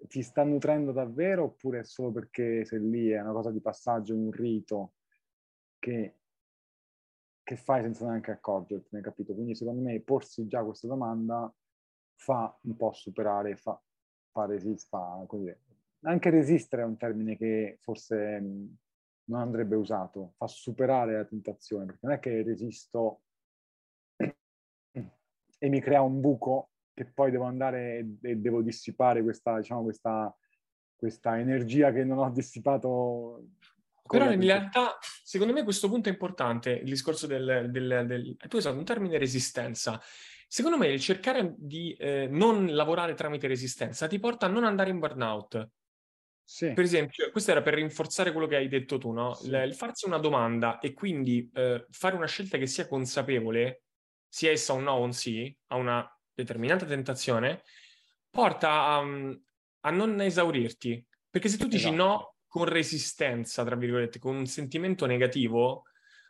ti 0.08 0.22
sta 0.22 0.44
nutrendo 0.44 0.92
davvero 0.92 1.46
oppure 1.46 1.80
è 1.80 1.84
solo 1.84 2.12
perché 2.12 2.64
sei 2.66 2.90
lì 2.90 3.10
è 3.10 3.20
una 3.20 3.34
cosa 3.34 3.52
di 3.52 3.60
passaggio 3.60 4.16
un 4.16 4.32
rito 4.32 4.94
che, 5.78 6.20
che 7.44 7.56
fai 7.56 7.82
senza 7.82 8.06
neanche 8.06 8.32
accorgertene 8.32 9.02
capito? 9.02 9.34
Quindi 9.34 9.56
secondo 9.56 9.82
me 9.82 10.00
porsi 10.02 10.48
già 10.48 10.64
questa 10.64 10.88
domanda 10.88 11.54
fa 12.16 12.58
un 12.62 12.76
po' 12.76 12.94
superare 12.94 13.56
fa, 13.56 13.82
fa 14.32 14.46
resist 14.46 14.88
fa 14.88 15.26
anche 16.04 16.30
resistere 16.30 16.82
è 16.82 16.86
un 16.86 16.98
termine 16.98 17.38
che 17.38 17.78
forse 17.82 18.40
mh, 18.40 18.78
non 19.26 19.42
andrebbe 19.42 19.76
usato, 19.76 20.34
fa 20.38 20.48
superare 20.48 21.14
la 21.14 21.26
tentazione, 21.26 21.86
perché 21.86 22.00
non 22.02 22.16
è 22.16 22.20
che 22.20 22.44
resisto 22.44 23.22
e 24.22 25.70
mi 25.70 25.82
crea 25.82 26.02
un 26.02 26.20
buco 26.20 26.72
che 26.94 27.06
poi 27.06 27.32
devo 27.32 27.46
andare 27.46 27.98
e, 27.98 28.30
e 28.30 28.36
devo 28.38 28.62
dissipare 28.62 29.24
questa, 29.24 29.58
diciamo, 29.58 29.84
questa, 29.84 30.36
questa 30.96 31.40
energia 31.40 31.92
che 31.92 32.04
non 32.04 32.18
ho 32.20 32.30
dissipato 32.30 33.44
però 34.10 34.32
in 34.32 34.42
realtà, 34.42 34.98
secondo 35.24 35.54
me, 35.54 35.64
questo 35.64 35.88
punto 35.88 36.10
è 36.10 36.12
importante, 36.12 36.72
il 36.72 36.90
discorso 36.90 37.28
del... 37.28 37.68
del, 37.70 38.06
del... 38.08 38.36
Tu 38.38 38.56
hai 38.56 38.58
usato 38.58 38.76
un 38.76 38.84
termine 38.84 39.20
resistenza. 39.20 40.02
Secondo 40.48 40.78
me 40.78 40.88
il 40.88 41.00
cercare 41.00 41.54
di 41.56 41.94
eh, 41.94 42.28
non 42.28 42.74
lavorare 42.74 43.14
tramite 43.14 43.46
resistenza 43.46 44.08
ti 44.08 44.18
porta 44.18 44.48
a 44.48 44.50
non 44.50 44.64
andare 44.64 44.90
in 44.90 44.98
burnout. 44.98 45.70
Sì. 46.52 46.74
Per 46.74 46.84
esempio, 46.84 47.30
questo 47.30 47.52
era 47.52 47.62
per 47.62 47.76
rinforzare 47.76 48.32
quello 48.32 48.48
che 48.48 48.56
hai 48.56 48.68
detto 48.68 48.98
tu, 48.98 49.12
no? 49.12 49.36
Sì. 49.36 49.50
il 49.50 49.76
farsi 49.76 50.08
una 50.08 50.18
domanda 50.18 50.80
e 50.80 50.94
quindi 50.94 51.48
eh, 51.54 51.86
fare 51.92 52.16
una 52.16 52.26
scelta 52.26 52.58
che 52.58 52.66
sia 52.66 52.88
consapevole, 52.88 53.84
sia 54.28 54.50
essa 54.50 54.74
un 54.74 54.82
no 54.82 54.94
o 54.94 55.04
un 55.04 55.14
sì, 55.14 55.56
a 55.68 55.76
una 55.76 56.20
determinata 56.34 56.88
tentazione, 56.88 57.62
porta 58.32 58.72
a, 58.72 58.98
a 59.82 59.92
non 59.92 60.20
esaurirti. 60.22 61.06
Perché 61.30 61.50
se 61.50 61.58
tu 61.58 61.68
dici 61.68 61.90
Esatto. 61.90 61.96
no 62.04 62.36
con 62.48 62.66
resistenza, 62.66 63.64
tra 63.64 63.76
virgolette, 63.76 64.18
con 64.18 64.36
un 64.36 64.48
sentimento 64.48 65.06
negativo, 65.06 65.84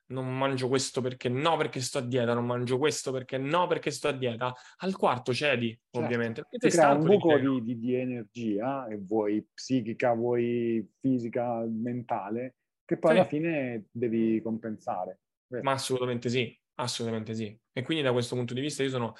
non 0.10 0.38
mangio 0.38 0.68
questo 0.68 1.02
perché 1.02 1.30
no, 1.30 1.58
perché 1.58 1.80
sto 1.82 2.00
a 2.00 2.02
dieta, 2.02 2.34
non 2.34 2.46
mangio 2.46 2.78
questo 2.78 3.12
perché 3.12 3.38
no, 3.38 3.68
perché 3.68 3.92
sto 3.92 4.08
a 4.08 4.12
dieta, 4.12 4.54
al 4.78 4.96
quarto 4.96 5.34
cedi, 5.34 5.70
Certo. 5.70 6.06
ovviamente. 6.06 6.42
Perché 6.50 6.70
sei 6.70 6.80
crea 6.80 6.94
un 6.96 7.06
buco 7.06 7.38
di, 7.38 7.64
di- 7.64 7.80
di 7.80 7.96
energia, 7.96 8.88
e 8.88 8.98
vuoi 8.98 9.46
psichica, 9.54 10.14
vuoi 10.14 10.88
fisica, 11.00 11.64
mentale, 11.68 12.56
che 12.86 12.98
poi 12.98 13.12
Sì. 13.12 13.18
alla 13.18 13.28
fine 13.28 13.86
devi 13.92 14.42
compensare. 14.42 15.22
Vero? 15.48 15.64
Ma 15.64 15.72
assolutamente 15.72 16.30
sì, 16.30 16.58
assolutamente 16.76 17.34
sì. 17.34 17.58
E 17.72 17.82
quindi 17.84 18.04
da 18.04 18.12
questo 18.12 18.36
punto 18.36 18.54
di 18.54 18.62
vista 18.62 18.84
io 18.84 18.90
sono 18.90 19.14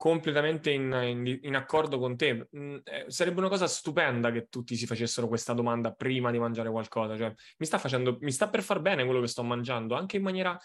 completamente 0.00 0.70
in, 0.70 0.90
in- 1.04 1.40
in 1.42 1.54
accordo 1.54 1.98
con 1.98 2.16
te. 2.16 2.48
Mm, 2.56 2.76
eh, 2.84 3.04
sarebbe 3.08 3.40
una 3.40 3.50
cosa 3.50 3.66
stupenda 3.66 4.30
che 4.32 4.46
tutti 4.48 4.74
si 4.74 4.86
facessero 4.86 5.28
questa 5.28 5.52
domanda 5.52 5.92
prima 5.92 6.30
di 6.30 6.38
mangiare 6.38 6.70
qualcosa. 6.70 7.18
Cioè, 7.18 7.30
mi 7.58 7.66
sta 7.66 7.76
facendo, 7.76 8.16
mi 8.22 8.32
sta 8.32 8.48
per 8.48 8.62
far 8.62 8.80
bene 8.80 9.04
quello 9.04 9.20
che 9.20 9.26
sto 9.26 9.42
mangiando, 9.42 9.94
anche 9.94 10.16
in 10.16 10.22
maniera 10.22 10.58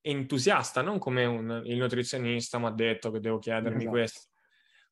entusiasta, 0.00 0.80
non 0.80 0.98
come 0.98 1.26
un- 1.26 1.60
il 1.66 1.76
nutrizionista 1.76 2.58
mi 2.58 2.64
ha 2.64 2.70
detto 2.70 3.10
che 3.10 3.20
devo 3.20 3.38
chiedermi 3.38 3.76
Esatto. 3.76 3.90
questo. 3.90 4.28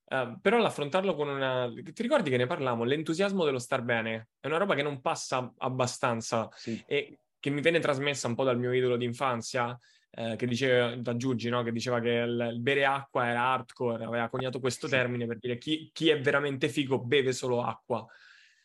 Eh, 0.09 0.39
però 0.43 0.59
l'affrontarlo 0.59 1.15
con 1.15 1.29
una... 1.29 1.73
Ti 1.73 2.03
ricordi 2.03 2.29
che 2.29 2.37
ne 2.37 2.47
parlavamo? 2.47 2.85
L'entusiasmo 2.85 3.47
dello 3.47 3.59
star 3.59 3.81
bene 3.81 4.29
è 4.39 4.47
una 4.47 4.59
roba 4.59 4.75
che 4.75 4.83
non 4.83 5.01
passa 5.01 5.55
abbastanza 5.57 6.51
Sì. 6.53 6.85
e 6.87 7.21
che 7.41 7.49
mi 7.49 7.63
venne 7.63 7.79
trasmessa 7.81 8.29
un 8.29 8.35
po' 8.35 8.45
dal 8.45 8.59
mio 8.59 8.73
idolo 8.75 8.99
d'infanzia, 8.99 9.75
eh, 10.11 10.37
che 10.37 10.47
diceva, 10.47 10.97
da 10.97 11.17
Giuggi, 11.17 11.49
no? 11.49 11.63
che 11.63 11.73
diceva 11.73 12.01
che 12.01 12.11
il, 12.11 12.51
il 12.53 12.61
bere 12.61 12.85
acqua 12.85 13.27
era 13.27 13.43
hardcore, 13.43 14.05
aveva 14.05 14.29
coniato 14.29 14.61
questo 14.61 14.89
termine 14.89 15.27
per 15.27 15.39
dire 15.39 15.59
chi, 15.59 15.91
chi 15.93 16.09
è 16.09 16.21
veramente 16.21 16.69
figo 16.69 17.03
beve 17.05 17.33
solo 17.33 17.63
acqua. 17.63 18.07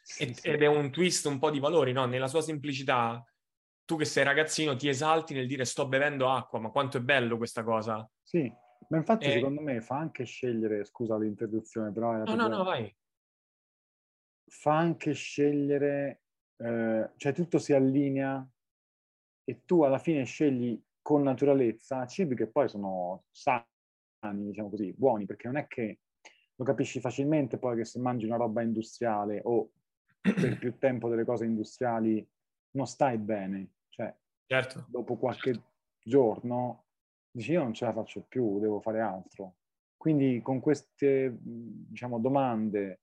Sì, 0.01 0.25
E- 0.25 0.33
sì. 0.33 0.47
Ed 0.49 0.61
è 0.61 0.67
un 0.67 0.91
twist 0.91 1.25
un 1.25 1.39
po' 1.39 1.49
di 1.51 1.59
valori, 1.59 1.91
no? 1.91 2.05
Nella 2.05 2.27
sua 2.27 2.41
semplicità, 2.41 3.23
tu 3.85 3.97
che 3.97 4.05
sei 4.05 4.23
ragazzino 4.23 4.75
ti 4.75 4.87
esalti 4.87 5.33
nel 5.33 5.47
dire 5.47 5.65
sto 5.65 5.87
bevendo 5.87 6.29
acqua, 6.29 6.59
ma 6.59 6.69
quanto 6.69 6.97
è 6.97 7.01
bello 7.01 7.37
questa 7.37 7.63
cosa. 7.63 8.09
Sì, 8.23 8.51
ma 8.89 8.97
infatti 8.97 9.25
Eh. 9.25 9.31
secondo 9.31 9.61
me 9.61 9.81
fa 9.81 9.97
anche 9.97 10.23
scegliere, 10.23 10.85
scusa 10.85 11.17
l'interruzione, 11.17 11.91
però 11.91 12.13
No, 12.13 12.35
no, 12.35 12.47
no, 12.47 12.63
vai. 12.63 12.95
fa 14.47 14.77
anche 14.77 15.13
scegliere, 15.13 16.23
eh, 16.57 17.11
cioè 17.15 17.33
tutto 17.33 17.57
si 17.57 17.73
allinea 17.73 18.45
e 19.43 19.61
tu 19.65 19.83
alla 19.83 19.97
fine 19.99 20.23
scegli 20.25 20.81
con 21.01 21.23
naturalezza 21.23 22.05
cibi 22.05 22.35
che 22.35 22.47
poi 22.47 22.69
sono 22.69 23.23
sani, 23.31 23.65
diciamo 24.47 24.69
così, 24.69 24.93
buoni, 24.93 25.25
perché 25.25 25.47
non 25.47 25.57
è 25.57 25.67
che 25.67 25.99
lo 26.55 26.63
capisci 26.63 26.99
facilmente 26.99 27.57
poi 27.57 27.77
che 27.77 27.85
se 27.85 27.99
mangi 27.99 28.25
una 28.25 28.37
roba 28.37 28.61
industriale 28.61 29.41
o 29.43 29.71
per 30.21 30.57
più 30.59 30.77
tempo 30.77 31.09
delle 31.09 31.25
cose 31.25 31.45
industriali 31.45 32.27
non 32.71 32.85
stai 32.85 33.17
bene, 33.17 33.71
cioè 33.89 34.15
Certo. 34.45 34.85
dopo 34.89 35.15
qualche 35.17 35.59
giorno 36.03 36.85
dici 37.31 37.53
io 37.53 37.63
non 37.63 37.73
ce 37.73 37.85
la 37.85 37.93
faccio 37.93 38.25
più, 38.27 38.59
devo 38.59 38.81
fare 38.81 38.99
altro. 38.99 39.55
Quindi 39.95 40.41
con 40.41 40.59
queste 40.59 41.37
diciamo, 41.39 42.19
domande, 42.19 43.01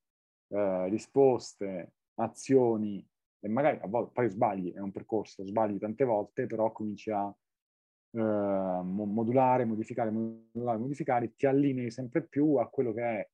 eh, 0.48 0.88
risposte, 0.88 1.94
azioni, 2.16 3.06
e 3.40 3.48
magari 3.48 3.78
a 3.80 3.86
volte 3.86 4.12
poi 4.12 4.28
sbagli, 4.28 4.72
è 4.72 4.80
un 4.80 4.90
percorso, 4.90 5.46
sbagli 5.46 5.78
tante 5.78 6.04
volte, 6.04 6.46
però 6.46 6.70
cominci 6.72 7.10
a 7.10 7.34
eh, 8.10 8.18
mo- 8.20 9.04
modulare, 9.06 9.64
modificare, 9.64 10.10
modulare, 10.10 10.78
modificare, 10.78 11.34
ti 11.34 11.46
allinei 11.46 11.90
sempre 11.90 12.22
più 12.26 12.56
a 12.56 12.68
quello 12.68 12.92
che 12.92 13.02
è, 13.02 13.28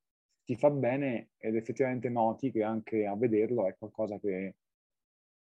ti 0.45 0.57
fa 0.57 0.70
bene 0.70 1.31
ed 1.39 1.57
effettivamente 1.57 2.09
noti 2.11 2.51
che 2.51 2.62
anche 2.62 3.07
a 3.07 3.16
vederlo 3.16 3.66
è 3.66 3.77
qualcosa 3.77 4.18
che, 4.18 4.57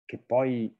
che 0.05 0.17
poi 0.19 0.73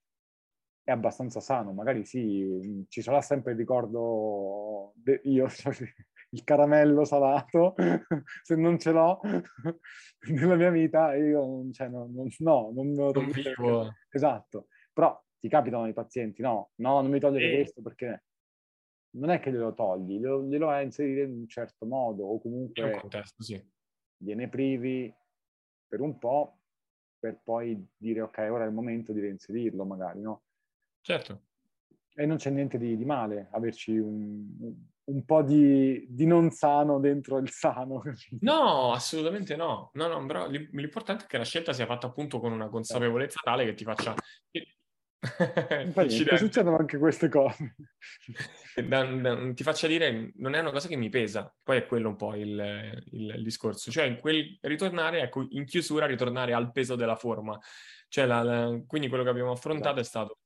è 0.83 0.91
abbastanza 0.91 1.39
sano. 1.41 1.73
Magari 1.73 2.05
sì, 2.05 2.85
ci 2.87 3.01
sarà 3.01 3.21
sempre 3.21 3.51
il 3.51 3.57
ricordo, 3.57 4.93
de- 4.95 5.19
io, 5.25 5.47
il 6.31 6.43
caramello 6.43 7.03
salato, 7.03 7.75
se 8.43 8.55
non 8.55 8.79
ce 8.79 8.91
l'ho 8.91 9.19
nella 10.31 10.55
mia 10.55 10.69
vita, 10.71 11.13
io 11.15 11.69
cioè, 11.71 11.89
no, 11.89 12.07
non, 12.09 12.27
no, 12.39 12.71
non 12.73 12.93
Non 12.93 13.31
vivo. 13.31 13.93
Esatto, 14.09 14.67
però 14.93 15.21
ti 15.39 15.49
capitano 15.49 15.87
i 15.87 15.93
pazienti, 15.93 16.41
no, 16.41 16.71
no, 16.75 17.01
non 17.01 17.11
mi 17.11 17.19
togliere 17.19 17.49
Sì. 17.49 17.53
questo 17.55 17.81
perché 17.81 18.23
non 19.11 19.29
è 19.29 19.39
che 19.39 19.51
glielo 19.51 19.73
togli, 19.73 20.19
glielo, 20.19 20.43
glielo 20.43 20.65
vai 20.67 20.79
a 20.79 20.85
inserire 20.85 21.23
in 21.23 21.31
un 21.31 21.47
certo 21.47 21.85
modo 21.85 22.25
o 22.25 22.39
comunque 22.39 22.99
contesto, 22.99 23.43
sì. 23.43 23.63
gliene 24.17 24.49
privi 24.49 25.13
per 25.87 26.01
un 26.01 26.17
po' 26.17 26.57
per 27.19 27.39
poi 27.43 27.85
dire 27.97 28.21
ok, 28.21 28.37
ora 28.49 28.63
è 28.63 28.67
il 28.67 28.73
momento 28.73 29.11
di 29.11 29.19
reinserirlo 29.19 29.85
magari, 29.85 30.21
no? 30.21 30.43
Certo. 31.01 31.41
E 32.13 32.25
non 32.25 32.37
c'è 32.37 32.49
niente 32.49 32.77
di, 32.77 32.97
di 32.97 33.05
male 33.05 33.47
averci 33.51 33.97
un, 33.97 34.75
un- 35.03 35.25
po' 35.25 35.41
di, 35.41 36.05
di 36.09 36.25
non 36.25 36.51
sano 36.51 36.99
dentro 36.99 37.37
il 37.37 37.49
sano. 37.49 38.01
No, 38.41 38.91
assolutamente 38.91 39.55
no. 39.55 39.91
No, 39.93 40.07
no, 40.07 40.25
però 40.25 40.49
l'im- 40.49 40.69
l'importante 40.73 41.25
è 41.25 41.27
che 41.27 41.37
la 41.37 41.45
scelta 41.45 41.73
sia 41.73 41.85
fatta 41.85 42.07
appunto 42.07 42.39
con 42.39 42.51
una 42.51 42.69
consapevolezza 42.69 43.39
tale 43.43 43.65
che 43.65 43.73
ti 43.73 43.83
faccia... 43.83 44.13
Incidente. 45.19 46.37
succedono 46.37 46.77
anche 46.77 46.97
queste 46.97 47.27
cose. 47.29 47.75
Da- 48.87 49.03
da- 49.03 49.53
ti 49.53 49.63
faccia 49.63 49.87
dire, 49.87 50.31
non 50.35 50.53
è 50.53 50.59
una 50.59 50.71
cosa 50.71 50.87
che 50.87 50.95
mi 50.95 51.09
pesa, 51.09 51.53
poi 51.63 51.77
è 51.77 51.85
quello 51.87 52.09
un 52.09 52.15
po' 52.15 52.35
il, 52.35 53.01
il- 53.11 53.33
il 53.35 53.43
discorso, 53.43 53.89
cioè 53.91 54.05
in 54.05 54.19
quel 54.19 54.57
ritornare, 54.61 55.21
ecco, 55.21 55.45
in 55.49 55.65
chiusura 55.65 56.05
ritornare 56.05 56.53
al 56.53 56.71
peso 56.71 56.95
della 56.95 57.15
forma, 57.15 57.57
cioè 58.07 58.25
la- 58.25 58.43
la- 58.43 58.81
quindi 58.85 59.07
quello 59.07 59.23
che 59.23 59.29
abbiamo 59.29 59.51
affrontato 59.51 59.99
Esatto. 59.99 60.01
è 60.01 60.03
stato 60.03 60.39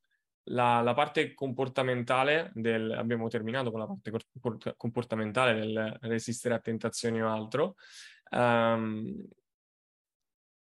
la, 0.46 0.82
la 0.82 0.94
parte 0.94 1.34
comportamentale 1.34 2.52
del, 2.56 2.92
abbiamo 2.92 3.28
terminato 3.28 3.70
con 3.72 3.80
la 3.82 3.86
parte 3.86 4.74
comportamentale 4.78 5.54
del 5.60 5.98
resistere 6.02 6.56
a 6.56 6.60
tentazioni 6.60 7.22
o 7.22 7.30
altro, 7.30 7.76
Ehm, 8.34 9.28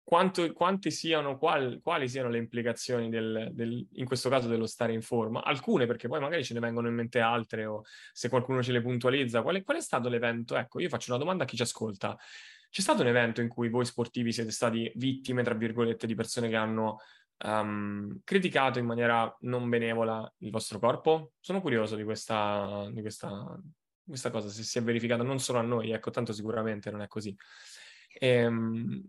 quanto, 0.09 0.51
quante 0.55 0.91
siano, 0.91 1.37
qual- 1.37 1.81
quali 1.83 2.09
siano 2.09 2.31
le 2.31 2.39
implicazioni 2.39 3.11
del, 3.11 3.51
del- 3.53 3.87
in 3.93 4.07
questo 4.07 4.31
caso 4.31 4.49
dello 4.49 4.65
stare 4.65 4.95
in 4.95 5.03
forma? 5.03 5.45
Alcune, 5.45 5.85
perché 5.85 6.09
poi 6.09 6.19
magari 6.19 6.43
ce 6.43 6.55
ne 6.55 6.61
vengono 6.61 6.89
in 6.89 6.95
mente 6.95 7.21
altre, 7.21 7.67
o 7.67 7.83
se 8.11 8.31
qualcuno 8.31 8.63
ce 8.63 8.73
le 8.73 8.81
puntualizza. 8.81 9.43
Qual 9.43 9.57
è, 9.57 9.63
qual 9.63 9.77
è 9.77 9.81
stato 9.83 10.09
l'evento? 10.09 10.57
Ecco, 10.57 10.81
io 10.81 10.89
faccio 10.89 11.11
una 11.11 11.19
domanda 11.19 11.45
a 11.45 11.47
chi 11.47 11.57
ci 11.57 11.63
ascolta. 11.63 12.17
C'è 12.71 12.81
stato 12.81 13.03
un 13.03 13.09
evento 13.09 13.43
in 13.43 13.49
cui 13.49 13.69
voi 13.69 13.85
sportivi 13.85 14.33
siete 14.33 14.51
stati 14.51 14.91
vittime, 14.95 15.43
tra 15.43 15.53
virgolette, 15.53 16.07
di 16.07 16.15
persone 16.15 16.49
che 16.49 16.57
hanno 16.57 17.01
ehm, 17.45 18.21
criticato 18.25 18.79
in 18.79 18.87
maniera 18.87 19.37
non 19.41 19.69
benevola 19.69 20.33
il 20.39 20.51
vostro 20.51 20.79
corpo? 20.79 21.33
Sono 21.39 21.61
curioso 21.61 21.97
di 21.97 22.05
questa, 22.05 22.89
di 22.91 23.03
questa, 23.03 23.61
questa 24.07 24.31
cosa, 24.31 24.49
se 24.49 24.63
si 24.63 24.79
è 24.79 24.83
verificata 24.83 25.23
non 25.23 25.39
solo 25.39 25.59
a 25.59 25.63
noi, 25.63 25.91
ecco, 25.91 26.09
tanto 26.11 26.33
sicuramente 26.33 26.91
non 26.91 27.03
è 27.03 27.09
così. 27.09 27.37
Ehm, 28.19 29.07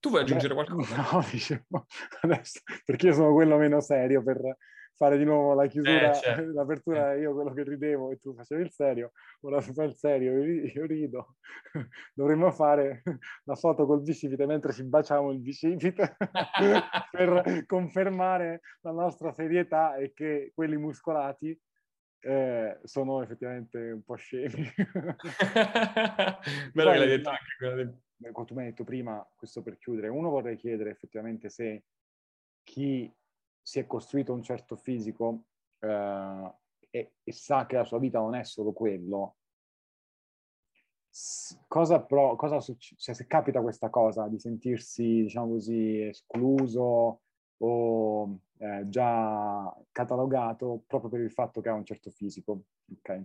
tu 0.00 0.10
vuoi 0.10 0.22
aggiungere 0.22 0.54
Beh, 0.54 0.64
qualcosa? 0.64 0.96
No, 1.12 1.24
dicevo 1.30 1.86
adesso, 2.22 2.60
perché 2.84 3.06
io 3.06 3.14
sono 3.14 3.32
quello 3.32 3.56
meno 3.56 3.80
serio 3.80 4.22
per 4.22 4.56
fare 4.96 5.18
di 5.18 5.24
nuovo 5.24 5.52
la 5.52 5.66
chiusura, 5.66 6.10
Eh, 6.10 6.14
certo. 6.14 6.52
l'apertura, 6.56 7.14
io 7.14 7.34
quello 7.34 7.52
che 7.52 7.64
ridevo 7.64 8.10
e 8.12 8.18
tu 8.18 8.34
facevi 8.34 8.62
il 8.62 8.70
serio, 8.70 9.12
ora 9.42 9.60
tu 9.60 9.74
fai 9.74 9.88
il 9.88 9.94
serio, 9.94 10.32
io, 10.32 10.42
ri- 10.42 10.72
io 10.74 10.86
rido. 10.86 11.36
Dovremmo 12.14 12.50
fare 12.50 13.02
la 13.44 13.54
foto 13.56 13.84
col 13.84 14.00
bicipite 14.00 14.46
mentre 14.46 14.72
ci 14.72 14.84
baciamo 14.84 15.32
il 15.32 15.40
bicipite 15.40 16.16
per 17.10 17.64
confermare 17.66 18.62
la 18.80 18.92
nostra 18.92 19.32
serietà 19.32 19.96
e 19.96 20.12
che 20.14 20.52
quelli 20.54 20.78
muscolati 20.78 21.58
eh, 22.20 22.80
sono 22.82 23.22
effettivamente 23.22 23.78
un 23.90 24.02
po' 24.02 24.14
scemi. 24.16 24.66
Bello 26.72 26.90
che 26.92 26.98
l'hai 26.98 27.06
detto 27.08 27.30
no, 27.30 27.36
anche 27.36 27.54
quello 27.58 27.74
del- 27.74 27.98
Tu 28.18 28.54
mi 28.54 28.60
hai 28.60 28.68
detto 28.70 28.84
prima, 28.84 29.26
questo 29.36 29.62
per 29.62 29.76
chiudere, 29.76 30.08
uno 30.08 30.30
vorrei 30.30 30.56
chiedere 30.56 30.90
effettivamente 30.90 31.50
se 31.50 31.84
chi 32.62 33.12
si 33.60 33.78
è 33.78 33.86
costruito 33.86 34.32
un 34.32 34.42
certo 34.42 34.76
fisico 34.76 35.44
eh, 35.80 36.54
e, 36.90 37.12
e 37.22 37.32
sa 37.32 37.66
che 37.66 37.76
la 37.76 37.84
sua 37.84 37.98
vita 37.98 38.18
non 38.18 38.34
è 38.34 38.44
solo 38.44 38.72
quello, 38.72 39.36
cosa, 41.66 42.00
pro, 42.02 42.36
cosa 42.36 42.60
succede? 42.60 43.00
Cioè, 43.00 43.14
se 43.14 43.26
capita 43.26 43.60
questa 43.60 43.90
cosa 43.90 44.28
di 44.28 44.38
sentirsi, 44.38 45.22
diciamo 45.22 45.48
così, 45.52 46.02
escluso 46.02 47.20
o 47.58 48.38
eh, 48.58 48.88
già 48.88 49.74
catalogato 49.92 50.82
proprio 50.86 51.10
per 51.10 51.20
il 51.20 51.30
fatto 51.30 51.60
che 51.60 51.68
ha 51.68 51.74
un 51.74 51.84
certo 51.84 52.10
fisico, 52.10 52.62
ok? 52.92 53.24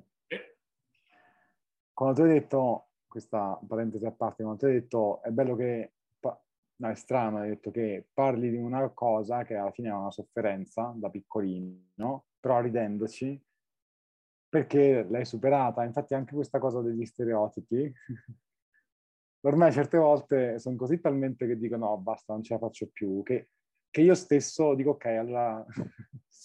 quando 1.94 2.16
tu 2.16 2.22
hai 2.28 2.34
detto, 2.34 2.91
questa 3.12 3.60
parentesi 3.68 4.06
a 4.06 4.12
parte, 4.12 4.42
quando 4.42 4.62
tu 4.62 4.66
hai 4.68 4.74
detto 4.74 5.22
è 5.22 5.30
bello 5.32 5.56
che, 5.58 5.92
no 6.20 6.90
è 6.90 6.96
strano, 6.96 7.40
hai 7.40 7.50
detto 7.50 7.70
che 7.72 8.08
parli 8.14 8.50
di 8.50 8.56
una 8.56 8.88
cosa 8.90 9.44
che 9.44 9.56
alla 9.56 9.72
fine 9.72 9.90
è 9.90 9.94
una 9.94 10.12
sofferenza 10.12 10.94
da 10.96 11.10
piccolino, 11.10 12.26
però 12.40 12.62
ridendoci, 12.62 13.40
perché 14.48 15.06
l'hai 15.10 15.26
superata. 15.26 15.84
Infatti 15.84 16.14
anche 16.14 16.34
questa 16.34 16.58
cosa 16.58 16.82
degli 16.82 17.06
stereotipi 17.06 17.94
ormai 19.42 19.72
certe 19.74 19.98
volte 19.98 20.58
sono 20.60 20.78
così 20.78 21.00
talmente 21.02 21.46
che 21.48 21.58
dico 21.58 21.76
no, 21.76 21.98
basta, 21.98 22.32
non 22.34 22.44
ce 22.44 22.54
la 22.54 22.60
faccio 22.60 22.90
più, 22.92 23.22
che, 23.24 23.50
che 23.90 24.02
io 24.02 24.16
stesso 24.16 24.74
dico 24.74 24.92
ok, 24.92 25.06
allora 25.06 25.66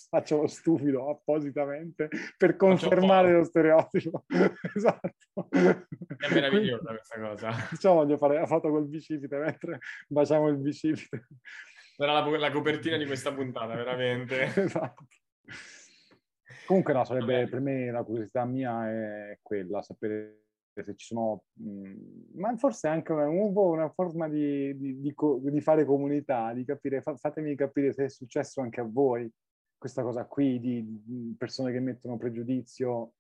faccio 0.09 0.43
lo 0.43 0.47
stupido 0.47 1.11
appositamente 1.11 2.09
per 2.37 2.57
confermare 2.57 3.33
lo 3.33 3.45
stereotipo. 3.45 4.25
esatto. 4.75 5.49
È 5.51 6.33
meravigliosa 6.33 6.91
questa 6.91 7.21
cosa. 7.21 7.53
Ciò 7.79 7.95
voglio 7.95 8.17
fare 8.17 8.39
la 8.39 8.47
foto 8.47 8.71
col 8.71 8.87
bicipite 8.87 9.37
mentre 9.39 9.79
baciamo 10.09 10.49
il 10.49 10.57
bicipite. 10.57 11.27
Sarà 11.97 12.13
la, 12.13 12.39
la 12.39 12.51
copertina 12.51 12.97
di 12.97 13.07
questa 13.07 13.33
puntata, 13.33 13.75
veramente. 13.75 14.43
esatto. 14.55 15.07
Comunque 16.67 16.93
no, 16.93 17.05
sarebbe 17.05 17.49
per 17.49 17.61
me 17.61 17.91
la 17.91 18.03
curiosità 18.03 18.45
mia 18.45 18.91
è 18.91 19.39
quella, 19.41 19.83
sapere 19.83 20.47
se 20.83 20.95
ci 20.95 21.07
sono, 21.07 21.45
mh, 21.55 21.93
ma 22.35 22.55
forse 22.57 22.89
anche 22.89 23.13
una, 23.13 23.29
una 23.29 23.89
forma 23.91 24.29
di, 24.29 24.77
di, 24.77 25.01
di, 25.01 25.15
di, 25.15 25.61
fare 25.61 25.85
comunità, 25.85 26.53
di 26.53 26.65
capire, 26.65 27.01
fa, 27.01 27.17
fatemi 27.17 27.55
capire 27.55 27.93
se 27.93 28.05
è 28.05 28.09
successo 28.09 28.61
anche 28.61 28.81
a 28.81 28.89
voi 28.89 29.31
questa 29.79 30.03
cosa 30.03 30.25
qui 30.27 30.59
di 30.61 31.35
persone 31.39 31.73
che 31.73 31.81
mettono 31.81 32.17
pregiudizio 32.17 33.13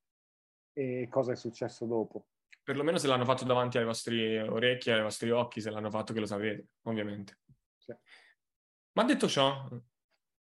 e 0.73 1.09
cosa 1.11 1.33
è 1.33 1.37
successo 1.37 1.87
dopo. 1.87 2.29
Perlomeno 2.63 2.99
se 2.99 3.07
l'hanno 3.07 3.25
fatto 3.25 3.45
davanti 3.45 3.79
ai 3.79 3.85
vostri 3.85 4.37
orecchi, 4.39 4.91
ai 4.91 5.03
vostri 5.03 5.31
occhi, 5.31 5.61
se 5.61 5.71
l'hanno 5.71 5.91
fatto 5.91 6.13
che 6.13 6.21
lo 6.21 6.27
sapete, 6.27 6.67
ovviamente. 6.83 7.39
Sì. 7.77 7.95
Ma 8.93 9.05
detto 9.05 9.29
ciò, 9.29 9.69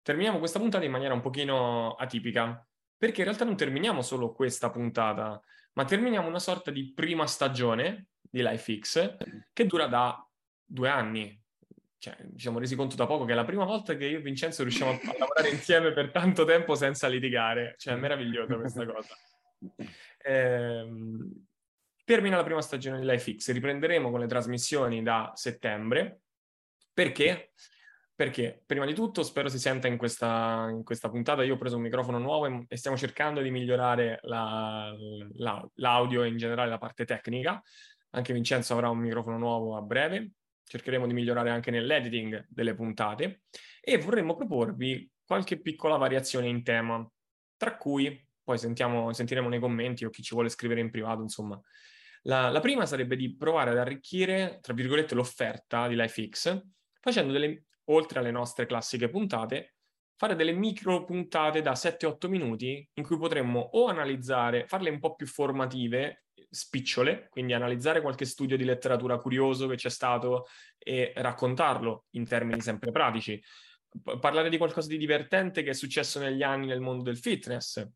terminiamo 0.01 0.38
questa 0.38 0.59
puntata 0.59 0.86
in 0.86 0.91
maniera 0.91 1.14
un 1.14 1.22
pochino 1.22 1.95
atipica, 1.95 2.64
perché 2.95 3.22
in 3.22 3.26
realtà 3.26 3.45
non 3.45 3.57
terminiamo 3.57 4.03
solo 4.03 4.34
questa 4.34 4.70
puntata, 4.70 5.41
ma 5.74 5.86
terminiamo 5.86 6.28
una 6.28 6.38
sorta 6.38 6.70
di 6.70 6.93
prima 6.93 7.26
stagione 7.26 8.09
di 8.22 8.43
LifeX 8.43 9.18
che 9.51 9.66
dura 9.66 9.88
da 9.88 10.30
due 10.64 10.89
anni, 10.89 11.40
cioè, 12.02 12.18
ci 12.18 12.39
siamo 12.39 12.58
resi 12.58 12.76
conto 12.76 12.95
da 12.95 13.06
poco 13.06 13.26
che 13.26 13.34
è 13.34 13.36
la 13.36 13.45
prima 13.45 13.64
volta 13.64 13.95
che 13.95 14.08
io 14.08 14.18
e 14.18 14.22
Vincenzo 14.22 14.64
riusciamo 14.64 14.89
a, 14.89 14.93
a 15.06 15.16
lavorare 15.20 15.49
insieme 15.52 15.93
per 15.93 16.10
tanto 16.10 16.45
tempo 16.45 16.74
senza 16.74 17.08
litigare. 17.08 17.76
Cioè, 17.78 17.93
è 17.93 17.97
meravigliosa 17.97 18.56
questa 18.56 18.86
cosa. 18.89 19.16
Ehm, 20.24 21.45
termina 22.04 22.38
la 22.38 22.43
prima 22.43 22.62
stagione 22.64 22.99
di 22.99 23.06
LifeX, 23.06 23.52
riprenderemo 23.52 24.10
con 24.10 24.20
le 24.20 24.26
trasmissioni 24.26 25.04
da 25.04 25.32
settembre. 25.36 26.22
Perché? 26.91 27.52
Perché, 28.16 28.64
prima 28.66 28.86
di 28.86 28.95
tutto, 28.95 29.22
spero 29.22 29.47
si 29.47 29.60
senta 29.60 29.88
in 29.88 29.97
questa, 29.97 30.70
in 30.72 30.84
questa 30.84 31.08
puntata, 31.08 31.43
io 31.43 31.54
ho 31.54 31.58
preso 31.58 31.76
un 31.76 31.84
microfono 31.84 32.18
nuovo 32.18 32.47
e, 32.47 32.66
e 32.68 32.78
stiamo 32.78 32.97
cercando 32.97 33.41
di 33.41 33.52
migliorare 33.52 34.22
la, 34.24 34.91
la, 35.34 35.70
l'audio 35.76 36.24
e 36.24 36.30
in 36.30 36.38
generale 36.38 36.70
la 36.72 36.80
parte 36.80 37.06
tecnica. 37.06 37.62
Anche 38.10 38.34
Vincenzo 38.34 38.74
avrà 38.74 38.89
un 38.89 38.97
microfono 38.97 39.38
nuovo 39.38 39.78
a 39.78 39.82
breve, 39.82 40.32
cercheremo 40.72 41.05
di 41.05 41.13
migliorare 41.13 41.49
anche 41.49 41.69
nell'editing 41.69 42.45
delle 42.47 42.74
puntate 42.74 43.41
e 43.82 43.97
vorremmo 43.97 44.38
proporvi 44.38 45.09
qualche 45.26 45.59
piccola 45.59 45.97
variazione 45.97 46.47
in 46.47 46.63
tema, 46.63 47.05
tra 47.57 47.76
cui 47.76 48.26
poi 48.41 48.57
sentiamo, 48.57 49.11
sentiremo 49.11 49.49
nei 49.49 49.59
commenti 49.59 50.05
o 50.05 50.09
chi 50.09 50.24
ci 50.24 50.34
vuole 50.34 50.47
scrivere 50.47 50.80
in 50.80 50.89
privato, 50.89 51.22
insomma. 51.22 51.59
La, 52.24 52.49
la 52.49 52.61
prima 52.61 52.86
sarebbe 52.86 53.17
di 53.17 53.36
provare 53.36 53.72
ad 53.72 53.80
arricchire, 53.80 54.59
tra 54.61 54.74
virgolette, 54.74 55.13
l'offerta 55.13 55.89
di 55.89 55.95
LifeX, 55.95 56.61
facendo 57.01 57.34
delle, 57.34 57.65
oltre 57.86 58.19
alle 58.19 58.32
nostre 58.32 58.65
classiche 58.65 59.09
puntate, 59.09 59.76
fare 60.15 60.36
delle 60.36 60.53
micro 60.53 61.03
puntate 61.03 61.61
da 61.61 61.74
7-8 61.74 62.30
minuti 62.30 62.88
in 62.93 63.03
cui 63.03 63.17
potremmo 63.17 63.59
o 63.59 63.88
analizzare, 63.88 64.67
farle 64.67 64.89
un 64.89 64.99
po' 64.99 65.15
più 65.15 65.28
formative 65.28 66.28
spicciole, 66.52 67.30
quindi 67.30 67.54
analizzare 67.54 68.02
qualche 68.02 68.26
studio 68.26 68.58
di 68.58 68.66
letteratura 68.66 69.18
curioso 69.18 69.68
che 69.68 69.78
c'è 69.78 69.89
stato 69.89 70.47
e 70.78 71.14
raccontarlo 71.16 72.06
in 72.12 72.28
termini 72.28 72.60
sempre 72.60 72.91
pratici. 72.91 73.41
P- 74.04 74.20
parlare 74.20 74.49
di 74.49 74.58
qualcosa 74.58 74.89
di 74.89 74.97
divertente 74.97 75.64
che 75.64 75.70
è 75.70 75.74
successo 75.74 76.20
negli 76.20 76.43
anni 76.43 76.68
nel 76.68 76.82
mondo 76.82 77.04
del 77.04 77.18
fitness, 77.18 77.88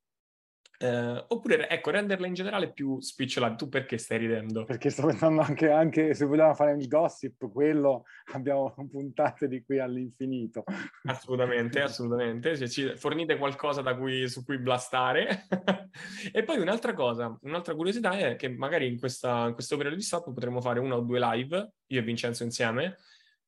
eh, 0.78 1.26
oppure, 1.28 1.70
ecco, 1.70 1.92
renderla 1.92 2.28
in 2.28 2.34
generale 2.34 2.72
più 2.72 3.00
spicciolata. 3.00 3.56
Tu 3.56 3.70
perché 3.70 3.98
stai 3.98 4.18
ridendo? 4.20 4.64
Perché 4.64 4.90
sto 4.90 5.06
pensando 5.06 5.42
anche, 5.42 5.70
anche 5.70 6.14
se 6.14 6.26
vogliamo 6.26 6.54
fare 6.54 6.74
il 6.74 6.88
gossip, 6.88 7.50
quello 7.52 8.04
abbiamo 8.34 8.74
puntate 8.90 9.48
di 9.48 9.64
qui 9.64 9.80
all'infinito. 9.80 10.64
Assolutamente, 11.04 11.82
assolutamente. 11.82 12.56
Se 12.56 12.70
ci 12.70 12.96
fornite 12.96 13.38
qualcosa 13.38 13.82
cui, 13.96 14.28
su 14.28 14.44
cui 14.44 14.58
blastare. 14.58 15.46
e 16.32 16.44
poi 16.44 16.60
un'altra 16.60 16.94
cosa, 16.94 17.38
un'altra 17.42 17.76
curiosità 17.76 18.12
è 18.18 18.36
che 18.36 18.50
magari 18.50 18.88
in, 18.88 19.00
questa, 19.00 19.48
in 19.48 19.54
questo 19.54 19.76
periodo 19.78 19.98
di 19.98 20.04
stop 20.04 20.34
potremmo 20.34 20.62
fare 20.62 20.80
una 20.80 20.98
o 20.98 21.02
due 21.02 21.20
live, 21.20 21.72
io 21.88 22.00
e 22.00 22.04
Vincenzo 22.04 22.44
insieme, 22.44 22.98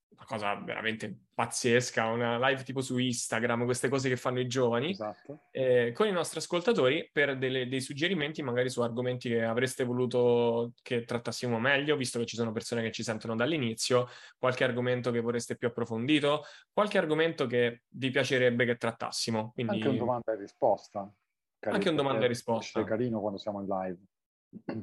una 0.10 0.26
cosa 0.26 0.55
veramente 0.55 1.26
pazzesca, 1.34 2.05
una 2.08 2.38
live 2.47 2.64
tipo 2.64 2.82
su 2.82 2.97
Instagram, 2.97 3.66
queste 3.66 3.89
cose 3.89 4.10
che 4.10 4.18
fanno 4.18 4.39
i 4.39 4.47
giovani, 4.47 4.91
esatto. 4.91 5.43
eh, 5.51 5.91
con 5.93 6.08
i 6.08 6.12
nostri 6.12 6.39
ascoltatori 6.39 7.10
per 7.12 7.38
delle, 7.38 7.68
dei 7.68 7.82
suggerimenti 7.82 8.41
magari 8.41 8.70
su 8.70 8.82
argomenti 8.82 9.30
che 9.30 9.43
avreste 9.43 9.84
voluto 9.84 10.74
che 10.82 11.03
trattassimo 11.03 11.60
meglio, 11.60 11.95
visto 11.95 12.18
che 12.20 12.26
ci 12.26 12.36
sono 12.36 12.51
persone 12.51 12.82
che 12.82 12.91
ci 12.91 13.03
sentono 13.03 13.36
dall'inizio, 13.36 14.08
qualche 14.38 14.64
argomento 14.64 15.12
che 15.12 15.20
vorreste 15.20 15.55
più 15.55 15.68
approfondito, 15.68 16.43
qualche 16.74 16.97
argomento 16.97 17.45
che 17.45 17.84
vi 17.89 18.10
piacerebbe 18.10 18.66
che 18.66 18.78
trattassimo. 18.78 19.51
Quindi... 19.53 19.76
Anche 19.76 19.89
un 19.89 19.97
domanda 19.97 20.34
e 20.34 20.38
risposta. 20.38 21.14
Carino, 21.60 21.78
Anche 21.78 21.89
un 21.89 21.95
domanda 21.95 22.26
e 22.26 22.28
risposta. 22.28 22.80
È 22.80 22.84
carino 22.84 23.20
quando 23.20 23.38
siamo 23.38 23.62
in 23.62 23.68
live. 23.68 23.97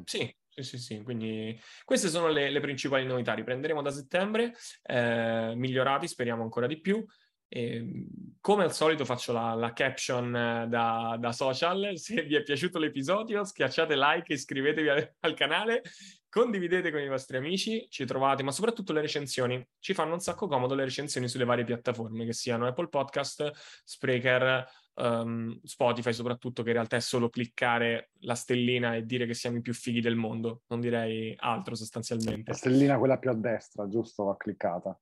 Sì, 0.05 0.33
sì, 0.55 0.63
sì, 0.63 0.79
sì, 0.79 1.03
quindi 1.03 1.59
queste 1.85 2.09
sono 2.09 2.29
le, 2.29 2.49
le 2.49 2.61
principali 2.61 3.05
novità. 3.05 3.35
Riprenderemo 3.35 3.83
da 3.83 3.91
settembre, 3.91 4.55
eh, 4.83 5.53
migliorati, 5.57 6.07
speriamo 6.07 6.45
ancora 6.45 6.69
di 6.69 6.81
più. 6.81 7.05
E, 7.49 8.07
come 8.41 8.63
al 8.63 8.73
solito 8.73 9.05
faccio 9.05 9.33
la, 9.33 9.55
la 9.55 9.73
caption 9.73 10.35
eh, 10.35 10.67
da, 10.69 11.17
da, 11.19 11.33
social, 11.33 11.93
se 11.99 12.23
vi 12.23 12.37
è 12.37 12.43
piaciuto 12.43 12.79
l'episodio 12.79 13.45
schiacciate 13.45 13.97
like, 13.97 14.33
iscrivetevi 14.33 14.89
al, 14.89 15.15
al 15.21 15.35
canale, 15.35 15.83
condividete 16.29 16.93
con 16.93 17.01
i 17.01 17.09
vostri 17.09 17.37
amici, 17.37 17.87
ci 17.91 18.05
trovate, 18.05 18.45
ma 18.45 18.53
soprattutto 18.53 18.93
le 18.93 19.01
recensioni. 19.01 19.65
Ci 19.81 19.93
fanno 19.93 20.13
un 20.13 20.21
sacco 20.21 20.47
comodo 20.47 20.77
le 20.77 20.85
recensioni 20.85 21.27
sulle 21.27 21.45
varie 21.45 21.65
piattaforme, 21.65 22.27
che 22.27 22.33
siano 22.33 22.69
Apple 22.69 22.89
Podcast, 22.89 23.51
Spreaker, 23.83 24.65
um, 24.95 25.59
Spotify 25.63 26.13
soprattutto, 26.13 26.63
che 26.63 26.69
in 26.69 26.75
realtà 26.75 26.97
è 26.97 27.01
solo 27.01 27.29
cliccare 27.29 28.11
la 28.21 28.35
stellina 28.35 28.95
e 28.95 29.05
dire 29.05 29.27
che 29.27 29.35
siamo 29.35 29.57
i 29.59 29.61
più 29.61 29.75
fighi 29.75 30.01
del 30.01 30.17
mondo, 30.17 30.63
non 30.69 30.81
direi 30.81 31.35
altro 31.39 31.75
sostanzialmente. 31.75 32.51
La 32.51 32.57
stellina 32.57 32.99
quella 32.99 33.19
più 33.19 33.31
a 33.31 33.35
destra, 33.35 33.89
giusto? 33.89 34.25
Va 34.25 34.37
cliccata. 34.37 34.99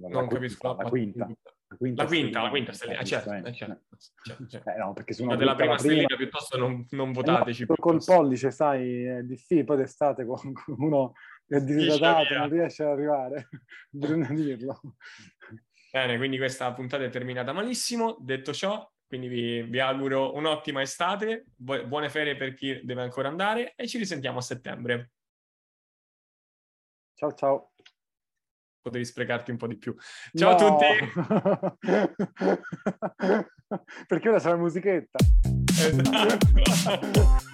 La, 0.00 0.08
non 0.08 0.28
capisco. 0.28 0.68
La, 0.68 0.82
la 0.82 0.88
quinta. 0.88 1.28
La 1.66 1.76
quinta, 1.76 2.02
la 2.02 2.08
quinta, 2.08 2.42
la 2.42 2.50
quinta 2.50 2.72
stellina, 2.72 3.00
eh, 3.00 3.04
certo, 3.04 3.32
eh, 3.32 3.52
certo, 3.52 3.96
certo, 4.22 4.46
certo. 4.46 4.70
Eh, 4.70 4.76
no, 4.76 4.92
perché 4.92 5.12
se 5.12 5.26
della 5.26 5.56
prima 5.56 5.76
stellina 5.76 6.06
prima... 6.06 6.20
piuttosto 6.20 6.56
non, 6.56 6.86
non 6.90 7.12
votateci. 7.12 7.62
Eh 7.62 7.66
no, 7.68 7.74
col 7.76 8.02
pollice, 8.04 8.52
sai, 8.52 9.04
è 9.04 9.22
difficile, 9.24 9.64
poi 9.64 9.78
d'estate 9.78 10.24
con 10.26 10.52
uno 10.78 11.14
è 11.46 11.60
disidratato, 11.60 12.34
non 12.34 12.48
riesce 12.48 12.84
ad 12.84 12.90
arrivare, 12.90 13.48
bisogna 13.90 14.28
dirlo. 14.32 14.80
Bene, 15.94 16.16
quindi 16.16 16.38
questa 16.38 16.72
puntata 16.72 17.04
è 17.04 17.08
terminata 17.08 17.52
malissimo. 17.52 18.16
Detto 18.18 18.52
ciò, 18.52 18.84
quindi 19.06 19.28
vi, 19.28 19.62
vi 19.62 19.78
auguro 19.78 20.34
un'ottima 20.34 20.82
estate, 20.82 21.44
bu- 21.54 21.86
buone 21.86 22.10
ferie 22.10 22.34
per 22.34 22.52
chi 22.54 22.80
deve 22.82 23.02
ancora 23.02 23.28
andare 23.28 23.74
e 23.76 23.86
ci 23.86 23.98
risentiamo 23.98 24.38
a 24.38 24.42
settembre. 24.42 25.12
Ciao 27.14 27.32
ciao. 27.34 27.74
Potevi 28.82 29.04
sprecarti 29.04 29.52
un 29.52 29.56
po' 29.56 29.68
di 29.68 29.78
più. 29.78 29.94
Ciao 30.34 30.50
no. 30.50 30.56
a 30.56 30.58
tutti! 30.58 30.86
Perché 34.08 34.28
ora 34.28 34.48
la 34.48 34.56
musichetta. 34.56 35.18
Esatto. 35.78 37.52